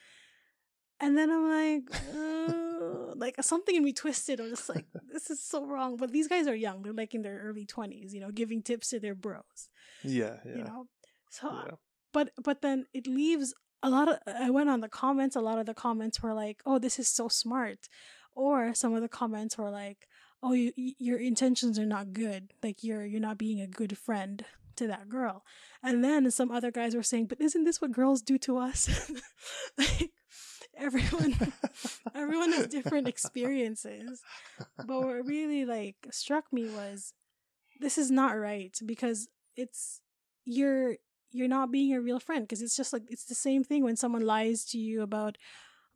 And 1.01 1.19
then 1.19 1.29
I'm 1.33 1.47
like, 1.61 1.83
uh, 2.17 3.15
like 3.17 3.35
something 3.43 3.75
in 3.75 3.83
me 3.83 3.93
twisted. 3.93 4.39
I'm 4.39 4.51
just 4.51 4.69
like, 4.69 4.85
this 5.13 5.29
is 5.29 5.43
so 5.43 5.67
wrong. 5.67 5.97
But 5.97 6.13
these 6.13 6.29
guys 6.29 6.47
are 6.47 6.55
young; 6.55 6.83
they're 6.85 6.93
like 6.93 7.15
in 7.15 7.23
their 7.23 7.41
early 7.41 7.67
twenties, 7.67 8.15
you 8.15 8.21
know, 8.21 8.31
giving 8.31 8.63
tips 8.63 8.91
to 8.91 9.01
their 9.01 9.17
bros, 9.17 9.71
Yeah, 10.05 10.37
yeah. 10.47 10.57
you 10.59 10.63
know. 10.63 10.87
So, 11.31 11.51
yeah. 11.51 11.75
but 12.13 12.31
but 12.45 12.63
then 12.63 12.87
it 12.95 13.09
leaves 13.09 13.55
a 13.83 13.91
lot 13.91 14.07
of. 14.09 14.19
I 14.27 14.51
went 14.51 14.71
on 14.71 14.81
the 14.83 14.89
comments. 14.89 15.35
A 15.35 15.41
lot 15.41 15.59
of 15.59 15.67
the 15.67 15.75
comments 15.75 16.23
were 16.23 16.33
like, 16.33 16.63
"Oh, 16.65 16.79
this 16.79 17.01
is 17.01 17.09
so 17.09 17.27
smart," 17.27 17.89
or 18.37 18.73
some 18.73 18.95
of 18.95 19.03
the 19.03 19.09
comments 19.09 19.59
were 19.59 19.71
like, 19.71 20.07
"Oh, 20.47 20.53
you, 20.53 20.73
your 20.77 21.19
intentions 21.19 21.79
are 21.79 21.87
not 21.87 22.13
good. 22.13 22.53
Like 22.63 22.83
you're 22.83 23.05
you're 23.05 23.21
not 23.21 23.39
being 23.39 23.61
a 23.61 23.67
good 23.67 23.97
friend." 23.99 24.45
To 24.77 24.87
that 24.89 25.09
girl, 25.09 25.43
and 25.83 26.05
then 26.05 26.31
some 26.31 26.51
other 26.51 26.71
guys 26.71 26.95
were 26.95 27.03
saying, 27.03 27.29
"But 27.29 27.41
isn't 27.41 27.65
this 27.65 27.81
what 27.81 27.93
girls 27.93 28.21
do 28.21 28.37
to 28.41 28.59
us?" 28.59 29.11
like 29.79 30.11
everyone, 30.77 31.35
everyone 32.15 32.53
has 32.53 32.67
different 32.67 33.09
experiences 33.09 34.21
but 34.85 35.01
what 35.01 35.27
really 35.27 35.65
like 35.65 35.97
struck 36.11 36.45
me 36.53 36.69
was 36.69 37.15
this 37.81 37.99
is 37.99 38.11
not 38.11 38.39
right 38.39 38.77
because 38.85 39.29
it's 39.57 40.01
you're 40.45 40.97
you're 41.33 41.49
not 41.49 41.71
being 41.73 41.95
a 41.95 42.01
real 42.01 42.21
friend 42.21 42.43
because 42.43 42.63
it's 42.63 42.77
just 42.77 42.93
like 42.93 43.03
it's 43.09 43.25
the 43.25 43.35
same 43.35 43.65
thing 43.65 43.83
when 43.83 43.97
someone 43.97 44.23
lies 44.25 44.65
to 44.65 44.79
you 44.79 45.03
about 45.03 45.37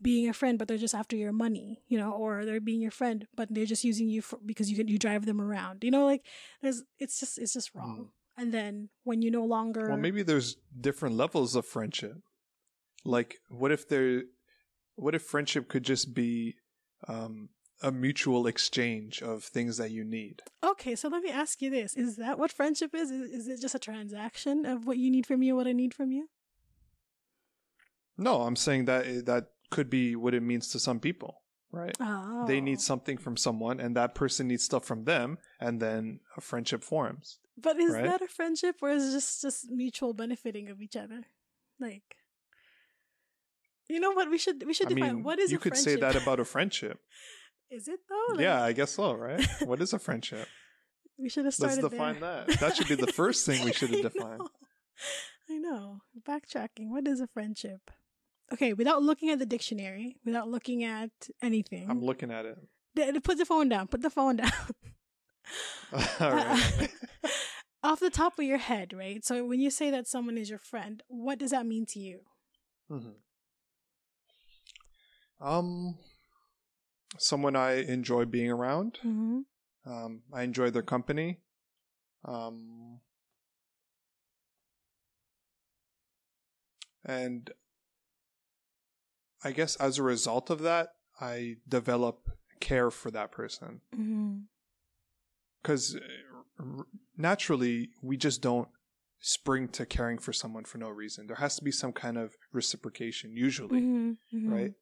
being 0.03 0.29
a 0.29 0.33
friend 0.33 0.59
but 0.59 0.67
they're 0.67 0.79
just 0.79 0.95
after 0.95 1.17
your 1.17 1.33
money 1.33 1.83
you 1.89 1.99
know 1.99 2.13
or 2.13 2.45
they're 2.45 2.61
being 2.61 2.81
your 2.81 2.91
friend 2.91 3.27
but 3.35 3.49
they're 3.51 3.67
just 3.67 3.85
using 3.85 4.09
you 4.09 4.23
for 4.23 4.39
because 4.47 4.71
you 4.71 4.77
can 4.77 4.89
you 4.89 4.99
drive 4.99 5.27
them 5.27 5.41
around 5.41 5.85
you 5.85 5.91
know 5.91 6.07
like 6.07 6.25
there's 6.63 6.83
it's 6.99 7.21
just 7.21 7.39
it's 7.39 7.53
just 7.53 7.75
wrong. 7.75 8.11
And 8.41 8.55
then 8.55 8.89
when 9.05 9.21
you 9.21 9.31
no 9.31 9.45
longer 9.45 9.89
Well, 9.89 9.99
maybe 9.99 10.23
there's 10.23 10.57
different 10.81 11.17
levels 11.17 11.55
of 11.55 11.67
friendship. 11.67 12.23
Like, 13.05 13.37
what 13.51 13.71
if 13.71 13.87
there, 13.87 14.23
what 14.97 15.15
if 15.15 15.23
friendship 15.23 15.69
could 15.69 15.83
just 15.83 16.15
be 16.15 16.57
um, 17.07 17.51
a 17.83 17.93
mutual 17.93 18.47
exchange 18.47 19.21
of 19.21 19.45
things 19.45 19.77
that 19.77 19.91
you 19.91 20.05
need? 20.05 20.41
okay 20.65 20.95
so 20.95 21.09
let 21.09 21.23
me 21.23 21.31
ask 21.31 21.61
you 21.61 21.69
this. 21.69 21.95
Is 21.95 22.17
that 22.17 22.39
what 22.39 22.51
friendship 22.51 22.95
is? 22.95 23.11
Is, 23.11 23.31
is 23.31 23.49
it 23.49 23.61
just 23.61 23.75
a 23.75 23.79
transaction 23.79 24.65
of 24.65 24.87
what 24.87 24.97
you 24.97 25.11
need 25.11 25.27
from 25.27 25.43
you 25.43 25.53
and 25.53 25.59
what 25.59 25.67
i 25.67 25.73
need 25.73 25.93
from 25.93 26.11
you? 26.11 26.31
No, 28.17 28.43
I'm 28.43 28.57
saying 28.57 28.87
that 28.87 29.27
that 29.27 29.49
could 29.71 29.89
be 29.89 30.17
what 30.17 30.35
it 30.35 30.43
means 30.43 30.69
to 30.69 30.79
some 30.79 31.01
people, 31.01 31.43
right? 31.73 31.97
oh 32.01 32.45
They 32.47 32.61
need 32.61 32.79
oh. 32.79 32.83
something 32.83 33.19
from 33.19 33.37
someone, 33.37 33.81
and 33.81 33.97
that 33.97 34.15
person 34.15 34.49
needs 34.49 34.65
stuff 34.65 34.85
from 34.85 35.05
them, 35.05 35.39
and 35.61 35.81
then 35.81 36.21
a 36.37 36.41
friendship 36.41 36.83
forms. 36.85 37.39
But 37.57 37.79
is 37.79 37.93
right? 37.93 38.05
that 38.05 38.23
a 38.23 38.29
friendship 38.29 38.77
or 38.83 38.91
is 38.91 39.09
it 39.09 39.13
just 39.13 39.43
just 39.43 39.71
mutual 39.71 40.15
benefiting 40.15 40.69
of 40.71 40.81
each 40.81 40.97
other? 40.97 41.27
Like 41.79 42.17
You 43.89 44.01
know 44.01 44.13
what? 44.13 44.31
We 44.31 44.39
should 44.39 44.65
we 44.67 44.73
should 44.73 44.87
I 44.89 44.95
define 44.95 45.15
mean, 45.17 45.23
what 45.25 45.39
is 45.39 45.53
you 45.53 45.59
could 45.59 45.77
say 45.77 45.97
that 45.97 46.17
about 46.17 46.41
a 46.41 46.45
friendship. 46.55 47.01
Is 47.71 47.87
it 47.87 48.01
though? 48.09 48.35
Like, 48.35 48.43
yeah, 48.43 48.63
I 48.63 48.73
guess 48.73 48.93
so, 48.93 49.13
right? 49.15 49.47
What 49.65 49.81
is 49.83 49.93
a 49.93 49.99
friendship? 49.99 50.49
We 51.19 51.29
should 51.29 51.45
have 51.45 51.55
Let's 51.59 51.77
define 51.77 52.19
there. 52.21 52.45
that. 52.49 52.61
That 52.61 52.77
should 52.77 52.89
be 52.89 52.95
the 52.95 53.13
first 53.13 53.45
thing 53.47 53.65
we 53.65 53.73
should 53.79 53.91
have 53.91 54.03
defined. 54.03 54.49
I 55.51 55.59
know. 55.59 56.01
Backtracking. 56.27 56.89
What 56.89 57.07
is 57.07 57.21
a 57.21 57.27
friendship? 57.27 57.91
Okay, 58.53 58.73
without 58.73 59.03
looking 59.03 59.31
at 59.31 59.39
the 59.39 59.47
dictionary, 59.47 60.17
without 60.25 60.49
looking 60.49 60.83
at 60.85 61.11
anything. 61.43 61.87
I'm 61.89 62.03
looking 62.03 62.31
at 62.31 62.47
it. 62.47 62.59
D- 62.95 63.21
put 63.21 63.39
the 63.39 63.45
phone 63.45 63.69
down. 63.69 63.87
Put 63.87 64.03
the 64.03 64.11
phone 64.11 64.37
down. 64.37 64.51
All 65.93 66.31
right. 66.33 66.89
Off 67.83 68.01
the 68.01 68.11
top 68.11 68.39
of 68.39 68.45
your 68.45 68.59
head, 68.59 68.93
right? 68.93 69.25
So 69.25 69.45
when 69.47 69.61
you 69.61 69.71
say 69.71 69.91
that 69.91 70.07
someone 70.07 70.37
is 70.37 70.51
your 70.51 70.59
friend, 70.59 71.03
what 71.09 71.39
does 71.39 71.53
that 71.53 71.65
mean 71.67 71.87
to 71.87 71.99
you? 71.99 72.21
Mhm. 72.91 73.15
Um, 75.41 75.97
someone 77.19 77.57
I 77.57 77.83
enjoy 77.83 78.27
being 78.27 78.51
around. 78.51 78.99
Mm-hmm. 79.05 79.41
Um, 79.91 80.23
I 80.33 80.43
enjoy 80.43 80.71
their 80.71 80.83
company. 80.83 81.39
Um, 82.25 83.01
and 87.05 87.51
I 89.45 89.53
guess 89.53 89.77
as 89.77 89.99
a 89.99 90.03
result 90.03 90.51
of 90.51 90.61
that, 90.63 90.89
I 91.21 91.57
develop 91.69 92.31
care 92.61 92.91
for 92.91 93.11
that 93.11 93.33
person 93.33 93.81
Mm-hmm. 93.95 94.39
because 95.63 95.97
naturally 97.17 97.91
we 98.03 98.17
just 98.17 98.43
don't 98.43 98.69
spring 99.21 99.69
to 99.69 99.85
caring 99.87 100.19
for 100.19 100.33
someone 100.33 100.65
for 100.65 100.79
no 100.79 100.89
reason. 100.89 101.27
There 101.27 101.37
has 101.37 101.57
to 101.57 101.65
be 101.65 101.71
some 101.73 101.93
kind 101.93 102.17
of 102.19 102.37
reciprocation, 102.53 103.37
usually, 103.37 103.81
Mm-hmm. 103.81 104.53
right? 104.53 104.73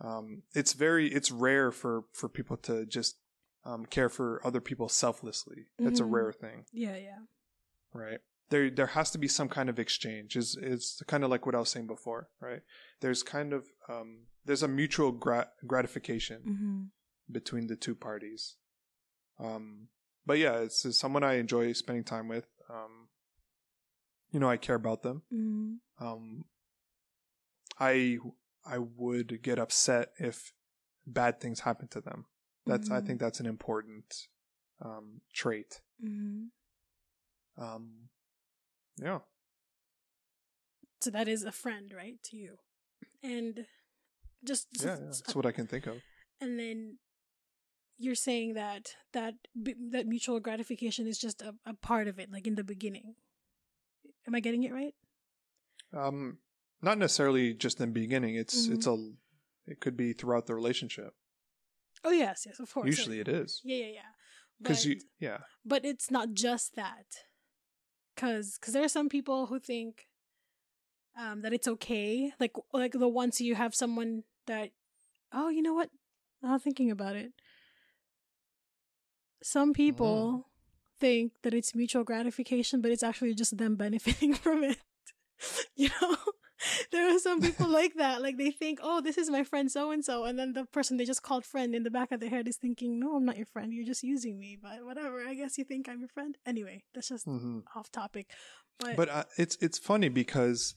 Um, 0.00 0.42
it's 0.54 0.74
very, 0.74 1.08
it's 1.08 1.30
rare 1.32 1.72
for 1.72 2.04
for 2.12 2.28
people 2.28 2.56
to 2.58 2.86
just 2.86 3.16
um, 3.64 3.84
care 3.86 4.08
for 4.08 4.40
other 4.44 4.60
people 4.60 4.88
selflessly. 4.88 5.66
That's 5.78 5.98
a 6.00 6.04
rare 6.04 6.32
thing, 6.32 6.64
Yeah, 6.72 6.96
yeah. 6.96 7.18
right? 7.92 8.20
There, 8.50 8.70
there 8.70 8.86
has 8.88 9.10
to 9.10 9.18
be 9.18 9.28
some 9.28 9.48
kind 9.48 9.68
of 9.68 9.78
exchange. 9.78 10.34
Is 10.36 10.56
it's 10.60 11.02
kind 11.06 11.22
of 11.24 11.30
like 11.30 11.44
what 11.44 11.54
I 11.54 11.58
was 11.58 11.68
saying 11.68 11.86
before, 11.86 12.28
right? 12.40 12.62
There's 13.00 13.22
kind 13.22 13.52
of 13.52 13.66
um, 13.88 14.26
there's 14.44 14.62
a 14.62 14.68
mutual 14.68 15.12
gra- 15.12 15.50
gratification 15.66 16.40
Mm-hmm. 16.48 17.32
between 17.32 17.66
the 17.66 17.76
two 17.76 17.94
parties. 17.94 18.56
Um, 19.38 19.88
but 20.24 20.38
yeah, 20.38 20.58
it's, 20.58 20.84
it's 20.84 20.98
someone 20.98 21.22
I 21.24 21.34
enjoy 21.34 21.72
spending 21.74 22.04
time 22.04 22.28
with. 22.28 22.46
Um, 22.70 23.08
you 24.30 24.40
know, 24.40 24.48
I 24.48 24.56
care 24.56 24.76
about 24.76 25.02
them. 25.02 25.22
Mm-hmm. 25.32 26.04
Um, 26.06 26.44
I 27.78 28.18
I 28.66 28.78
would 28.78 29.42
get 29.42 29.58
upset 29.58 30.08
if 30.18 30.52
bad 31.06 31.40
things 31.40 31.60
happen 31.60 31.88
to 31.88 32.00
them. 32.00 32.26
That's 32.66 32.90
I 32.90 33.00
Mhm. 33.00 33.06
think 33.06 33.20
that's 33.20 33.40
an 33.40 33.46
important 33.46 34.26
um, 34.84 35.20
trait. 35.32 35.80
Mm-hmm. 36.04 37.62
Um, 37.62 38.08
yeah. 39.02 39.18
So 41.00 41.10
that 41.10 41.28
is 41.28 41.44
a 41.44 41.52
friend, 41.52 41.92
right, 41.96 42.16
to 42.24 42.36
you. 42.36 42.56
And 43.22 43.66
just 44.44 44.66
Yeah, 44.80 44.96
yeah, 44.98 45.04
that's 45.06 45.34
what 45.34 45.46
I 45.46 45.52
can 45.52 45.66
think 45.66 45.86
of. 45.86 45.96
and 46.40 46.58
then 46.58 46.98
you're 48.00 48.14
saying 48.14 48.54
that 48.54 48.94
that 49.12 49.34
that 49.90 50.06
mutual 50.06 50.38
gratification 50.38 51.06
is 51.08 51.18
just 51.18 51.42
a, 51.42 51.54
a 51.66 51.74
part 51.74 52.06
of 52.06 52.20
it 52.20 52.30
like 52.30 52.46
in 52.46 52.54
the 52.54 52.62
beginning 52.62 53.16
am 54.24 54.36
i 54.36 54.40
getting 54.40 54.62
it 54.62 54.72
right 54.72 54.94
Um, 55.92 56.38
not 56.80 56.96
necessarily 56.98 57.54
just 57.54 57.80
in 57.80 57.88
the 57.88 58.00
beginning. 58.00 58.36
It's 58.36 58.68
Mhm. 58.68 58.74
it's 58.74 58.86
a 58.86 58.96
it 59.66 59.80
could 59.80 59.96
be 59.96 60.12
throughout 60.12 60.46
the 60.46 60.54
relationship. 60.54 61.12
oh 62.04 62.12
yes 62.12 62.44
yes 62.46 62.60
of 62.60 62.72
course 62.72 62.86
Usually, 62.86 63.18
it 63.18 63.26
is 63.28 63.60
yeah 63.64 63.82
yeah 63.86 63.92
yeah 64.00 64.12
because 64.62 64.86
you 64.86 65.00
yeah 65.18 65.38
but 65.64 65.84
it's 65.84 66.08
not 66.08 66.28
just 66.46 66.76
that 66.76 67.06
because 68.18 68.58
because 68.58 68.74
there 68.74 68.82
are 68.82 68.88
some 68.88 69.08
people 69.08 69.46
who 69.46 69.60
think 69.60 70.08
um 71.16 71.42
that 71.42 71.52
it's 71.52 71.68
okay 71.68 72.32
like 72.40 72.52
like 72.72 72.92
the 72.92 73.08
once 73.08 73.40
you 73.40 73.54
have 73.54 73.74
someone 73.74 74.24
that 74.46 74.70
oh 75.32 75.48
you 75.48 75.62
know 75.62 75.74
what? 75.74 75.90
Now 76.42 76.58
thinking 76.58 76.90
about 76.90 77.16
it. 77.16 77.32
Some 79.42 79.72
people 79.72 80.46
think 80.98 81.32
that 81.42 81.54
it's 81.54 81.76
mutual 81.76 82.02
gratification 82.02 82.80
but 82.80 82.90
it's 82.90 83.04
actually 83.04 83.34
just 83.34 83.56
them 83.56 83.76
benefiting 83.84 84.34
from 84.34 84.64
it 84.64 84.78
you 85.76 85.90
know 86.00 86.16
there 86.92 87.14
are 87.14 87.18
some 87.18 87.40
people 87.40 87.68
like 87.68 87.94
that 87.94 88.20
like 88.22 88.36
they 88.36 88.50
think 88.50 88.78
oh 88.82 89.00
this 89.00 89.18
is 89.18 89.30
my 89.30 89.44
friend 89.44 89.70
so 89.70 89.90
and 89.90 90.04
so 90.04 90.24
and 90.24 90.38
then 90.38 90.52
the 90.52 90.64
person 90.66 90.96
they 90.96 91.04
just 91.04 91.22
called 91.22 91.44
friend 91.44 91.74
in 91.74 91.82
the 91.82 91.90
back 91.90 92.10
of 92.12 92.20
their 92.20 92.30
head 92.30 92.48
is 92.48 92.56
thinking 92.56 92.98
no 92.98 93.16
i'm 93.16 93.24
not 93.24 93.36
your 93.36 93.46
friend 93.46 93.72
you're 93.72 93.86
just 93.86 94.02
using 94.02 94.38
me 94.38 94.58
but 94.60 94.84
whatever 94.84 95.22
i 95.26 95.34
guess 95.34 95.56
you 95.58 95.64
think 95.64 95.88
i'm 95.88 96.00
your 96.00 96.08
friend 96.08 96.36
anyway 96.46 96.82
that's 96.94 97.08
just 97.08 97.24
hmm 97.24 97.60
off 97.76 97.90
topic 97.90 98.30
but, 98.80 98.96
But 98.96 99.08
uh, 99.08 99.24
it's 99.36 99.56
it's 99.60 99.78
funny 99.78 100.08
because 100.08 100.74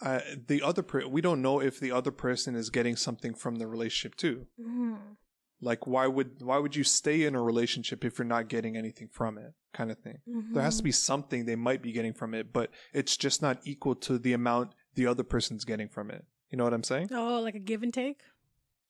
uh, 0.00 0.20
the 0.48 0.60
other 0.62 0.82
per- 0.82 1.06
we 1.06 1.20
don't 1.20 1.40
know 1.40 1.60
if 1.60 1.78
the 1.78 1.92
other 1.92 2.10
person 2.10 2.56
is 2.56 2.68
getting 2.70 2.96
something 2.96 3.32
from 3.34 3.56
the 3.56 3.68
relationship 3.68 4.16
too. 4.16 4.46
Mhm. 4.58 5.16
Like 5.60 5.86
why 5.86 6.08
would 6.08 6.42
why 6.42 6.58
would 6.58 6.74
you 6.74 6.82
stay 6.82 7.22
in 7.22 7.36
a 7.36 7.42
relationship 7.42 8.04
if 8.04 8.18
you're 8.18 8.26
not 8.26 8.48
getting 8.48 8.76
anything 8.76 9.08
from 9.12 9.38
it, 9.38 9.52
kind 9.72 9.92
of 9.92 9.98
thing. 9.98 10.18
There 10.52 10.62
has 10.62 10.78
to 10.78 10.82
Mhm. 10.82 10.84
be 10.84 10.92
something 10.92 11.44
they 11.44 11.54
might 11.54 11.80
be 11.82 11.92
getting 11.92 12.12
from 12.14 12.34
it, 12.34 12.52
but 12.52 12.70
it's 12.92 13.16
just 13.16 13.40
not 13.40 13.60
equal 13.64 13.94
to 14.06 14.18
the 14.18 14.32
amount 14.32 14.74
the 14.94 15.06
other 15.06 15.22
person's 15.24 15.64
getting 15.64 15.88
from 15.88 16.10
it. 16.10 16.24
You 16.50 16.58
know 16.58 16.64
what 16.64 16.74
I'm 16.74 16.84
saying? 16.84 17.08
oh 17.12 17.40
like 17.40 17.54
a 17.54 17.58
give 17.58 17.82
and 17.82 17.92
take 17.94 18.20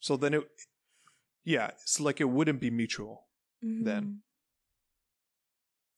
So 0.01 0.17
then 0.17 0.35
it, 0.35 0.43
yeah, 1.45 1.69
it's 1.69 2.01
like 2.01 2.21
it 2.21 2.25
wouldn't 2.29 2.61
be 2.61 2.71
mutual. 2.71 3.27
Then. 3.63 4.23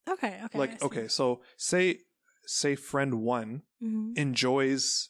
Mhm. 0.09 0.13
okay 0.13 0.41
okay 0.45 0.59
like 0.59 0.83
okay, 0.83 1.09
so 1.09 1.41
say 1.57 2.01
say 2.47 2.77
friend 2.77 3.15
one 3.23 3.63
Mhm. 3.83 4.17
enjoys 4.19 5.09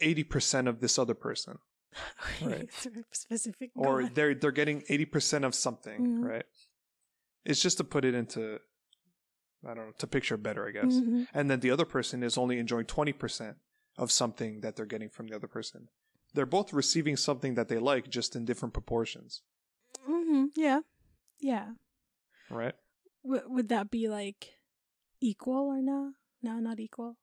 eighty 0.00 0.22
percent 0.24 0.68
of 0.68 0.80
this 0.80 0.98
other 0.98 1.14
person, 1.14 1.58
Right. 2.42 2.68
specific 3.10 3.70
or 3.74 4.08
they're 4.08 4.34
they're 4.34 4.52
getting 4.52 4.84
eighty 4.88 5.04
percent 5.04 5.44
of 5.44 5.54
something, 5.54 6.00
Mhm. 6.20 6.24
right? 6.24 6.44
It's 7.44 7.60
just 7.60 7.78
to 7.78 7.84
put 7.84 8.04
it 8.04 8.14
into, 8.14 8.60
I 9.66 9.74
don't 9.74 9.86
know, 9.88 9.92
to 9.98 10.06
picture 10.06 10.36
better, 10.36 10.68
I 10.68 10.70
guess. 10.70 10.94
Mhm. 10.94 11.26
And 11.34 11.50
then 11.50 11.58
the 11.58 11.72
other 11.72 11.84
person 11.84 12.22
is 12.22 12.38
only 12.38 12.58
enjoying 12.58 12.86
twenty 12.86 13.12
percent 13.12 13.56
of 13.98 14.10
something 14.10 14.60
that 14.60 14.76
they're 14.76 14.86
getting 14.86 15.10
from 15.10 15.26
the 15.28 15.36
other 15.36 15.46
person. 15.48 15.88
They're 16.34 16.46
both 16.46 16.72
receiving 16.72 17.16
something 17.16 17.54
that 17.54 17.68
they 17.68 17.78
like, 17.78 18.08
just 18.08 18.34
in 18.36 18.44
different 18.44 18.72
proportions, 18.74 19.42
Mhm. 20.08 20.50
yeah 20.56 20.80
yeah 21.40 21.72
right? 22.50 22.74
w- 23.22 23.44
would 23.48 23.68
that 23.68 23.90
be 23.90 24.08
like 24.08 24.54
equal 25.20 25.66
or 25.68 25.82
no 25.82 26.14
no 26.42 26.58
not 26.60 26.80
equal 26.80 27.18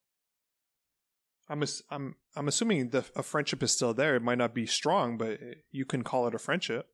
I'm 1.51 1.63
ass- 1.63 1.81
I'm 1.89 2.15
I'm 2.35 2.47
assuming 2.47 2.89
the 2.89 3.03
a 3.15 3.23
friendship 3.23 3.63
is 3.63 3.71
still 3.73 3.93
there. 3.95 4.15
It 4.15 4.21
might 4.21 4.37
not 4.37 4.53
be 4.53 4.67
strong, 4.67 5.17
but 5.17 5.39
you 5.71 5.83
can 5.83 6.03
call 6.03 6.27
it 6.27 6.35
a 6.35 6.39
friendship. 6.39 6.85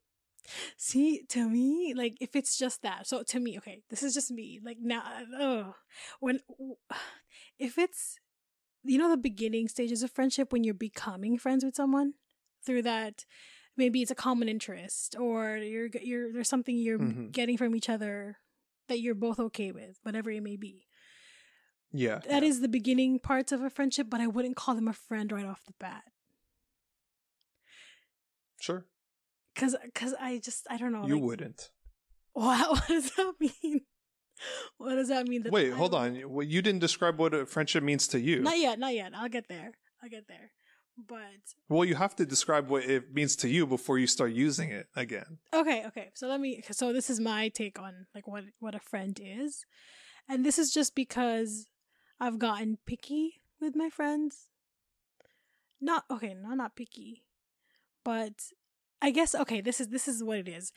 See, 0.78 1.24
to 1.30 1.50
me, 1.50 1.94
like 1.94 2.16
if 2.22 2.36
it's 2.38 2.58
just 2.58 2.82
that. 2.84 3.06
So 3.08 3.24
to 3.24 3.40
me, 3.42 3.58
okay, 3.58 3.82
this 3.90 4.02
is 4.02 4.14
just 4.14 4.32
me. 4.32 4.62
Like 4.64 4.78
now, 4.80 5.04
oh, 5.38 5.76
when 6.22 6.40
if 7.60 7.78
it's 7.78 8.16
you 8.86 8.98
know 8.98 9.10
the 9.10 9.18
beginning 9.18 9.68
stages 9.68 10.04
of 10.04 10.12
friendship 10.12 10.52
when 10.54 10.64
you're 10.64 10.74
becoming 10.74 11.38
friends 11.38 11.64
with 11.66 11.76
someone 11.76 12.14
through 12.66 12.82
that 12.84 13.26
maybe 13.78 14.02
it's 14.02 14.12
a 14.12 14.16
common 14.16 14.48
interest 14.48 15.16
or 15.20 15.58
you're 15.58 15.90
you're 16.02 16.32
there's 16.34 16.50
something 16.50 16.78
you're 16.78 17.00
Mhm. 17.00 17.32
getting 17.32 17.58
from 17.58 17.76
each 17.76 17.90
other 17.90 18.38
that 18.88 19.00
you're 19.00 19.16
both 19.16 19.40
okay 19.40 19.72
with, 19.72 19.98
whatever 20.04 20.30
it 20.30 20.42
may 20.44 20.56
be. 20.58 20.86
Yeah, 21.92 22.20
That 22.30 22.44
is 22.44 22.58
yeah. 22.58 22.62
the 22.64 22.68
beginning 22.68 23.20
parts 23.20 23.52
of 23.52 23.62
a 23.64 23.70
friendship, 23.70 24.08
but 24.10 24.22
I 24.22 24.28
wouldn't 24.28 24.56
call 24.58 24.76
them 24.76 24.88
a 24.88 24.94
friend 24.94 25.32
right 25.32 25.46
off 25.46 25.64
the 25.66 25.74
bat. 25.80 26.04
sure. 28.60 28.86
Cause, 29.56 29.76
cause 29.94 30.14
I 30.20 30.40
just 30.40 30.68
I 30.70 30.78
don't 30.78 30.92
know. 30.92 31.06
you 31.08 31.16
like, 31.16 31.24
wouldn't. 31.24 31.70
What, 32.34 32.70
what 32.72 32.88
does 32.88 33.12
that 33.16 33.34
mean? 33.40 33.82
What 34.78 34.96
does 34.96 35.10
that 35.10 35.28
mean? 35.28 35.44
that 35.44 35.52
Wait, 35.52 35.72
I 35.72 35.76
hold 35.76 35.94
on. 35.94 36.22
Well, 36.30 36.46
you 36.46 36.62
didn't 36.62 36.80
describe 36.80 37.20
what 37.20 37.34
a 37.34 37.46
friendship 37.46 37.84
means 37.84 38.08
to 38.10 38.20
you. 38.20 38.42
Not 38.42 38.58
yet, 38.58 38.80
not 38.80 38.94
yet. 38.94 39.14
I'll 39.16 39.30
get 39.30 39.48
there. 39.48 39.72
I'll 40.04 40.10
get 40.10 40.28
there. 40.28 40.52
But 40.98 41.56
Well, 41.68 41.84
you 41.84 41.96
have 41.96 42.16
to 42.18 42.26
describe 42.26 42.70
what 42.70 42.84
it 42.84 43.14
means 43.14 43.36
to 43.38 43.50
you 43.50 43.68
before 43.68 44.00
you 44.00 44.08
start 44.08 44.32
using 44.32 44.70
it 44.70 44.88
again. 44.96 45.40
okay, 45.54 45.86
okay. 45.88 46.12
So 46.14 46.28
let 46.28 46.40
me. 46.40 46.62
So 46.72 46.94
this 46.94 47.10
is 47.10 47.20
my 47.20 47.50
take 47.50 47.80
on 47.80 48.08
like 48.16 48.28
what 48.28 48.46
what 48.60 48.76
a 48.76 48.80
friend 48.80 49.20
is, 49.22 49.66
and 50.30 50.46
this 50.46 50.58
is 50.58 50.74
just 50.74 50.96
because 50.96 51.68
I've 52.20 52.40
gotten 52.40 52.78
picky 52.86 53.42
with 53.60 53.76
my 53.76 53.90
friends. 53.90 54.50
Not 55.82 56.06
okay, 56.10 56.34
no, 56.34 56.54
not 56.54 56.76
picky, 56.78 57.24
but 58.06 58.34
I 59.02 59.12
guess 59.12 59.36
okay. 59.36 59.60
This 59.60 59.82
is 59.82 59.90
this 59.90 60.08
is 60.08 60.24
what 60.24 60.38
it 60.38 60.48
is. 60.48 60.72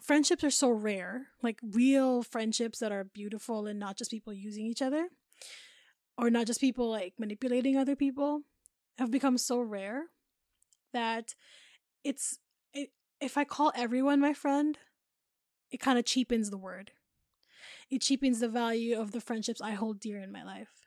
Friendships 0.00 0.42
are 0.42 0.50
so 0.50 0.70
rare, 0.70 1.28
like 1.42 1.58
real 1.62 2.22
friendships 2.22 2.78
that 2.80 2.92
are 2.92 3.04
beautiful 3.04 3.66
and 3.66 3.78
not 3.78 3.96
just 3.96 4.10
people 4.10 4.32
using 4.32 4.66
each 4.66 4.82
other, 4.82 5.08
or 6.18 6.30
not 6.30 6.46
just 6.46 6.60
people 6.60 6.90
like 6.90 7.14
manipulating 7.18 7.76
other 7.76 7.94
people, 7.94 8.42
have 8.98 9.10
become 9.10 9.38
so 9.38 9.60
rare 9.60 10.06
that 10.92 11.34
it's 12.04 12.38
it, 12.72 12.90
if 13.20 13.36
I 13.38 13.44
call 13.44 13.72
everyone 13.76 14.20
my 14.20 14.32
friend, 14.32 14.78
it 15.70 15.78
kind 15.78 15.98
of 15.98 16.04
cheapens 16.04 16.50
the 16.50 16.58
word. 16.58 16.90
It 17.90 18.00
cheapens 18.02 18.40
the 18.40 18.48
value 18.48 18.98
of 18.98 19.12
the 19.12 19.20
friendships 19.20 19.60
I 19.60 19.72
hold 19.72 20.00
dear 20.00 20.18
in 20.18 20.32
my 20.32 20.42
life. 20.42 20.86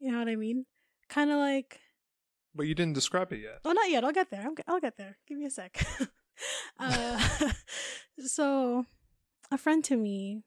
You 0.00 0.10
know 0.10 0.18
what 0.18 0.28
I 0.28 0.36
mean? 0.36 0.66
Kind 1.08 1.30
of 1.30 1.36
like 1.36 1.80
But 2.54 2.66
you 2.66 2.74
didn't 2.74 2.94
describe 2.94 3.32
it 3.32 3.40
yet. 3.42 3.60
Oh, 3.64 3.72
not 3.72 3.90
yet. 3.90 4.02
I'll 4.04 4.12
get 4.12 4.30
there. 4.30 4.48
G- 4.56 4.62
I'll 4.66 4.80
get 4.80 4.96
there. 4.96 5.18
Give 5.28 5.38
me 5.38 5.44
a 5.44 5.50
sec. 5.50 5.84
uh, 6.78 7.18
so, 8.18 8.86
a 9.50 9.58
friend 9.58 9.84
to 9.84 9.96
me 9.96 10.42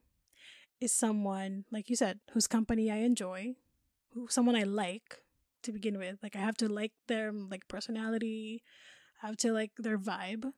is 0.82 0.92
someone, 0.92 1.66
like 1.72 1.90
you 1.90 1.96
said, 1.96 2.20
whose 2.32 2.48
company 2.48 2.92
I 2.92 2.98
enjoy, 2.98 3.56
who 4.14 4.28
someone 4.30 4.56
I 4.56 4.64
like 4.64 5.20
to 5.64 5.72
begin 5.72 5.98
with. 5.98 6.18
Like 6.22 6.36
I 6.36 6.40
have 6.40 6.58
to 6.58 6.68
like 6.68 6.92
their 7.08 7.32
like 7.32 7.68
personality, 7.68 8.64
I 9.22 9.28
have 9.28 9.38
to 9.38 9.52
like 9.52 9.72
their 9.78 9.98
vibe. 9.98 10.52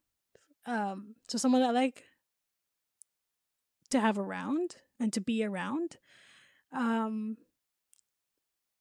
Um, 0.66 1.16
so 1.28 1.38
someone 1.38 1.62
I 1.62 1.72
like 1.72 2.04
to 3.92 4.00
have 4.00 4.18
around 4.18 4.78
and 5.00 5.14
to 5.14 5.22
be 5.22 5.44
around. 5.44 5.98
Um, 6.72 7.38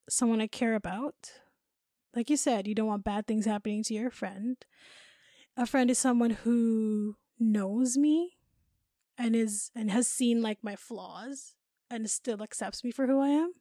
someone 0.08 0.40
I 0.40 0.46
care 0.46 0.74
about 0.74 1.32
like 2.14 2.30
you 2.30 2.36
said, 2.36 2.66
you 2.66 2.74
don't 2.74 2.86
want 2.86 3.04
bad 3.04 3.26
things 3.26 3.44
happening 3.44 3.82
to 3.84 3.94
your 3.94 4.10
friend. 4.10 4.56
A 5.56 5.66
friend 5.66 5.90
is 5.90 5.98
someone 5.98 6.30
who 6.30 7.16
knows 7.38 7.96
me 7.96 8.36
and 9.16 9.36
is 9.36 9.70
and 9.74 9.90
has 9.90 10.08
seen 10.08 10.42
like 10.42 10.58
my 10.62 10.76
flaws 10.76 11.54
and 11.90 12.08
still 12.10 12.42
accepts 12.42 12.82
me 12.82 12.90
for 12.90 13.06
who 13.06 13.20
I 13.20 13.28
am. 13.28 13.52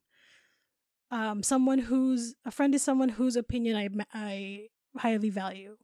Um, 1.12 1.44
someone 1.44 1.78
who's 1.80 2.34
a 2.46 2.52
friend 2.52 2.74
is 2.74 2.82
someone 2.82 3.10
whose 3.10 3.36
opinion 3.36 3.76
I 3.76 3.89
I 4.14 4.68
highly 4.98 5.30
value. 5.30 5.78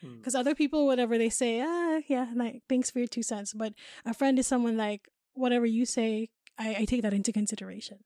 Hmm. 0.00 0.16
Because 0.16 0.34
other 0.34 0.54
people, 0.54 0.86
whatever 0.86 1.18
they 1.18 1.28
say, 1.28 1.60
ah, 1.60 2.00
yeah, 2.08 2.28
like 2.34 2.62
thanks 2.68 2.90
for 2.90 2.98
your 2.98 3.08
two 3.08 3.22
cents. 3.22 3.52
But 3.52 3.74
a 4.06 4.14
friend 4.14 4.38
is 4.38 4.46
someone 4.46 4.76
like 4.78 5.08
whatever 5.34 5.66
you 5.66 5.84
say, 5.84 6.30
I, 6.58 6.76
I 6.80 6.84
take 6.86 7.02
that 7.02 7.12
into 7.14 7.32
consideration. 7.32 7.98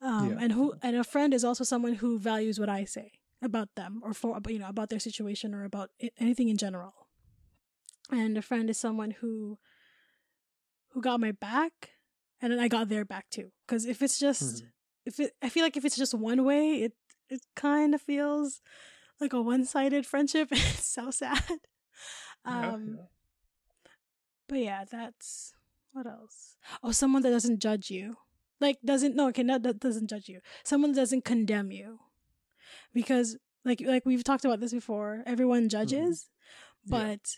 Um, 0.00 0.30
Yeah. 0.30 0.38
and 0.40 0.52
who 0.52 0.74
and 0.82 0.96
a 0.96 1.04
friend 1.04 1.32
is 1.34 1.44
also 1.44 1.64
someone 1.64 1.94
who 1.94 2.18
values 2.18 2.58
what 2.58 2.68
I 2.70 2.84
say 2.84 3.12
about 3.42 3.74
them 3.74 4.00
or 4.04 4.14
for 4.14 4.38
you 4.48 4.58
know 4.58 4.68
about 4.68 4.88
their 4.90 5.00
situation 5.00 5.54
or 5.54 5.64
about 5.64 5.90
anything 6.18 6.48
in 6.48 6.56
general. 6.56 6.94
And 8.10 8.36
a 8.38 8.42
friend 8.42 8.70
is 8.70 8.78
someone 8.78 9.10
who 9.20 9.58
who 10.90 11.00
got 11.00 11.20
my 11.20 11.32
back, 11.32 11.90
and 12.40 12.52
then 12.52 12.58
I 12.60 12.68
got 12.68 12.88
their 12.88 13.04
back 13.04 13.30
too. 13.30 13.50
Because 13.66 13.86
if 13.86 14.02
it's 14.02 14.18
just 14.18 14.62
Mhm. 14.62 14.68
if 15.04 15.20
it, 15.20 15.32
I 15.42 15.48
feel 15.48 15.62
like 15.64 15.76
if 15.76 15.84
it's 15.84 15.96
just 15.96 16.14
one 16.14 16.44
way, 16.44 16.82
it 16.82 16.92
it 17.28 17.40
kind 17.56 17.94
of 17.94 18.02
feels 18.02 18.60
like 19.20 19.32
a 19.32 19.40
one 19.40 19.64
sided 19.64 20.06
friendship. 20.06 20.48
it's 20.52 20.86
so 20.86 21.10
sad. 21.10 21.42
Um, 22.44 22.96
yeah. 22.98 23.06
but 24.48 24.58
yeah, 24.58 24.84
that's 24.84 25.54
What 25.92 26.06
else? 26.06 26.56
Oh, 26.82 26.90
someone 26.92 27.22
that 27.22 27.30
doesn't 27.30 27.60
judge 27.60 27.90
you. 27.90 28.16
Like 28.60 28.78
doesn't 28.84 29.14
no, 29.14 29.28
okay, 29.28 29.42
not 29.42 29.62
that 29.62 29.78
doesn't 29.78 30.08
judge 30.08 30.28
you. 30.28 30.40
Someone 30.64 30.92
that 30.92 31.00
doesn't 31.02 31.24
condemn 31.24 31.70
you. 31.70 32.00
Because 32.92 33.36
like 33.64 33.80
like 33.80 34.04
we've 34.06 34.24
talked 34.24 34.44
about 34.44 34.60
this 34.60 34.72
before, 34.72 35.22
everyone 35.26 35.68
judges, 35.68 36.28
Mm-hmm. 36.88 36.94
Yeah. 36.94 37.04
but 37.14 37.36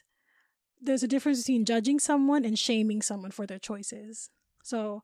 there's 0.80 1.02
a 1.02 1.08
difference 1.08 1.40
between 1.42 1.64
judging 1.64 1.98
someone 1.98 2.44
and 2.44 2.58
shaming 2.58 3.02
someone 3.02 3.30
for 3.30 3.46
their 3.46 3.58
choices. 3.58 4.30
So, 4.62 5.02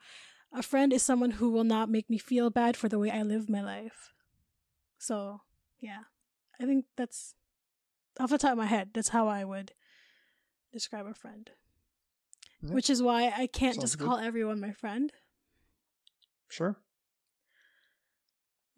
a 0.53 0.63
friend 0.63 0.93
is 0.93 1.03
someone 1.03 1.33
who 1.33 1.51
will 1.51 1.65
not 1.65 1.89
make 1.91 2.09
me 2.11 2.19
feel 2.19 2.49
bad 2.51 2.77
for 2.77 2.89
the 2.89 2.99
way 2.99 3.11
I 3.11 3.23
live 3.23 3.49
my 3.51 3.61
life. 3.63 4.13
So, 4.99 5.43
yeah. 5.81 6.05
I 6.61 6.65
think 6.65 6.87
that's 6.97 7.35
off 8.19 8.31
the 8.31 8.39
top 8.39 8.53
of 8.53 8.59
my 8.59 8.67
head, 8.67 8.91
that's 8.95 9.11
how 9.11 9.29
I 9.29 9.45
would 9.45 9.73
describe 10.73 11.07
a 11.07 11.15
friend. 11.15 11.51
Yeah. 12.63 12.75
Which 12.75 12.91
is 12.91 13.03
why 13.03 13.33
I 13.37 13.47
can't 13.47 13.75
Sounds 13.77 13.85
just 13.85 13.99
good. 13.99 14.07
call 14.07 14.19
everyone 14.19 14.61
my 14.61 14.73
friend. 14.73 15.13
Sure. 16.49 16.77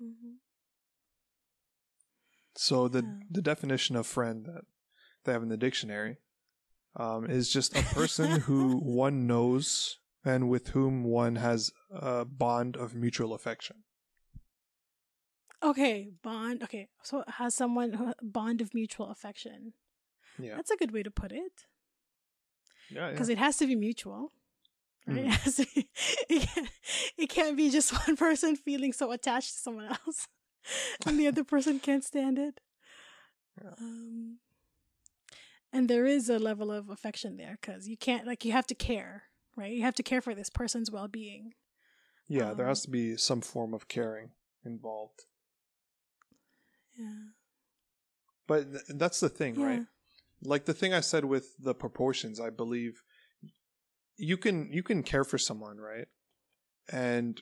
hmm 0.00 0.34
So 2.54 2.88
the 2.88 3.02
Yeah. 3.02 3.18
the 3.30 3.42
definition 3.42 3.96
of 3.96 4.06
friend 4.06 4.46
that 4.46 4.64
they 5.24 5.32
have 5.32 5.42
in 5.42 5.48
the 5.48 5.56
dictionary 5.56 6.18
um, 6.96 7.24
is 7.30 7.50
just 7.52 7.76
a 7.76 7.82
person 7.82 8.40
who 8.46 8.76
one 8.78 9.26
knows 9.26 9.98
and 10.24 10.48
with 10.48 10.68
whom 10.68 11.04
one 11.04 11.36
has 11.36 11.72
a 11.90 12.24
bond 12.24 12.76
of 12.76 12.94
mutual 12.94 13.32
affection. 13.34 13.84
Okay, 15.62 16.10
bond. 16.22 16.62
Okay, 16.62 16.88
so 17.02 17.24
has 17.28 17.54
someone 17.54 18.14
bond 18.22 18.60
of 18.60 18.74
mutual 18.74 19.10
affection. 19.10 19.72
Yeah. 20.38 20.56
That's 20.56 20.70
a 20.70 20.76
good 20.76 20.90
way 20.92 21.02
to 21.02 21.10
put 21.10 21.32
it. 21.32 21.66
Yeah. 22.90 23.10
because 23.12 23.28
it 23.30 23.38
has 23.38 23.56
to 23.58 23.66
be 23.66 23.74
mutual. 23.76 24.32
Right? 25.06 25.26
Mhm. 25.26 25.58
It, 25.58 25.74
be, 25.74 25.88
it, 26.36 26.48
can't, 26.48 26.68
it 27.18 27.28
can't 27.30 27.56
be 27.56 27.70
just 27.70 27.92
one 28.06 28.16
person 28.16 28.54
feeling 28.56 28.92
so 28.92 29.10
attached 29.12 29.54
to 29.54 29.58
someone 29.60 29.86
else 29.86 30.28
and 31.06 31.18
the 31.18 31.26
other 31.26 31.44
person 31.44 31.78
can't 31.78 32.04
stand 32.04 32.38
it. 32.38 32.60
Um, 33.78 34.38
and 35.72 35.88
there 35.88 36.06
is 36.06 36.28
a 36.28 36.38
level 36.38 36.70
of 36.70 36.90
affection 36.90 37.36
there 37.36 37.58
because 37.60 37.88
you 37.88 37.96
can't, 37.96 38.26
like, 38.26 38.44
you 38.44 38.52
have 38.52 38.66
to 38.68 38.74
care, 38.74 39.24
right? 39.56 39.72
You 39.72 39.82
have 39.82 39.94
to 39.96 40.02
care 40.02 40.20
for 40.20 40.34
this 40.34 40.50
person's 40.50 40.90
well 40.90 41.08
being. 41.08 41.54
Yeah, 42.28 42.54
there 42.54 42.66
um, 42.66 42.70
has 42.70 42.82
to 42.82 42.90
be 42.90 43.16
some 43.16 43.40
form 43.40 43.74
of 43.74 43.88
caring 43.88 44.30
involved. 44.64 45.24
Yeah. 46.98 47.30
But 48.46 48.70
th- 48.70 48.84
that's 48.88 49.20
the 49.20 49.28
thing, 49.28 49.58
Yeah. 49.58 49.66
right? 49.66 49.82
Like 50.42 50.64
the 50.64 50.74
thing 50.74 50.92
I 50.92 51.00
said 51.00 51.24
with 51.24 51.56
the 51.58 51.74
proportions, 51.74 52.40
I 52.40 52.50
believe 52.50 53.02
you 54.16 54.36
can 54.36 54.72
you 54.72 54.82
can 54.82 55.02
care 55.02 55.24
for 55.24 55.38
someone, 55.38 55.78
right? 55.78 56.08
And 56.90 57.40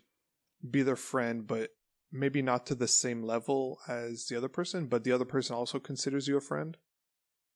be 0.69 0.83
their 0.83 0.97
friend, 0.97 1.47
but 1.47 1.71
maybe 2.13 2.43
not 2.43 2.67
to 2.67 2.75
the 2.75 2.89
same 2.89 3.23
level 3.23 3.79
as 3.89 4.27
the 4.27 4.37
other 4.37 4.49
person, 4.49 4.87
but 4.87 5.05
the 5.05 5.13
other 5.13 5.25
person 5.25 5.55
also 5.57 5.79
considers 5.79 6.27
you 6.29 6.37
a 6.37 6.41
friend. 6.41 6.77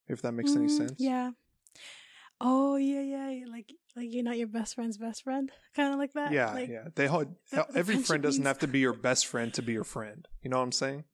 If 0.06 0.20
that 0.22 0.32
makes 0.32 0.54
any 0.54 0.66
Mm, 0.66 0.76
sense. 0.76 0.94
Yeah. 0.98 1.30
Oh, 2.40 2.76
yeah, 2.76 3.00
yeah. 3.00 3.30
yeah, 3.30 3.44
Like, 3.46 3.72
like 3.96 4.08
you're 4.12 4.24
not 4.24 4.36
your 4.36 4.48
best 4.48 4.74
friend's 4.74 4.98
best 4.98 5.22
friend? 5.24 5.50
Kind 5.74 5.92
of 5.94 5.98
like 5.98 6.12
that? 6.12 6.30
Yeah, 6.32 6.52
like, 6.52 6.68
yeah. 6.68 6.88
They 6.94 7.06
hold, 7.06 7.34
every 7.74 7.96
friend 7.96 8.22
doesn't 8.22 8.40
means- 8.42 8.48
have 8.48 8.58
to 8.58 8.66
be 8.68 8.80
your 8.80 8.92
best 8.92 9.26
friend 9.26 9.52
to 9.54 9.62
be 9.62 9.72
your 9.72 9.84
friend. 9.84 10.26
You 10.42 10.50
know 10.50 10.58
what 10.58 10.64
I'm 10.64 10.72
saying? 10.72 11.04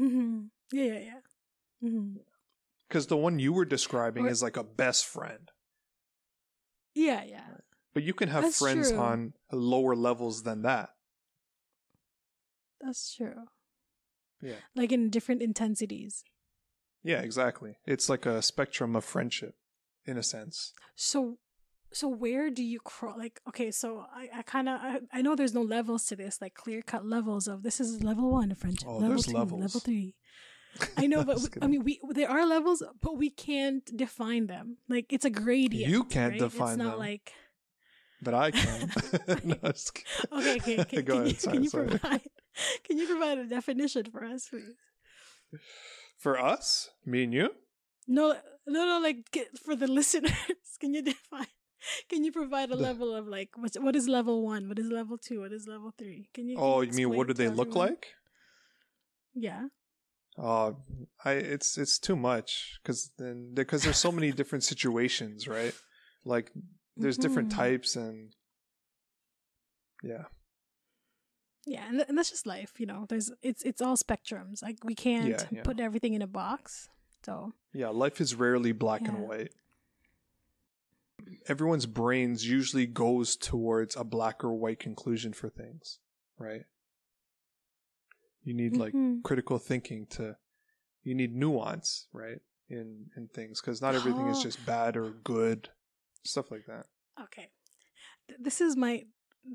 Mm-hmm. 0.00 0.40
Yeah, 0.72 0.84
yeah, 0.84 0.98
yeah. 0.98 1.88
Mm-hmm. 1.88 2.16
Because 2.88 3.06
the 3.06 3.16
one 3.16 3.38
you 3.38 3.52
were 3.52 3.64
describing 3.64 4.26
Or- 4.26 4.30
is 4.30 4.42
like 4.42 4.56
a 4.56 4.64
best 4.64 5.06
friend. 5.06 5.50
Yeah, 6.94 7.22
yeah. 7.24 7.46
But 7.94 8.02
you 8.02 8.14
can 8.14 8.28
have 8.28 8.42
That's 8.44 8.58
friends 8.58 8.90
true. 8.90 8.98
on 8.98 9.32
lower 9.52 9.94
levels 9.94 10.42
than 10.42 10.62
that. 10.62 10.90
That's 12.80 13.14
true. 13.14 13.46
Yeah. 14.40 14.54
Like 14.74 14.92
in 14.92 15.10
different 15.10 15.42
intensities. 15.42 16.24
Yeah, 17.02 17.20
exactly. 17.20 17.76
It's 17.86 18.08
like 18.08 18.26
a 18.26 18.42
spectrum 18.42 18.94
of 18.96 19.04
friendship, 19.04 19.54
in 20.06 20.16
a 20.16 20.22
sense. 20.22 20.72
So 20.96 21.38
so 21.92 22.08
where 22.08 22.50
do 22.50 22.62
you 22.62 22.78
cross 22.80 23.18
like 23.18 23.40
okay, 23.48 23.70
so 23.70 24.04
I, 24.14 24.28
I 24.38 24.42
kinda 24.42 24.78
I, 24.82 25.00
I 25.18 25.22
know 25.22 25.34
there's 25.34 25.54
no 25.54 25.62
levels 25.62 26.04
to 26.06 26.16
this, 26.16 26.40
like 26.40 26.54
clear 26.54 26.82
cut 26.82 27.04
levels 27.04 27.48
of 27.48 27.62
this 27.62 27.80
is 27.80 28.02
level 28.02 28.30
one 28.30 28.50
of 28.52 28.58
friendship. 28.58 28.88
Oh, 28.88 28.98
level 28.98 29.08
there's 29.08 29.26
two, 29.26 29.36
levels. 29.36 29.60
level 29.60 29.80
three. 29.80 30.14
I 30.96 31.06
know, 31.06 31.24
but 31.24 31.38
I 31.60 31.66
mean 31.66 31.84
we 31.84 32.00
there 32.10 32.30
are 32.30 32.46
levels, 32.46 32.82
but 33.00 33.16
we 33.16 33.30
can't 33.30 33.84
define 33.96 34.46
them. 34.46 34.76
Like 34.88 35.12
it's 35.12 35.24
a 35.24 35.30
gradient. 35.30 35.90
You 35.90 36.04
can't 36.04 36.32
right? 36.32 36.40
define 36.40 36.68
It's 36.68 36.78
not 36.78 36.90
them. 36.92 36.98
like 36.98 37.32
but 38.22 38.34
I 38.34 38.50
can. 38.50 38.90
No. 39.44 39.56
Okay, 40.32 40.56
okay, 40.56 40.80
okay. 40.80 41.02
Go 41.02 41.14
can, 41.14 41.22
ahead. 41.22 41.28
you, 41.28 41.34
Sorry, 41.34 41.54
can 41.54 41.62
you 41.64 41.70
sorry. 41.70 41.88
provide 41.88 42.20
can 42.84 42.98
you 42.98 43.06
provide 43.06 43.38
a 43.38 43.46
definition 43.46 44.04
for 44.10 44.24
us, 44.24 44.48
please? 44.48 44.76
For 46.18 46.38
us, 46.38 46.90
me 47.04 47.24
and 47.24 47.32
you, 47.34 47.50
No, 48.06 48.36
no, 48.66 48.86
no. 48.86 49.00
Like 49.00 49.24
for 49.64 49.74
the 49.74 49.86
listeners, 49.98 50.32
can 50.80 50.94
you 50.94 51.02
define? 51.02 51.46
Can 52.10 52.24
you 52.24 52.32
provide 52.32 52.70
a 52.70 52.76
level 52.76 53.14
of 53.14 53.26
like 53.26 53.50
what's 53.56 53.78
what 53.78 53.96
is 53.96 54.06
level 54.06 54.44
one? 54.44 54.68
What 54.68 54.78
is 54.78 54.88
level 54.90 55.16
two? 55.16 55.40
What 55.40 55.52
is 55.52 55.66
level 55.66 55.92
three? 55.96 56.28
Can 56.34 56.48
you? 56.48 56.56
oh, 56.58 56.82
you 56.82 56.92
mean 56.92 57.10
what 57.10 57.26
do 57.26 57.32
they 57.34 57.48
look 57.48 57.68
everyone? 57.68 57.88
like? 57.88 58.06
Yeah. 59.34 59.68
Uh, 60.38 60.72
I 61.24 61.32
it's 61.32 61.78
it's 61.78 61.98
too 61.98 62.16
much 62.16 62.78
because 62.82 63.10
then 63.18 63.52
because 63.54 63.82
there's 63.82 63.96
so 63.96 64.12
many 64.12 64.30
different 64.40 64.64
situations, 64.64 65.48
right? 65.48 65.74
Like 66.24 66.52
there's 66.96 67.16
different 67.16 67.48
Mhm. 67.50 67.56
types 67.56 67.96
and 67.96 68.34
yeah, 70.02 70.24
Yeah, 71.66 71.84
and, 71.86 71.98
th- 71.98 72.08
and 72.08 72.16
that's 72.16 72.30
just 72.30 72.46
life, 72.46 72.72
you 72.78 72.86
know. 72.86 73.06
There's 73.08 73.30
it's 73.42 73.62
it's 73.62 73.80
all 73.82 73.96
spectrums. 73.96 74.62
Like 74.62 74.78
we 74.84 74.94
can't 74.94 75.28
Yeah, 75.28 75.44
yeah. 75.50 75.62
put 75.62 75.78
everything 75.80 76.14
in 76.14 76.22
a 76.22 76.26
box. 76.26 76.88
So 77.24 77.52
yeah. 77.74 77.88
Life 77.88 78.20
is 78.20 78.34
rarely 78.34 78.72
black 78.72 79.02
and 79.06 79.18
white. 79.28 79.52
Everyone's 81.46 81.86
brains 81.86 82.46
usually 82.48 82.86
goes 82.86 83.36
towards 83.36 83.94
a 83.94 84.04
black 84.04 84.42
or 84.42 84.54
white 84.54 84.78
conclusion 84.80 85.32
for 85.34 85.48
things, 85.50 85.98
right? 86.38 86.62
You 88.42 88.54
need 88.54 88.76
like 88.76 88.94
Mhm. 88.94 89.22
critical 89.22 89.58
thinking 89.58 90.06
to 90.16 90.36
you 91.02 91.14
need 91.14 91.34
nuance 91.34 92.06
right 92.12 92.40
in 92.68 93.10
in 93.16 93.28
things 93.28 93.60
because 93.60 93.82
not 93.82 93.94
everything 93.94 94.26
is 94.28 94.38
Oh. 94.38 94.42
just 94.42 94.64
bad 94.66 94.96
or 94.96 95.10
good 95.10 95.70
stuff 96.24 96.50
like 96.50 96.66
that 96.66 96.86
okay, 97.20 97.50
Th- 98.28 98.40
this 98.40 98.60
is 98.62 98.76
my. 98.76 99.06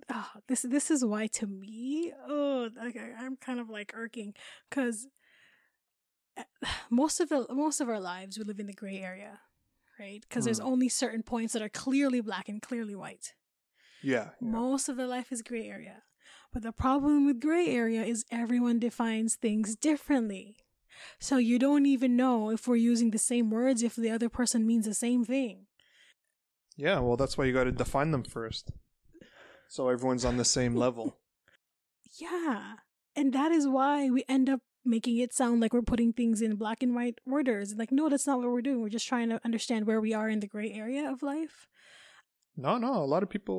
Oh, 0.09 0.29
this 0.47 0.63
this 0.63 0.89
is 0.91 1.05
why 1.05 1.27
to 1.27 1.47
me, 1.47 2.11
oh, 2.27 2.69
like, 2.75 2.97
I'm 3.19 3.37
kind 3.37 3.59
of 3.59 3.69
like 3.69 3.93
irking 3.95 4.33
because 4.69 5.07
most 6.89 7.19
of 7.19 7.29
the 7.29 7.45
most 7.51 7.79
of 7.81 7.89
our 7.89 7.99
lives 7.99 8.37
we 8.37 8.43
live 8.43 8.59
in 8.59 8.67
the 8.67 8.73
gray 8.73 8.99
area, 8.99 9.39
right? 9.99 10.21
Because 10.27 10.45
there's 10.45 10.59
Mm. 10.59 10.65
only 10.65 10.89
certain 10.89 11.23
points 11.23 11.53
that 11.53 11.61
are 11.61 11.69
clearly 11.69 12.21
black 12.21 12.49
and 12.49 12.61
clearly 12.61 12.95
white. 12.95 13.33
yeah, 14.01 14.29
yeah. 14.41 14.47
Most 14.51 14.89
of 14.89 14.97
the 14.97 15.07
life 15.07 15.31
is 15.31 15.41
gray 15.41 15.67
area. 15.69 16.03
But 16.51 16.63
the 16.63 16.71
problem 16.71 17.25
with 17.25 17.39
gray 17.41 17.67
area 17.67 18.03
is 18.03 18.25
everyone 18.31 18.79
defines 18.79 19.35
things 19.35 19.75
differently. 19.75 20.57
So 21.19 21.37
you 21.37 21.59
don't 21.59 21.85
even 21.85 22.15
know 22.15 22.49
if 22.51 22.67
we're 22.67 22.77
using 22.77 23.11
the 23.11 23.17
same 23.17 23.49
words 23.49 23.83
if 23.83 23.95
the 23.95 24.09
other 24.11 24.29
person 24.29 24.65
means 24.65 24.85
the 24.85 24.93
same 24.93 25.25
thing. 25.25 25.67
yeah 26.77 26.99
well 26.99 27.15
that's 27.17 27.37
why 27.37 27.45
you 27.45 27.53
got 27.53 27.63
to 27.65 27.71
define 27.71 28.11
them 28.11 28.23
first 28.23 28.71
so 29.75 29.89
everyone's 29.89 30.25
on 30.25 30.37
the 30.37 30.45
same 30.57 30.75
level 30.85 31.07
Yeah. 32.19 32.75
And 33.17 33.33
that 33.33 33.51
is 33.51 33.65
why 33.67 34.09
we 34.09 34.23
end 34.27 34.49
up 34.49 34.61
making 34.83 35.17
it 35.17 35.33
sound 35.33 35.61
like 35.61 35.73
we're 35.73 35.81
putting 35.93 36.11
things 36.13 36.41
in 36.41 36.55
black 36.63 36.83
and 36.83 36.93
white 36.95 37.19
orders. 37.37 37.73
Like, 37.81 37.91
no, 37.91 38.07
that's 38.09 38.27
not 38.27 38.39
what 38.39 38.49
we're 38.51 38.61
doing. 38.61 38.81
We're 38.81 38.89
just 38.99 39.07
trying 39.07 39.29
to 39.29 39.39
understand 39.43 39.87
where 39.87 40.01
we 40.01 40.13
are 40.13 40.29
in 40.29 40.39
the 40.41 40.47
gray 40.55 40.71
area 40.83 41.03
of 41.13 41.23
life. 41.33 41.67
no 42.65 42.77
no 42.77 42.91
a 43.03 43.09
lot 43.13 43.23
of 43.23 43.29
people 43.29 43.57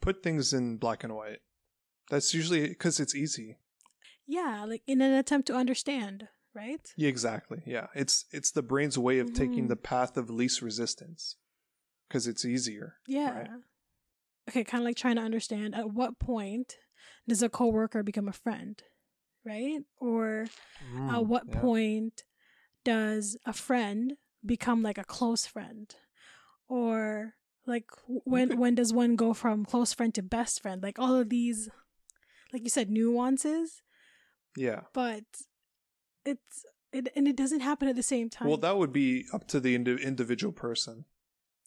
put 0.00 0.22
things 0.26 0.52
in 0.58 0.64
black 0.84 1.04
and 1.04 1.14
white 1.14 1.40
that's 2.10 2.32
usually 2.40 2.62
because 2.68 2.96
it's 3.02 3.14
easy 3.24 3.48
Yeah, 4.38 4.64
like 4.72 4.82
in 4.92 5.00
an 5.06 5.12
attempt 5.22 5.46
to 5.48 5.54
understand, 5.64 6.16
right? 6.60 6.84
yeah 7.02 7.10
exactly 7.14 7.60
yeah 7.74 7.88
it's 8.02 8.16
it's 8.36 8.50
the 8.58 8.66
brain's 8.72 8.96
way 9.06 9.16
of 9.24 9.28
taking 9.42 9.64
Mhm. 9.66 9.72
the 9.74 9.82
path 9.92 10.16
of 10.20 10.30
least 10.40 10.58
resistance 10.70 11.22
because 12.08 12.24
it's 12.30 12.44
easier 12.54 12.88
Yeah. 13.18 13.30
right? 13.40 13.50
Okay, 14.48 14.64
kind 14.64 14.82
of 14.82 14.86
like 14.86 14.96
trying 14.96 15.16
to 15.16 15.22
understand 15.22 15.74
at 15.74 15.92
what 15.92 16.18
point 16.18 16.76
does 17.28 17.42
a 17.42 17.48
coworker 17.48 18.02
become 18.02 18.28
a 18.28 18.32
friend, 18.32 18.82
right? 19.44 19.80
Or 19.98 20.46
Mm, 20.84 21.14
at 21.14 21.26
what 21.26 21.46
yeah. 21.48 21.60
point 21.60 22.24
does 22.84 23.36
a 23.46 23.52
friend 23.52 24.14
become 24.44 24.82
like 24.82 24.98
a 24.98 25.04
close 25.04 25.46
friend? 25.46 25.94
Or 26.68 27.34
like 27.66 27.86
when 28.06 28.58
when 28.58 28.74
does 28.74 28.92
one 28.92 29.14
go 29.16 29.34
from 29.34 29.64
close 29.64 29.92
friend 29.92 30.14
to 30.14 30.22
best 30.22 30.62
friend? 30.62 30.82
Like 30.82 30.98
all 30.98 31.14
of 31.16 31.28
these 31.28 31.68
like 32.52 32.62
you 32.64 32.70
said 32.70 32.90
nuances, 32.90 33.82
yeah 34.56 34.80
but 34.92 35.22
it's 36.24 36.64
it 36.92 37.08
and 37.14 37.28
it 37.28 37.36
doesn't 37.36 37.60
happen 37.60 37.86
at 37.88 37.96
the 37.96 38.02
same 38.02 38.28
time. 38.28 38.48
well 38.48 38.56
that 38.56 38.76
would 38.76 38.92
be 38.92 39.26
up 39.32 39.46
to 39.46 39.60
the 39.60 39.74
indi- 39.74 40.02
individual 40.02 40.52
person 40.52 41.04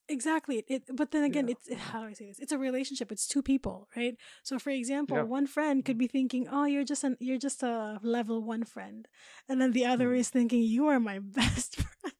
Exactly. 0.09 0.63
It, 0.67 0.83
but 0.93 1.11
then 1.11 1.23
again, 1.23 1.47
Yeah. 1.47 1.55
it's 1.55 1.73
how 1.91 2.01
do 2.01 2.07
I 2.09 2.13
say 2.13 2.25
this? 2.27 2.39
It's 2.39 2.51
a 2.51 2.57
relationship. 2.57 3.11
It's 3.11 3.25
two 3.27 3.41
people, 3.41 3.87
right? 3.95 4.17
So, 4.43 4.59
for 4.59 4.69
example, 4.69 5.17
Yeah. 5.17 5.23
one 5.23 5.47
friend 5.47 5.83
could 5.85 5.97
be 5.97 6.07
thinking, 6.07 6.47
"Oh, 6.49 6.65
you're 6.65 6.83
just 6.83 7.03
an 7.05 7.15
you're 7.19 7.37
just 7.37 7.63
a 7.63 7.99
level 8.03 8.43
one 8.43 8.65
friend," 8.65 9.07
and 9.47 9.61
then 9.61 9.71
the 9.71 9.85
other 9.85 10.09
Mhm. 10.11 10.19
is 10.19 10.29
thinking, 10.29 10.61
"You 10.61 10.87
are 10.87 10.99
my 10.99 11.19
best 11.65 11.75
friend." 11.77 12.15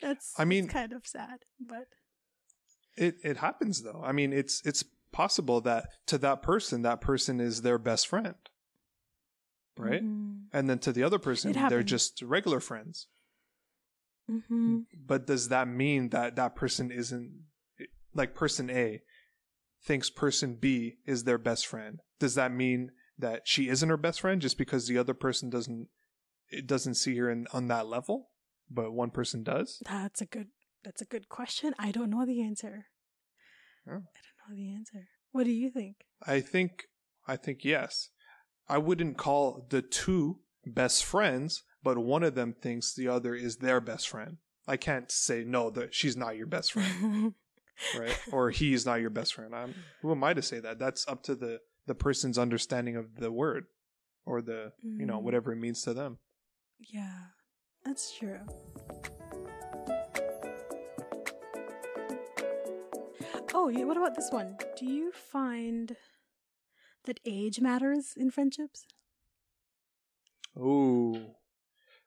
That's 0.00 0.38
I 0.38 0.44
mean- 0.44 0.68
kind 0.68 0.92
of 0.92 1.06
sad, 1.06 1.44
but 1.58 1.88
It 2.96 3.16
it 3.24 3.36
happens 3.38 3.82
though. 3.82 4.00
I 4.04 4.12
mean, 4.12 4.32
it's 4.32 4.62
it's 4.64 4.84
possible 5.12 5.60
that 5.62 5.88
to 6.06 6.16
that 6.18 6.42
person, 6.42 6.82
that 6.82 7.00
person 7.00 7.40
is 7.40 7.62
their 7.62 7.78
best 7.78 8.06
friend, 8.06 8.36
right? 9.76 10.02
Mhm. 10.02 10.46
And 10.52 10.70
then 10.70 10.78
to 10.80 10.92
the 10.92 11.02
other 11.02 11.18
person, 11.18 11.52
they're 11.52 11.82
just 11.82 12.22
regular 12.22 12.60
friends. 12.60 13.08
Mhm. 14.30 14.86
But 15.06 15.26
does 15.26 15.48
that 15.48 15.68
mean 15.68 16.10
that 16.10 16.36
that 16.36 16.56
person 16.56 16.90
isn't 16.90 17.44
like 18.14 18.34
person 18.34 18.70
A 18.70 19.02
thinks 19.82 20.10
person 20.10 20.56
B 20.56 20.98
is 21.04 21.24
their 21.24 21.38
best 21.38 21.66
friend? 21.66 22.00
Does 22.18 22.34
that 22.34 22.52
mean 22.52 22.92
that 23.18 23.46
she 23.46 23.68
isn't 23.68 23.88
her 23.88 23.96
best 23.96 24.20
friend 24.20 24.40
just 24.40 24.58
because 24.58 24.88
the 24.88 24.98
other 24.98 25.14
person 25.14 25.50
doesn't 25.50 25.88
it 26.48 26.66
doesn't 26.66 26.94
see 26.94 27.16
her 27.16 27.28
in, 27.30 27.46
on 27.52 27.68
that 27.68 27.86
level, 27.88 28.30
but 28.70 28.92
one 28.92 29.10
person 29.10 29.42
does? 29.42 29.82
that's 29.84 30.20
a 30.20 30.26
good 30.26 30.48
that's 30.82 31.02
a 31.02 31.06
good 31.06 31.28
question. 31.28 31.74
I 31.78 31.90
don't 31.90 32.10
know 32.10 32.24
the 32.24 32.42
answer. 32.42 32.86
Oh. 33.88 33.92
I 33.92 33.94
don't 33.94 34.50
know 34.50 34.56
the 34.56 34.74
answer. 34.74 35.08
What 35.32 35.44
do 35.44 35.52
you 35.52 35.70
think? 35.70 35.96
I 36.26 36.40
think 36.40 36.84
I 37.26 37.36
think 37.36 37.64
yes. 37.64 38.10
I 38.68 38.78
wouldn't 38.78 39.16
call 39.16 39.66
the 39.68 39.82
two 39.82 40.40
best 40.64 41.04
friends, 41.04 41.62
but 41.86 41.98
one 41.98 42.24
of 42.24 42.34
them 42.34 42.52
thinks 42.52 42.92
the 42.94 43.06
other 43.06 43.32
is 43.36 43.58
their 43.58 43.80
best 43.80 44.08
friend. 44.08 44.38
I 44.66 44.76
can't 44.76 45.08
say 45.08 45.44
no 45.44 45.70
that 45.70 45.94
she's 45.94 46.16
not 46.16 46.36
your 46.36 46.48
best 46.48 46.72
friend, 46.72 47.32
right? 47.98 48.18
or 48.32 48.50
he's 48.50 48.84
not 48.84 49.00
your 49.00 49.10
best 49.10 49.34
friend. 49.34 49.54
I'm, 49.54 49.72
who 50.02 50.10
am 50.10 50.24
I 50.24 50.34
to 50.34 50.42
say 50.42 50.58
that? 50.58 50.80
That's 50.80 51.06
up 51.06 51.22
to 51.24 51.36
the 51.36 51.60
the 51.86 51.94
person's 51.94 52.38
understanding 52.38 52.96
of 52.96 53.14
the 53.20 53.30
word 53.30 53.66
or 54.24 54.42
the 54.42 54.72
you 54.82 55.06
know 55.06 55.18
Mm. 55.20 55.22
whatever 55.22 55.52
it 55.52 55.56
means 55.66 55.82
to 55.82 55.94
them. 55.94 56.18
yeah, 56.80 57.18
that's 57.84 58.12
true. 58.18 58.40
Oh, 63.54 63.68
yeah, 63.68 63.84
what 63.84 63.96
about 63.96 64.14
this 64.16 64.28
one? 64.30 64.56
Do 64.76 64.84
you 64.86 65.12
find 65.12 65.96
that 67.04 67.20
age 67.24 67.60
matters 67.60 68.14
in 68.16 68.30
friendships? 68.30 68.84
Oh, 70.58 71.35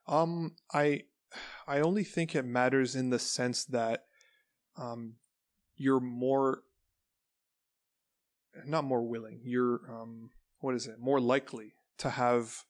um, 0.09 0.55
I, 0.73 1.03
I 1.67 1.79
only 1.79 2.03
think 2.03 2.35
it 2.35 2.43
matters 2.45 2.95
in 2.95 3.09
the 3.09 3.19
sense 3.19 3.63
that, 3.65 4.05
um, 4.77 5.15
you're 5.77 5.99
more, 5.99 6.63
not 8.65 8.83
more 8.83 9.01
willing. 9.07 9.41
You're, 9.43 9.79
um, 9.89 10.31
what 10.59 10.75
is 10.75 10.87
it? 10.87 10.99
More 10.99 11.19
likely 11.21 11.73
to 11.99 12.09
have 12.09 12.63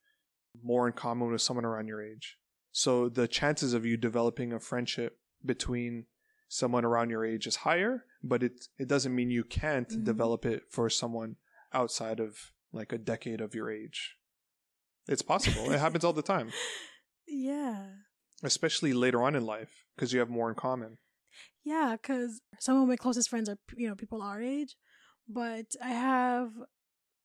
more 0.61 0.87
in 0.87 0.93
common 0.93 1.31
with 1.31 1.41
someone 1.41 1.65
around 1.65 1.87
your 1.87 2.03
age. 2.03 2.37
So 2.71 3.09
the 3.09 3.27
chances 3.27 3.73
of 3.73 3.85
you 3.85 3.97
developing 3.97 4.53
a 4.53 4.59
friendship 4.59 5.17
between 5.45 6.05
someone 6.47 6.85
around 6.85 7.09
your 7.09 7.25
age 7.25 7.47
is 7.47 7.57
higher, 7.57 8.05
but 8.23 8.43
it 8.43 8.67
it 8.77 8.87
doesn't 8.87 9.15
mean 9.15 9.29
you 9.29 9.43
can't 9.43 9.89
Mhm. 9.89 10.03
develop 10.03 10.45
it 10.45 10.63
for 10.71 10.89
someone 10.89 11.37
outside 11.73 12.19
of 12.19 12.51
like 12.71 12.91
a 12.91 12.97
decade 12.97 13.41
of 13.41 13.55
your 13.55 13.71
age. 13.71 14.17
It's 15.07 15.21
possible. 15.21 15.71
it 15.71 15.79
happens 15.79 16.03
all 16.03 16.13
the 16.13 16.21
time, 16.21 16.51
Yeah. 17.29 17.85
especially 18.43 18.93
later 18.93 19.21
on 19.23 19.35
in 19.35 19.45
life 19.45 19.85
because 19.95 20.13
you 20.13 20.19
have 20.19 20.29
more 20.29 20.49
in 20.49 20.55
common. 20.55 20.97
Yeah, 21.63 21.95
because 22.01 22.41
some 22.59 22.81
of 22.81 22.87
my 22.87 22.95
closest 22.95 23.29
friends 23.29 23.49
are, 23.49 23.57
you 23.75 23.87
know, 23.87 23.95
people 23.95 24.21
our 24.21 24.41
age, 24.41 24.75
but 25.27 25.75
I 25.83 25.89
have 25.89 26.51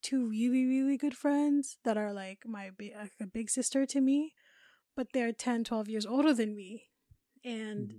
two 0.03 0.29
really, 0.29 0.67
really 0.67 0.97
good 0.97 1.17
friends 1.17 1.79
that 1.85 1.97
are 1.97 2.13
like 2.13 2.41
my 2.47 2.71
like 2.79 3.13
a 3.21 3.27
big 3.27 3.49
sister 3.49 3.87
to 3.87 4.01
me, 4.01 4.35
but 4.97 5.09
they're 5.13 5.33
10, 5.33 5.65
12 5.65 5.89
years 5.89 6.07
older 6.07 6.35
than 6.35 6.55
me. 6.55 6.85
And 7.45 7.91
Mm-hmm. 7.91 7.99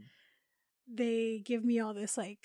they 0.87 1.41
give 1.43 1.63
me 1.63 1.79
all 1.79 1.93
this 1.93 2.17
like 2.17 2.39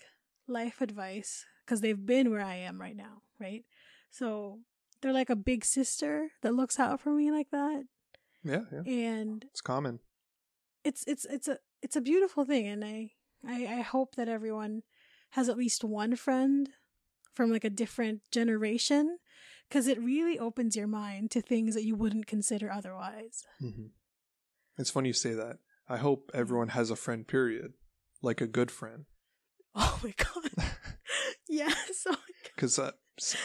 life 0.48 0.80
advice 0.80 1.44
because 1.64 1.80
they've 1.80 2.06
been 2.06 2.30
where 2.30 2.40
I 2.44 2.56
am 2.56 2.80
right 2.80 2.96
now, 2.96 3.22
right? 3.38 3.64
So 4.10 4.60
they're 5.00 5.12
like 5.12 5.30
a 5.30 5.36
big 5.36 5.64
sister 5.64 6.30
that 6.42 6.54
looks 6.54 6.78
out 6.78 7.00
for 7.00 7.10
me 7.12 7.30
like 7.30 7.50
that. 7.52 7.84
Yeah, 8.44 8.62
yeah, 8.72 8.82
And 8.92 9.44
it's 9.50 9.60
common. 9.60 10.00
it's 10.84 11.04
it's 11.06 11.24
it's 11.26 11.48
a 11.48 11.58
it's 11.82 11.96
a 11.96 12.00
beautiful 12.00 12.44
thing 12.44 12.66
and 12.66 12.84
I, 12.84 13.10
I 13.46 13.66
i 13.78 13.80
hope 13.82 14.14
that 14.16 14.28
everyone 14.28 14.82
has 15.30 15.48
at 15.48 15.56
least 15.58 15.84
one 15.84 16.16
friend 16.16 16.68
from 17.34 17.52
like 17.52 17.64
a 17.64 17.70
different 17.70 18.20
generation 18.32 19.18
because 19.68 19.86
it 19.86 20.00
really 20.00 20.38
opens 20.38 20.74
your 20.76 20.86
mind 20.88 21.30
to 21.32 21.40
things 21.42 21.74
that 21.74 21.84
you 21.84 21.94
wouldn't 21.96 22.26
consider 22.26 22.70
otherwise 22.70 23.44
Mm-hmm. 23.62 23.86
It's 24.78 24.90
funny 24.90 25.08
you 25.10 25.12
say 25.12 25.34
that. 25.34 25.58
I 25.88 25.98
hope 25.98 26.30
everyone 26.32 26.68
has 26.68 26.90
a 26.90 26.96
friend. 26.96 27.26
Period, 27.26 27.74
like 28.22 28.40
a 28.40 28.46
good 28.46 28.70
friend, 28.70 29.04
oh 29.74 30.00
my 30.02 30.14
god 30.16 30.50
yes 31.48 32.06
oh 32.08 32.16
because 32.54 32.78
uh, 32.78 32.92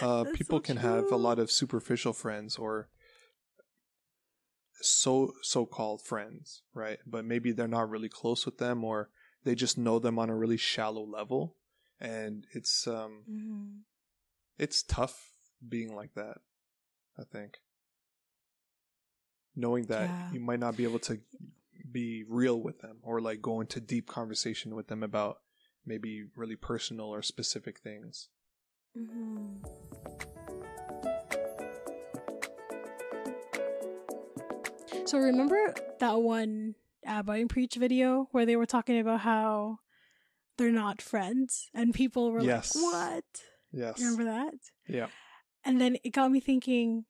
uh, 0.01 0.23
people 0.33 0.59
so 0.59 0.61
can 0.61 0.77
have 0.77 1.11
a 1.11 1.17
lot 1.17 1.39
of 1.39 1.51
superficial 1.51 2.13
friends 2.13 2.55
or 2.57 2.87
so 4.81 5.33
so 5.41 5.65
called 5.65 6.01
friends, 6.01 6.63
right? 6.73 6.99
But 7.05 7.25
maybe 7.25 7.51
they're 7.51 7.67
not 7.67 7.89
really 7.89 8.09
close 8.09 8.45
with 8.45 8.57
them, 8.57 8.83
or 8.83 9.09
they 9.43 9.55
just 9.55 9.77
know 9.77 9.99
them 9.99 10.19
on 10.19 10.29
a 10.29 10.35
really 10.35 10.57
shallow 10.57 11.03
level, 11.03 11.55
and 11.99 12.45
it's 12.51 12.87
um 12.87 13.23
Mhm. 13.29 13.81
it's 14.57 14.83
tough 14.83 15.31
being 15.67 15.95
like 15.95 16.13
that. 16.15 16.37
I 17.17 17.23
think 17.23 17.59
knowing 19.55 19.85
that 19.85 20.09
Yeah. 20.09 20.31
you 20.33 20.39
might 20.39 20.59
not 20.59 20.75
be 20.75 20.83
able 20.83 20.99
to 20.99 21.19
be 21.91 22.25
real 22.27 22.59
with 22.61 22.79
them 22.79 22.97
or 23.03 23.21
like 23.21 23.41
go 23.41 23.61
into 23.61 23.79
deep 23.79 24.07
conversation 24.07 24.75
with 24.75 24.87
them 24.87 25.01
about 25.03 25.37
maybe 25.85 26.25
really 26.35 26.55
personal 26.55 27.05
or 27.05 27.21
specific 27.21 27.79
things. 27.79 28.27
Mhm. 28.97 30.34
So 35.05 35.19
remember 35.19 35.73
that 35.99 36.21
one 36.21 36.75
Aba 37.07 37.33
and 37.33 37.49
Preach 37.49 37.75
video 37.75 38.27
where 38.31 38.45
they 38.45 38.55
were 38.55 38.65
talking 38.65 38.99
about 38.99 39.21
how 39.21 39.79
they're 40.57 40.71
not 40.71 41.01
friends 41.01 41.69
and 41.73 41.93
people 41.93 42.31
were 42.31 42.41
Yes. 42.41 42.75
like 42.75 42.83
what 42.83 43.23
Yes. 43.71 43.99
remember 43.99 44.23
that 44.25 44.53
Yeah. 44.87 45.07
and 45.63 45.79
then 45.79 45.97
it 46.03 46.09
got 46.11 46.31
me 46.31 46.39
thinking 46.39 47.05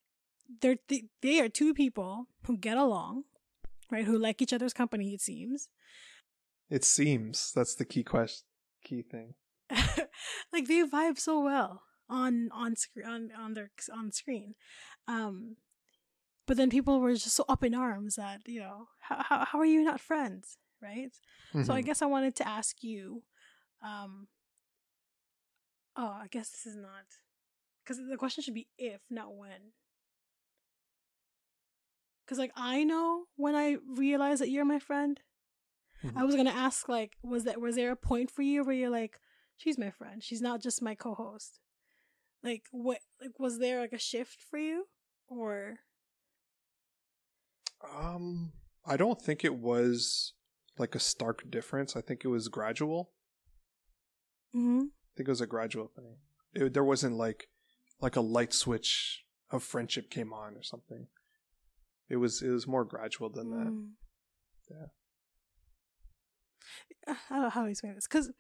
they're 0.61 0.75
th- 0.87 1.05
they 1.21 1.39
are 1.39 1.47
two 1.49 1.73
people 1.73 2.27
who 2.45 2.57
get 2.57 2.77
along 2.77 3.23
right 3.91 4.05
who 4.05 4.17
like 4.17 4.41
each 4.41 4.51
other's 4.53 4.73
company 4.73 5.13
it 5.13 5.21
seems 5.21 5.69
It 6.69 6.83
seems 6.83 7.51
that's 7.53 7.75
the 7.75 7.85
key 7.85 8.03
question, 8.03 8.45
key 8.83 9.03
thing. 9.03 9.35
like 10.51 10.67
they 10.67 10.83
vibe 10.83 11.17
so 11.19 11.39
well 11.39 11.83
on 12.09 12.49
on 12.51 12.75
screen 12.75 13.05
on 13.05 13.31
on 13.31 13.53
their 13.53 13.71
on 13.93 14.11
screen 14.11 14.55
um 15.07 15.57
but 16.47 16.57
then 16.57 16.69
people 16.69 16.99
were 16.99 17.13
just 17.13 17.35
so 17.35 17.45
up 17.49 17.63
in 17.63 17.73
arms 17.75 18.15
that 18.15 18.41
you 18.47 18.59
know 18.59 18.87
how 18.99 19.23
how, 19.23 19.45
how 19.45 19.59
are 19.59 19.65
you 19.65 19.83
not 19.83 19.99
friends? 19.99 20.57
Right? 20.81 21.11
So 21.61 21.73
i 21.73 21.81
Mhm. 21.81 21.85
guess 21.85 22.01
i 22.01 22.05
wanted 22.05 22.35
to 22.35 22.47
ask 22.47 22.83
you 22.83 23.23
um 23.83 24.27
oh 25.95 26.13
i 26.23 26.27
guess 26.29 26.49
this 26.49 26.65
is 26.65 26.75
not 26.75 27.05
because 27.83 27.97
the 28.09 28.17
question 28.17 28.43
should 28.43 28.53
be 28.53 28.67
if 28.77 29.01
not 29.09 29.35
when. 29.35 29.73
Because 32.25 32.37
like 32.39 32.51
i 32.55 32.83
know 32.83 33.25
when 33.35 33.55
i 33.55 33.77
realize 33.95 34.39
that 34.39 34.49
you're 34.49 34.65
my 34.65 34.79
friend 34.79 35.19
Mhm. 36.03 36.17
i 36.17 36.23
was 36.23 36.35
gonna 36.35 36.49
ask 36.49 36.87
like 36.89 37.13
was 37.23 37.43
that 37.45 37.59
was 37.61 37.75
there 37.75 37.91
a 37.91 37.95
point 37.95 38.31
for 38.31 38.41
you 38.41 38.63
where 38.63 38.75
you're 38.75 38.89
like 38.89 39.19
she's 39.57 39.77
my 39.77 39.89
friend. 39.89 40.21
She's 40.21 40.41
not 40.41 40.61
just 40.61 40.81
my 40.81 40.95
co-host. 40.95 41.59
Like 42.43 42.63
what 42.71 42.99
like 43.21 43.39
was 43.39 43.57
there 43.59 43.79
like 43.79 43.93
a 43.93 43.97
shift 43.97 44.41
for 44.49 44.59
you? 44.59 44.85
Or 45.27 45.77
Um, 47.97 48.51
I 48.85 48.97
don't 48.97 49.21
think 49.21 49.43
it 49.43 49.55
was 49.55 50.33
like 50.77 50.95
a 50.95 50.99
stark 50.99 51.49
difference. 51.49 51.95
I 51.95 52.01
think 52.01 52.23
it 52.23 52.29
was 52.29 52.47
gradual. 52.47 53.11
mm-hmm. 54.55 54.81
I 54.81 55.11
think 55.17 55.27
it 55.27 55.31
was 55.31 55.41
a 55.41 55.47
gradual 55.47 55.87
thing. 55.87 56.17
It, 56.53 56.73
there 56.73 56.83
wasn't 56.83 57.15
like 57.15 57.47
like 58.01 58.15
a 58.15 58.21
light 58.21 58.53
switch 58.53 59.23
of 59.51 59.63
friendship 59.63 60.09
came 60.09 60.33
on 60.33 60.55
or 60.55 60.63
something. 60.63 61.07
It 62.09 62.17
was 62.17 62.41
it 62.41 62.49
was 62.49 62.67
more 62.67 62.85
gradual 62.85 63.29
than 63.29 63.51
that. 63.51 63.67
Mm. 63.67 63.89
Yeah. 64.69 64.85
Uh, 67.07 67.15
I 67.29 67.33
don't 67.33 67.43
know 67.43 67.49
how 67.49 67.63
to 67.63 67.69
explain 67.69 67.95
this 67.95 68.07
because 68.07 68.31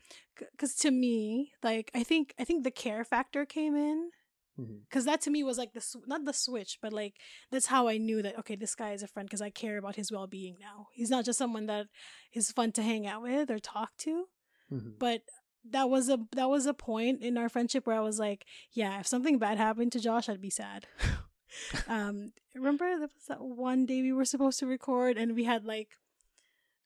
because 0.51 0.75
to 0.75 0.91
me 0.91 1.51
like 1.63 1.91
I 1.95 2.03
think 2.03 2.33
I 2.39 2.43
think 2.43 2.63
the 2.63 2.71
care 2.71 3.03
factor 3.03 3.45
came 3.45 3.75
in 3.75 4.09
Because 4.57 5.05
that 5.05 5.21
to 5.21 5.29
me 5.31 5.43
was 5.43 5.57
like 5.57 5.73
the 5.73 5.81
sw- 5.81 6.07
not 6.07 6.23
the 6.25 6.33
switch 6.33 6.77
but 6.81 6.93
like 6.93 7.15
that's 7.51 7.65
how 7.67 7.87
I 7.87 7.97
knew 7.97 8.21
that 8.21 8.39
okay 8.39 8.55
this 8.55 8.75
guy 8.75 8.93
is 8.93 9.03
a 9.03 9.07
friend 9.07 9.27
because 9.27 9.41
I 9.41 9.49
care 9.49 9.77
about 9.77 9.95
his 9.97 10.11
well 10.11 10.27
being 10.27 10.55
now 10.59 10.87
he's 10.93 11.09
not 11.09 11.25
just 11.25 11.37
someone 11.39 11.65
that 11.65 11.87
is 12.33 12.51
fun 12.51 12.71
to 12.73 12.81
hang 12.81 13.05
out 13.05 13.21
with 13.21 13.51
or 13.51 13.59
talk 13.59 13.91
to 13.99 14.25
Mhm. 14.71 14.97
but 14.97 15.21
that 15.69 15.89
was 15.89 16.09
a 16.09 16.19
that 16.31 16.49
was 16.49 16.65
a 16.65 16.73
point 16.73 17.21
in 17.21 17.37
our 17.37 17.49
friendship 17.49 17.85
where 17.87 17.97
I 17.97 18.01
was 18.01 18.19
like, 18.19 18.45
yeah, 18.71 18.99
if 18.99 19.07
something 19.07 19.39
bad 19.39 19.57
happened 19.57 19.91
to 19.93 19.99
Josh, 19.99 20.29
I'd 20.29 20.41
be 20.41 20.49
sad. 20.49 20.87
um, 21.87 22.31
remember 22.53 22.85
there 22.97 23.09
was 23.13 23.25
that 23.27 23.41
one 23.41 23.85
day 23.85 24.01
we 24.01 24.11
were 24.13 24.25
supposed 24.25 24.59
to 24.59 24.67
record 24.67 25.17
and 25.17 25.35
we 25.35 25.43
had 25.45 25.65
like, 25.65 25.89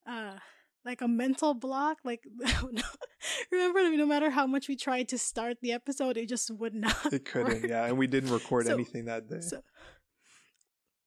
uh, 0.06 0.38
like 0.86 1.02
a 1.02 1.08
mental 1.08 1.54
block. 1.54 1.98
Like, 2.04 2.24
remember, 3.52 3.96
no 3.98 4.06
matter 4.06 4.30
how 4.30 4.48
much 4.48 4.68
we 4.68 4.76
tried 4.76 5.08
to 5.10 5.18
start 5.18 5.58
the 5.62 5.72
episode, 5.72 6.18
it 6.18 6.30
just 6.30 6.50
would 6.52 6.74
not. 6.74 7.14
It 7.14 7.26
couldn't, 7.32 7.62
work. 7.62 7.70
yeah. 7.70 7.86
And 7.86 7.98
we 7.98 8.08
didn't 8.08 8.32
record 8.32 8.68
So- 8.68 8.74
anything 8.74 9.06
that 9.06 9.28
day. 9.30 9.42
So, 9.42 9.62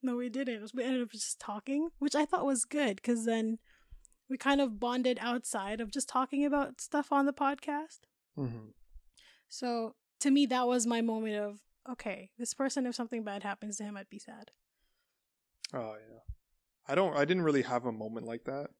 no, 0.02 0.16
we 0.16 0.28
didn't. 0.28 0.70
We 0.74 0.82
ended 0.84 1.02
up 1.02 1.10
just 1.12 1.38
talking, 1.38 1.88
which 1.98 2.14
I 2.14 2.24
thought 2.24 2.44
was 2.44 2.64
good 2.64 2.96
because 2.96 3.24
then 3.24 3.58
we 4.28 4.36
kind 4.36 4.60
of 4.60 4.80
bonded 4.80 5.18
outside 5.20 5.80
of 5.80 5.90
just 5.92 6.08
talking 6.08 6.44
about 6.44 6.80
stuff 6.80 7.12
on 7.12 7.26
the 7.26 7.32
podcast. 7.32 8.00
hmm 8.36 8.70
So 9.48 9.94
to 10.20 10.30
me, 10.30 10.46
that 10.46 10.66
was 10.66 10.86
my 10.86 11.00
moment 11.02 11.36
of 11.36 11.60
okay, 11.90 12.30
this 12.38 12.54
person, 12.54 12.86
if 12.86 12.94
something 12.94 13.24
bad 13.24 13.42
happens 13.42 13.76
to 13.76 13.84
him, 13.84 13.96
I'd 13.96 14.08
be 14.08 14.18
sad. 14.18 14.50
Oh 15.74 15.94
yeah. 16.10 16.18
I 16.88 16.94
don't. 16.96 17.16
I 17.16 17.24
didn't 17.24 17.42
really 17.44 17.62
have 17.62 17.86
a 17.86 17.92
moment 17.92 18.26
like 18.26 18.44
that. 18.44 18.70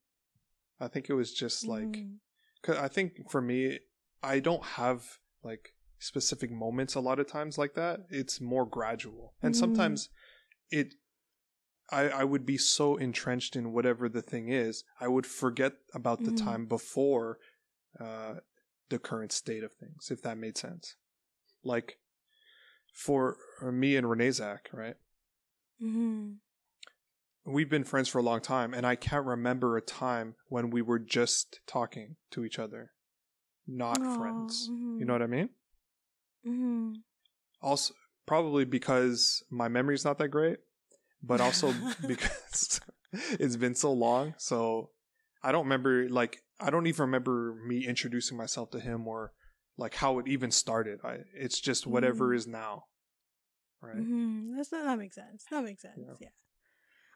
I 0.81 0.89
think 0.89 1.09
it 1.09 1.15
was 1.15 1.33
just 1.33 1.67
like. 1.67 1.85
Mm. 1.85 2.17
Cause 2.63 2.77
I 2.77 2.87
think 2.89 3.29
for 3.31 3.41
me, 3.41 3.81
I 4.23 4.39
don't 4.39 4.65
have 4.65 5.19
like 5.43 5.75
specific 5.99 6.51
moments 6.53 6.95
a 6.95 7.01
lot 7.01 7.19
of 7.19 7.27
times 7.27 7.59
like 7.59 7.75
that. 7.75 8.01
It's 8.09 8.41
more 8.41 8.65
gradual, 8.67 9.35
and 9.43 9.53
Mhm. 9.55 9.59
sometimes 9.59 10.09
it. 10.71 10.95
I 11.91 12.09
I 12.09 12.25
would 12.25 12.47
be 12.47 12.57
so 12.57 12.97
entrenched 12.97 13.57
in 13.57 13.73
whatever 13.73 14.09
the 14.09 14.23
thing 14.23 14.49
is, 14.49 14.85
I 15.01 15.09
would 15.09 15.27
forget 15.27 15.73
about 15.93 16.23
the 16.25 16.31
Mhm. 16.31 16.37
time 16.37 16.67
before, 16.67 17.39
uh, 17.99 18.37
the 18.89 18.99
current 19.01 19.33
state 19.33 19.65
of 19.65 19.73
things. 19.75 20.11
If 20.11 20.23
that 20.23 20.39
made 20.39 20.57
sense, 20.57 20.95
like 21.65 21.99
for 22.95 23.37
me 23.61 23.97
and 23.97 24.09
Renee 24.09 24.31
Zach, 24.31 24.69
right? 24.73 24.97
Mhm. 25.81 26.39
We've 27.45 27.69
been 27.71 27.85
friends 27.85 28.09
for 28.09 28.19
a 28.19 28.23
long 28.23 28.41
time 28.41 28.73
and 28.75 28.87
i 28.87 28.95
can't 28.95 29.27
remember 29.27 29.77
a 29.77 29.83
time 29.83 30.35
when 30.49 30.71
we 30.71 30.81
were 30.83 30.99
just 30.99 31.61
talking 31.67 32.17
to 32.31 32.45
each 32.45 32.59
other 32.59 32.93
not 33.67 34.01
Aw, 34.03 34.17
friends 34.17 34.69
you 34.71 35.05
mhm. 35.05 35.07
know 35.07 35.13
what 35.15 35.23
i 35.23 35.27
mean 35.27 35.49
Mhm. 36.47 37.03
also 37.61 37.95
probably 38.27 38.65
because 38.65 39.43
my 39.51 39.69
memory's 39.69 40.05
not 40.05 40.19
that 40.19 40.29
great 40.29 40.59
but 41.23 41.41
also 41.41 41.75
because 42.07 42.81
it's 43.13 43.57
been 43.57 43.75
so 43.75 43.93
long 43.93 44.35
so 44.39 44.91
i 45.43 45.51
don't 45.53 45.65
remember 45.65 46.09
like 46.09 46.39
i 46.61 46.71
don't 46.71 46.87
even 46.87 47.03
remember 47.03 47.57
me 47.67 47.87
introducing 47.87 48.37
myself 48.37 48.71
to 48.71 48.81
him 48.81 49.07
or 49.07 49.33
like 49.77 49.95
how 49.95 50.19
it 50.19 50.29
even 50.29 50.51
started 50.51 51.01
I, 51.05 51.19
it's 51.35 51.61
just 51.61 51.87
whatever 51.87 52.29
Mm. 52.31 52.37
is 52.37 52.47
now 52.47 52.85
right 53.81 53.97
Mhm. 53.97 54.57
That's 54.57 54.69
that 54.71 54.99
makes 54.99 55.17
sense. 55.17 55.45
That 55.51 55.65
makes 55.65 55.83
sense. 55.83 55.99
Yeah. 55.99 56.15
Yeah. 56.21 56.29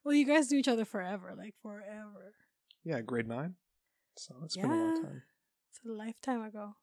Well, 0.07 0.15
you 0.15 0.25
guys 0.25 0.51
knew 0.51 0.59
each 0.59 0.69
other 0.69 0.85
forever, 0.85 1.35
like 1.37 1.55
forever. 1.63 2.35
yeah 2.85 3.01
grade 3.01 3.27
nine 3.29 3.57
so 4.17 4.35
it's 4.45 4.57
been 4.57 4.71
a 4.71 4.75
long 4.85 5.03
time 5.03 5.23
It's 5.71 5.81
a 5.85 5.91
lifetime 5.93 6.43
ago. 6.45 6.77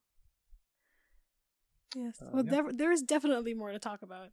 Yes. 1.96 2.22
Uh, 2.22 2.26
well, 2.34 2.46
yeah. 2.46 2.52
there, 2.52 2.74
there 2.74 2.92
is 2.92 3.02
definitely 3.02 3.54
more 3.54 3.72
to 3.72 3.80
talk 3.80 4.02
about. 4.02 4.30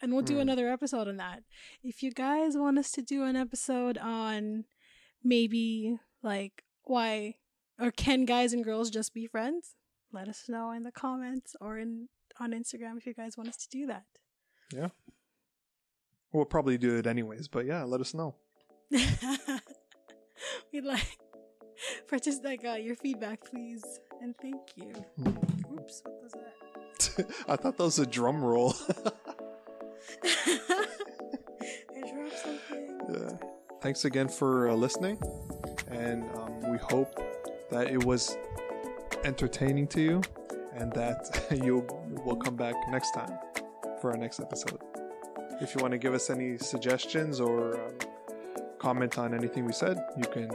And 0.00 0.12
we'll 0.12 0.22
do 0.22 0.34
Hmm. 0.34 0.40
another 0.40 0.68
episode 0.68 1.08
on 1.08 1.16
that. 1.16 1.42
If 1.82 2.02
you 2.02 2.10
guys 2.12 2.56
want 2.56 2.78
us 2.78 2.90
to 2.92 3.02
do 3.02 3.22
an 3.24 3.36
episode 3.36 3.96
on 3.98 4.64
maybe 5.22 5.98
like 6.22 6.64
why 6.82 7.36
or 7.80 7.90
can 7.90 8.24
guys 8.24 8.52
and 8.52 8.62
girls 8.64 8.90
just 8.90 9.14
be 9.14 9.26
friends? 9.26 9.74
Let 10.12 10.28
us 10.28 10.44
know 10.48 10.70
in 10.72 10.82
the 10.82 10.92
comments 10.92 11.56
or 11.60 11.78
in 11.78 12.08
on 12.38 12.52
Instagram 12.52 12.98
if 12.98 13.06
you 13.06 13.14
guys 13.14 13.36
want 13.36 13.48
us 13.48 13.56
to 13.56 13.68
do 13.68 13.86
that. 13.86 14.04
We'll 16.34 16.44
probably 16.44 16.76
do 16.76 16.96
it 16.96 17.06
anyways, 17.06 17.46
but 17.46 17.64
yeah, 17.64 17.84
let 17.84 18.00
us 18.00 18.12
know. 18.12 18.34
We'd 18.90 20.82
like 20.82 21.16
for 22.08 22.18
just 22.18 22.42
like 22.42 22.64
uh, 22.64 22.72
your 22.72 22.96
feedback, 22.96 23.44
please, 23.44 23.84
and 24.20 24.34
thank 24.42 24.60
you. 24.74 24.92
Hmm. 25.16 25.28
Oops, 25.78 26.02
what 26.04 26.22
was 26.24 26.32
that? 26.32 27.30
I 27.48 27.54
thought 27.54 27.76
that 27.76 27.84
was 27.84 28.00
a 28.00 28.06
drum 28.06 28.42
roll. 28.42 28.74
I 28.90 28.96
dropped 32.12 32.38
something. 32.42 33.00
Yeah. 33.12 33.36
Thanks 33.80 34.04
again 34.04 34.26
for 34.26 34.70
uh, 34.70 34.74
listening, 34.74 35.22
and 35.88 36.28
um, 36.36 36.72
we 36.72 36.78
hope 36.78 37.14
that 37.70 37.92
it 37.92 38.04
was 38.04 38.36
entertaining 39.22 39.86
to 39.86 40.00
you, 40.00 40.20
and 40.74 40.92
that 40.94 41.46
you 41.62 41.86
will 42.24 42.34
come 42.34 42.56
back 42.56 42.74
next 42.90 43.12
time 43.12 43.38
for 44.00 44.10
our 44.10 44.16
next 44.16 44.40
episode. 44.40 44.80
If 45.60 45.74
you 45.74 45.80
want 45.80 45.92
to 45.92 45.98
give 45.98 46.14
us 46.14 46.30
any 46.30 46.58
suggestions 46.58 47.40
or 47.40 47.80
um, 47.80 47.94
comment 48.78 49.18
on 49.18 49.34
anything 49.34 49.64
we 49.64 49.72
said, 49.72 49.98
you 50.16 50.24
can 50.24 50.50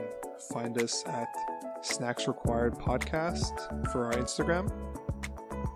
find 0.51 0.77
us 0.81 1.03
at 1.07 1.27
Snacks 1.81 2.27
Required 2.27 2.73
Podcast 2.75 3.91
for 3.91 4.05
our 4.05 4.13
Instagram. 4.13 4.69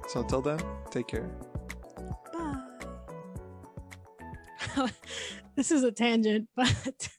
So 0.09 0.21
until 0.21 0.41
then, 0.41 0.59
take 0.91 1.07
care. 1.07 1.29
Bye. 4.75 4.89
this 5.55 5.71
is 5.71 5.83
a 5.83 5.91
tangent, 5.91 6.49
but 6.55 7.09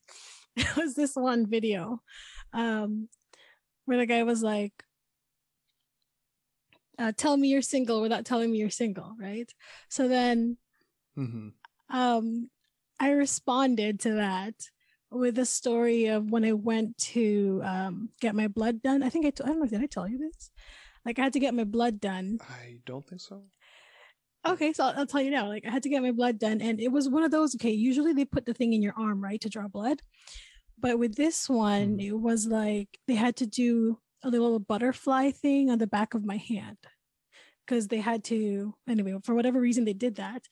it 0.57 0.77
was 0.77 0.95
this 0.95 1.15
one 1.15 1.47
video 1.47 2.01
um, 2.53 3.09
where 3.87 3.99
the 3.99 4.07
guy 4.07 4.23
was 4.23 4.43
like, 4.43 4.73
uh, 6.99 7.13
"Tell 7.17 7.37
me 7.37 7.49
you're 7.49 7.63
single 7.63 8.03
without 8.03 8.25
telling 8.25 8.53
me 8.53 8.59
you're 8.59 8.71
single," 8.71 9.17
right? 9.19 9.51
So 9.89 10.07
then 10.07 10.59
Mm-hmm. 11.19 11.49
Um, 11.91 12.51
I 13.01 13.11
responded 13.11 14.01
to 14.01 14.15
that 14.15 14.55
with 15.11 15.39
a 15.39 15.45
story 15.47 16.07
of 16.07 16.31
when 16.31 16.45
I 16.45 16.53
went 16.53 16.97
to 16.99 17.61
um, 17.65 18.09
get 18.21 18.35
my 18.35 18.49
blood 18.49 18.83
done. 18.83 19.03
I 19.03 19.09
think 19.11 19.27
I, 19.27 19.31
t- 19.31 19.45
I 19.45 19.49
don't 19.49 19.61
know, 19.61 19.67
did 19.67 19.83
I 19.83 19.87
tell 19.87 20.09
you 20.09 20.19
this? 20.19 20.51
Like 21.05 21.19
I 21.19 21.23
had 21.23 21.33
to 21.35 21.41
get 21.41 21.55
my 21.55 21.65
blood 21.65 22.01
done. 22.01 22.39
I 22.49 22.79
don't 22.87 23.07
think 23.07 23.21
so. 23.21 23.43
Okay, 24.47 24.73
so 24.73 24.85
I'll, 24.85 25.01
I'll 25.01 25.07
tell 25.07 25.23
you 25.23 25.31
now. 25.31 25.49
Like 25.49 25.65
I 25.67 25.71
had 25.71 25.83
to 25.85 25.89
get 25.89 26.03
my 26.03 26.13
blood 26.13 26.39
done, 26.39 26.61
and 26.61 26.81
it 26.81 26.93
was 26.93 27.09
one 27.09 27.23
of 27.23 27.31
those. 27.31 27.55
Okay, 27.57 27.71
usually 27.73 28.13
they 28.13 28.25
put 28.25 28.45
the 28.47 28.55
thing 28.55 28.73
in 28.73 28.83
your 28.83 28.95
arm, 28.97 29.23
right, 29.23 29.41
to 29.41 29.49
draw 29.49 29.69
blood, 29.69 30.03
but 30.79 30.99
with 30.99 31.15
this 31.17 31.49
one, 31.49 31.99
Mhm. 31.99 32.07
it 32.07 32.13
was 32.19 32.47
like 32.47 32.99
they 33.07 33.15
had 33.15 33.37
to 33.37 33.47
do 33.47 34.01
a 34.23 34.29
little 34.31 34.59
butterfly 34.59 35.31
thing 35.31 35.71
on 35.71 35.79
the 35.79 35.87
back 35.87 36.15
of 36.15 36.25
my 36.25 36.37
hand 36.37 36.79
because 37.67 37.89
they 37.89 37.99
had 38.01 38.25
to. 38.25 38.75
Anyway, 38.89 39.15
for 39.25 39.35
whatever 39.35 39.61
reason, 39.61 39.85
they 39.85 39.93
did 39.95 40.17
that, 40.17 40.43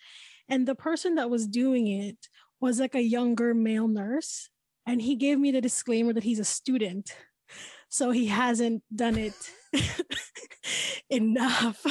and 0.53 0.69
the 0.69 0.75
person 0.89 1.15
that 1.17 1.31
was 1.31 1.47
doing 1.47 1.87
it 1.89 2.29
was 2.61 2.79
like 2.79 2.95
a 2.95 3.03
younger 3.17 3.55
male 3.55 3.89
nurse, 3.89 4.51
and 4.87 5.01
he 5.03 5.15
gave 5.17 5.39
me 5.39 5.51
the 5.53 5.61
disclaimer 5.69 6.13
that 6.13 6.25
he's 6.29 6.39
a 6.39 6.45
student, 6.45 7.07
so 7.89 8.11
he 8.11 8.27
hasn't 8.27 8.83
done 8.95 9.17
it 9.17 9.35
enough. 11.11 11.85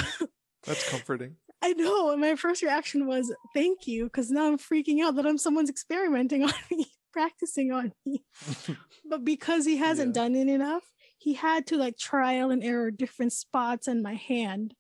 That's 0.66 0.90
comforting. 0.90 1.36
I 1.64 1.74
know. 1.74 2.12
And 2.12 2.22
my 2.22 2.36
first 2.36 2.62
reaction 2.64 3.06
was, 3.08 3.34
thank 3.54 3.86
you, 3.88 4.06
because 4.06 4.32
now 4.32 4.48
I'm 4.48 4.58
freaking 4.58 5.04
out 5.04 5.16
that 5.16 5.28
I'm 5.28 5.38
someone's 5.38 5.70
experimenting 5.70 6.44
on 6.50 6.54
me, 6.72 6.88
practicing 7.14 7.72
on 7.72 7.94
me. 8.06 8.24
But 9.10 9.26
because 9.26 9.66
he 9.66 9.76
hasn't 9.78 10.16
Yeah. 10.16 10.22
done 10.24 10.36
it 10.36 10.48
enough, 10.48 10.84
he 11.18 11.34
had 11.34 11.68
to 11.68 11.78
like 11.78 11.98
trial 11.98 12.50
and 12.50 12.64
error 12.64 12.92
different 12.92 13.34
spots 13.34 13.88
on 13.88 14.02
my 14.02 14.16
hand, 14.16 14.74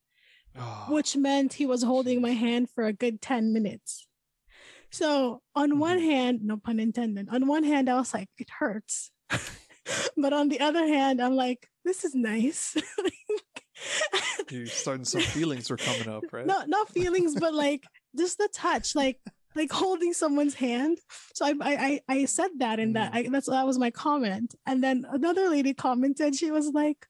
Oh, 0.60 0.86
which 0.89 1.16
meant 1.16 1.54
he 1.54 1.66
was 1.66 1.84
holding 1.84 2.22
my 2.22 2.32
hand 2.32 2.70
for 2.70 2.86
a 2.86 2.93
good 2.93 3.22
10 3.22 3.54
minutes. 3.54 4.08
So 4.89 5.41
on 5.56 5.80
one 5.80 5.99
Mhm. 5.99 6.04
hand, 6.06 6.39
no 6.43 6.58
pun 6.58 6.80
intended, 6.80 7.30
on 7.32 7.47
one 7.47 7.64
hand, 7.64 7.89
I 7.89 7.95
was 7.95 8.14
like, 8.14 8.28
it 8.38 8.49
hurts. 8.60 9.12
but 10.18 10.34
on 10.34 10.49
the 10.49 10.60
other 10.60 10.86
hand, 10.86 11.22
I'm 11.22 11.36
like, 11.36 11.70
this 11.86 12.04
is 12.04 12.14
nice. 12.14 12.76
You're 14.52 14.66
starting 14.68 15.06
some 15.06 15.22
feelings 15.22 15.70
were 15.70 15.78
coming 15.78 16.10
up, 16.10 16.26
right? 16.32 16.45
not 16.45 16.68
not 16.70 16.89
feelings 16.89 17.36
but 17.39 17.54
like 17.54 17.84
just 18.18 18.38
the 18.38 18.49
touch 18.54 18.93
like 18.95 19.20
like 19.56 19.72
holding 19.72 20.14
someone's 20.14 20.54
hand 20.56 20.97
so 21.34 21.45
i 21.45 21.54
i 21.62 21.99
i 22.08 22.26
said 22.26 22.52
that 22.60 22.80
and 22.80 22.95
that 22.95 23.12
I, 23.14 23.28
that's 23.32 23.47
that 23.47 23.66
was 23.66 23.80
my 23.80 23.89
comment 23.91 24.54
and 24.68 24.84
then 24.84 25.06
another 25.10 25.49
lady 25.49 25.74
commented 25.74 26.36
she 26.36 26.52
was 26.52 26.68
like 26.70 27.08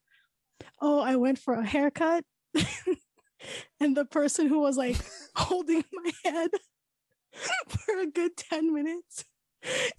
oh 0.81 0.99
i 1.01 1.15
went 1.17 1.39
for 1.39 1.55
a 1.55 1.65
haircut 1.65 2.23
and 3.79 3.95
the 3.95 4.05
person 4.05 4.47
who 4.47 4.59
was 4.59 4.77
like 4.77 4.97
holding 5.35 5.83
my 5.91 6.11
head 6.23 6.51
for 7.67 7.99
a 7.99 8.07
good 8.07 8.35
10 8.37 8.73
minutes 8.73 9.25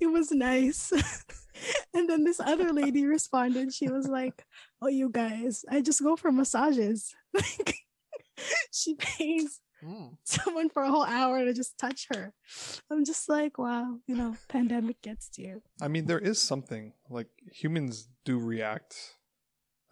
it 0.00 0.06
was 0.06 0.32
nice 0.32 0.92
and 1.94 2.08
then 2.10 2.24
this 2.24 2.40
other 2.40 2.72
lady 2.72 3.06
responded 3.06 3.72
she 3.72 3.88
was 3.88 4.08
like 4.08 4.44
oh 4.82 4.88
you 4.88 5.08
guys 5.08 5.64
i 5.70 5.80
just 5.80 6.02
go 6.02 6.16
for 6.16 6.32
massages 6.32 7.14
like 7.34 7.76
she 8.72 8.94
pays 8.94 9.60
Mm. 9.84 10.16
someone 10.22 10.68
for 10.68 10.82
a 10.84 10.90
whole 10.90 11.04
hour 11.04 11.44
to 11.44 11.52
just 11.52 11.76
touch 11.76 12.06
her. 12.14 12.32
I'm 12.90 13.04
just 13.04 13.28
like, 13.28 13.58
wow, 13.58 13.98
you 14.06 14.14
know, 14.14 14.36
pandemic 14.48 15.02
gets 15.02 15.28
to 15.30 15.42
you. 15.42 15.62
I 15.80 15.88
mean, 15.88 16.06
there 16.06 16.20
is 16.20 16.40
something 16.40 16.92
like 17.10 17.26
humans 17.52 18.08
do 18.24 18.38
react 18.38 19.16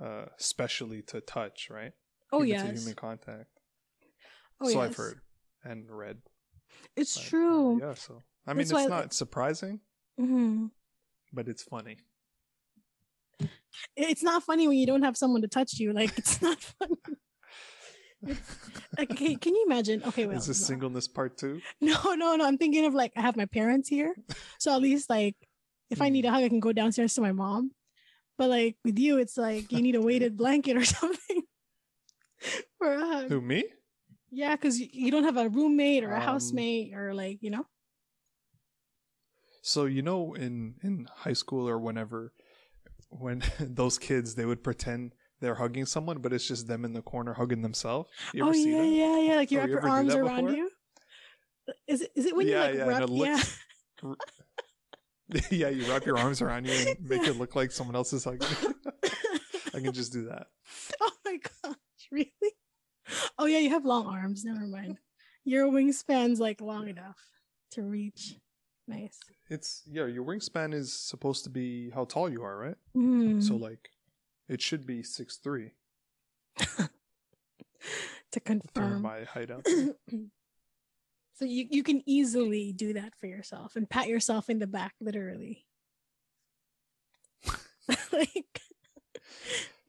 uh, 0.01 0.27
specially 0.39 1.03
to 1.09 1.21
touch, 1.21 1.69
right? 1.71 1.93
Oh 2.33 2.43
yeah, 2.43 2.63
to 2.63 2.67
yes. 2.69 2.79
human 2.81 2.95
contact. 2.95 3.49
Oh 4.61 4.69
so 4.69 4.81
yes. 4.81 4.91
I've 4.91 4.97
heard 4.97 5.21
and 5.65 5.91
read. 5.91 6.19
It's 6.97 7.17
uh, 7.17 7.21
true. 7.23 7.81
yeah. 7.81 7.95
So 7.95 8.23
I 8.47 8.53
mean, 8.53 8.59
That's 8.59 8.71
it's 8.73 8.91
why 8.91 8.97
I- 8.97 9.01
not 9.01 9.13
surprising, 9.15 9.81
hmm 10.19 10.67
but 11.33 11.49
it's 11.49 11.63
funny. 11.63 11.97
It's 13.97 14.23
not 14.23 14.43
funny 14.43 14.67
when 14.69 14.77
you 14.79 14.87
don't 14.87 15.03
have 15.03 15.17
someone 15.17 15.43
to 15.43 15.49
touch 15.49 15.75
you. 15.79 15.93
Like 15.93 16.17
it's 16.19 16.43
not 16.43 16.59
funny. 16.79 16.97
Okay, 18.99 19.35
can 19.37 19.55
you 19.55 19.65
imagine? 19.67 20.03
Okay, 20.05 20.27
well, 20.27 20.37
Is 20.37 20.47
this 20.47 20.61
no. 20.61 20.67
singleness 20.67 21.09
part 21.09 21.39
two? 21.39 21.61
No, 21.81 22.15
no, 22.15 22.37
no. 22.37 22.45
I'm 22.47 22.59
thinking 22.59 22.85
of 22.85 22.95
like 22.95 23.13
I 23.17 23.23
have 23.23 23.37
my 23.37 23.47
parents 23.47 23.89
here, 23.89 24.15
so 24.59 24.75
at 24.75 24.83
least 24.83 25.09
like 25.09 25.37
if 25.91 26.03
I 26.03 26.09
need 26.11 26.25
a 26.25 26.31
hug, 26.31 26.45
I 26.45 26.49
can 26.49 26.61
go 26.61 26.73
downstairs 26.73 27.15
to 27.15 27.21
my 27.21 27.33
mom. 27.33 27.73
But 28.37 28.51
like 28.51 28.77
with 28.85 28.99
you, 28.99 29.19
it's 29.19 29.37
like 29.37 29.73
you 29.73 29.81
need 29.83 29.95
a 29.97 30.01
weighted 30.03 30.37
blanket 30.37 30.77
or 30.77 30.85
something 30.99 31.43
for 32.79 32.93
a 32.95 32.99
hug. 33.07 33.29
Who 33.29 33.41
me? 33.41 33.65
Yeah, 34.31 34.55
because 34.57 34.79
you, 34.79 34.89
you 34.93 35.11
don't 35.11 35.25
have 35.25 35.37
a 35.37 35.49
roommate 35.49 36.05
or 36.05 36.13
a 36.13 36.17
Um, 36.21 36.23
housemate 36.23 36.95
or 36.95 37.13
like 37.15 37.39
you 37.43 37.51
know. 37.51 37.67
So 39.63 39.85
you 39.87 40.03
know, 40.03 40.35
in 40.35 40.77
in 40.83 41.07
high 41.13 41.33
school 41.35 41.69
or 41.69 41.79
whenever, 41.79 42.33
when 43.09 43.43
those 43.61 43.99
kids 43.99 44.35
they 44.35 44.47
would 44.47 44.63
pretend 44.63 45.15
they're 45.41 45.55
hugging 45.57 45.87
someone, 45.87 46.19
but 46.19 46.33
it's 46.33 46.47
just 46.47 46.67
them 46.69 46.85
in 46.85 46.93
the 46.93 47.03
corner 47.03 47.35
hugging 47.35 47.63
themselves. 47.63 48.11
You 48.33 48.43
ever 48.45 48.51
oh 48.51 48.55
see 48.55 48.71
yeah, 48.73 48.79
that? 48.79 48.87
yeah, 48.89 49.19
yeah. 49.21 49.37
Like 49.37 49.51
you 49.51 49.59
Oh, 49.59 49.61
wrap 49.61 49.69
you 49.69 49.75
your 49.75 49.89
arms 49.91 50.15
around 50.15 50.45
before? 50.47 50.57
you. 50.57 50.71
Is 51.87 52.01
it 52.03 52.11
is 52.15 52.27
it 52.27 52.37
when 52.37 52.47
Yeah, 52.49 52.71
you 52.71 52.79
yeah, 52.79 52.85
like 52.85 52.95
and 52.95 53.01
wrap? 53.01 53.03
it 53.03 53.11
Yeah. 53.11 53.43
looks- 54.03 55.53
yeah, 55.53 55.69
you 55.69 55.85
wrap 55.91 56.05
your 56.07 56.19
arms 56.19 56.43
around 56.43 56.65
you 56.65 56.73
and 56.73 56.97
make 57.09 57.27
it 57.27 57.37
look 57.37 57.55
like 57.55 57.71
someone 57.71 57.95
else 57.97 58.13
is 58.13 58.25
hugging. 58.25 58.49
you. 58.51 58.75
I 59.75 59.81
can 59.81 59.93
just 59.93 60.13
do 60.13 60.25
that. 60.27 60.49
oh 61.01 61.11
my 61.25 61.37
gosh, 61.37 61.77
really? 62.13 62.29
Oh 63.39 63.47
yeah, 63.47 63.59
you 63.59 63.71
have 63.71 63.85
long 63.85 64.07
arms. 64.07 64.45
Never 64.45 64.67
mind. 64.67 64.99
Your 65.45 65.69
wingspan's 65.69 66.41
like 66.41 66.61
long 66.61 66.89
enough 66.89 67.19
to 67.73 67.83
reach. 67.83 68.37
Nice. 68.87 69.19
It's 69.49 69.83
yeah, 69.91 70.07
your 70.07 70.25
wingspan 70.25 70.75
is 70.75 70.93
supposed 70.93 71.45
to 71.45 71.51
be 71.51 71.91
how 71.91 72.05
tall 72.05 72.29
you 72.29 72.43
are, 72.43 72.57
right? 72.57 72.77
Mm. 72.97 73.43
So 73.43 73.57
like, 73.57 73.91
it 74.49 74.61
should 74.61 74.87
be 74.87 75.03
six 75.03 75.37
three. 75.37 75.73
to 78.33 78.41
confirm. 78.41 79.03
my 79.03 79.25
height 79.25 79.51
out. 79.51 79.67
so 81.35 81.45
you, 81.45 81.67
you 81.71 81.83
can 81.83 82.03
easily 82.07 82.73
do 82.73 82.93
that 82.95 83.15
for 83.19 83.27
yourself 83.27 83.77
and 83.77 83.89
pat 83.89 84.09
yourself 84.09 84.49
in 84.49 84.59
the 84.59 84.67
back, 84.67 84.95
literally. 85.01 85.67
like, 88.13 88.61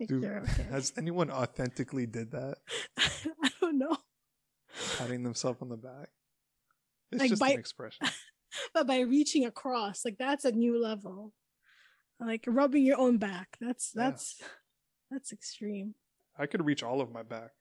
like 0.02 0.10
Dude, 0.10 0.26
okay. 0.26 0.64
Has 0.70 0.94
anyone 0.98 1.32
authentically 1.32 2.06
did 2.06 2.32
that? 2.32 2.58
I 2.98 3.50
don't 3.62 3.78
know. 3.78 3.98
Patting 4.98 5.24
themselves 5.24 5.62
on 5.62 5.70
the 5.70 5.78
back. 5.78 6.10
It's 7.12 7.20
Like 7.22 7.30
just 7.30 7.40
bite- 7.42 7.54
an 7.54 7.60
expression. 7.60 8.08
But 8.74 8.86
by 8.86 9.00
reaching 9.00 9.46
across, 9.46 10.04
like 10.04 10.18
that's 10.20 10.44
a 10.44 10.52
new 10.52 10.78
level. 10.82 11.32
Like 12.20 12.44
rubbing 12.48 12.84
your 12.86 13.00
own 13.00 13.18
back. 13.18 13.56
That's 13.62 13.94
Yeah. 13.96 14.10
that's 14.10 14.42
that's 15.10 15.32
extreme. 15.32 15.96
I 16.38 16.48
could 16.48 16.66
reach 16.66 16.84
all 16.84 17.00
of 17.00 17.12
my 17.14 17.24
back. 17.24 17.52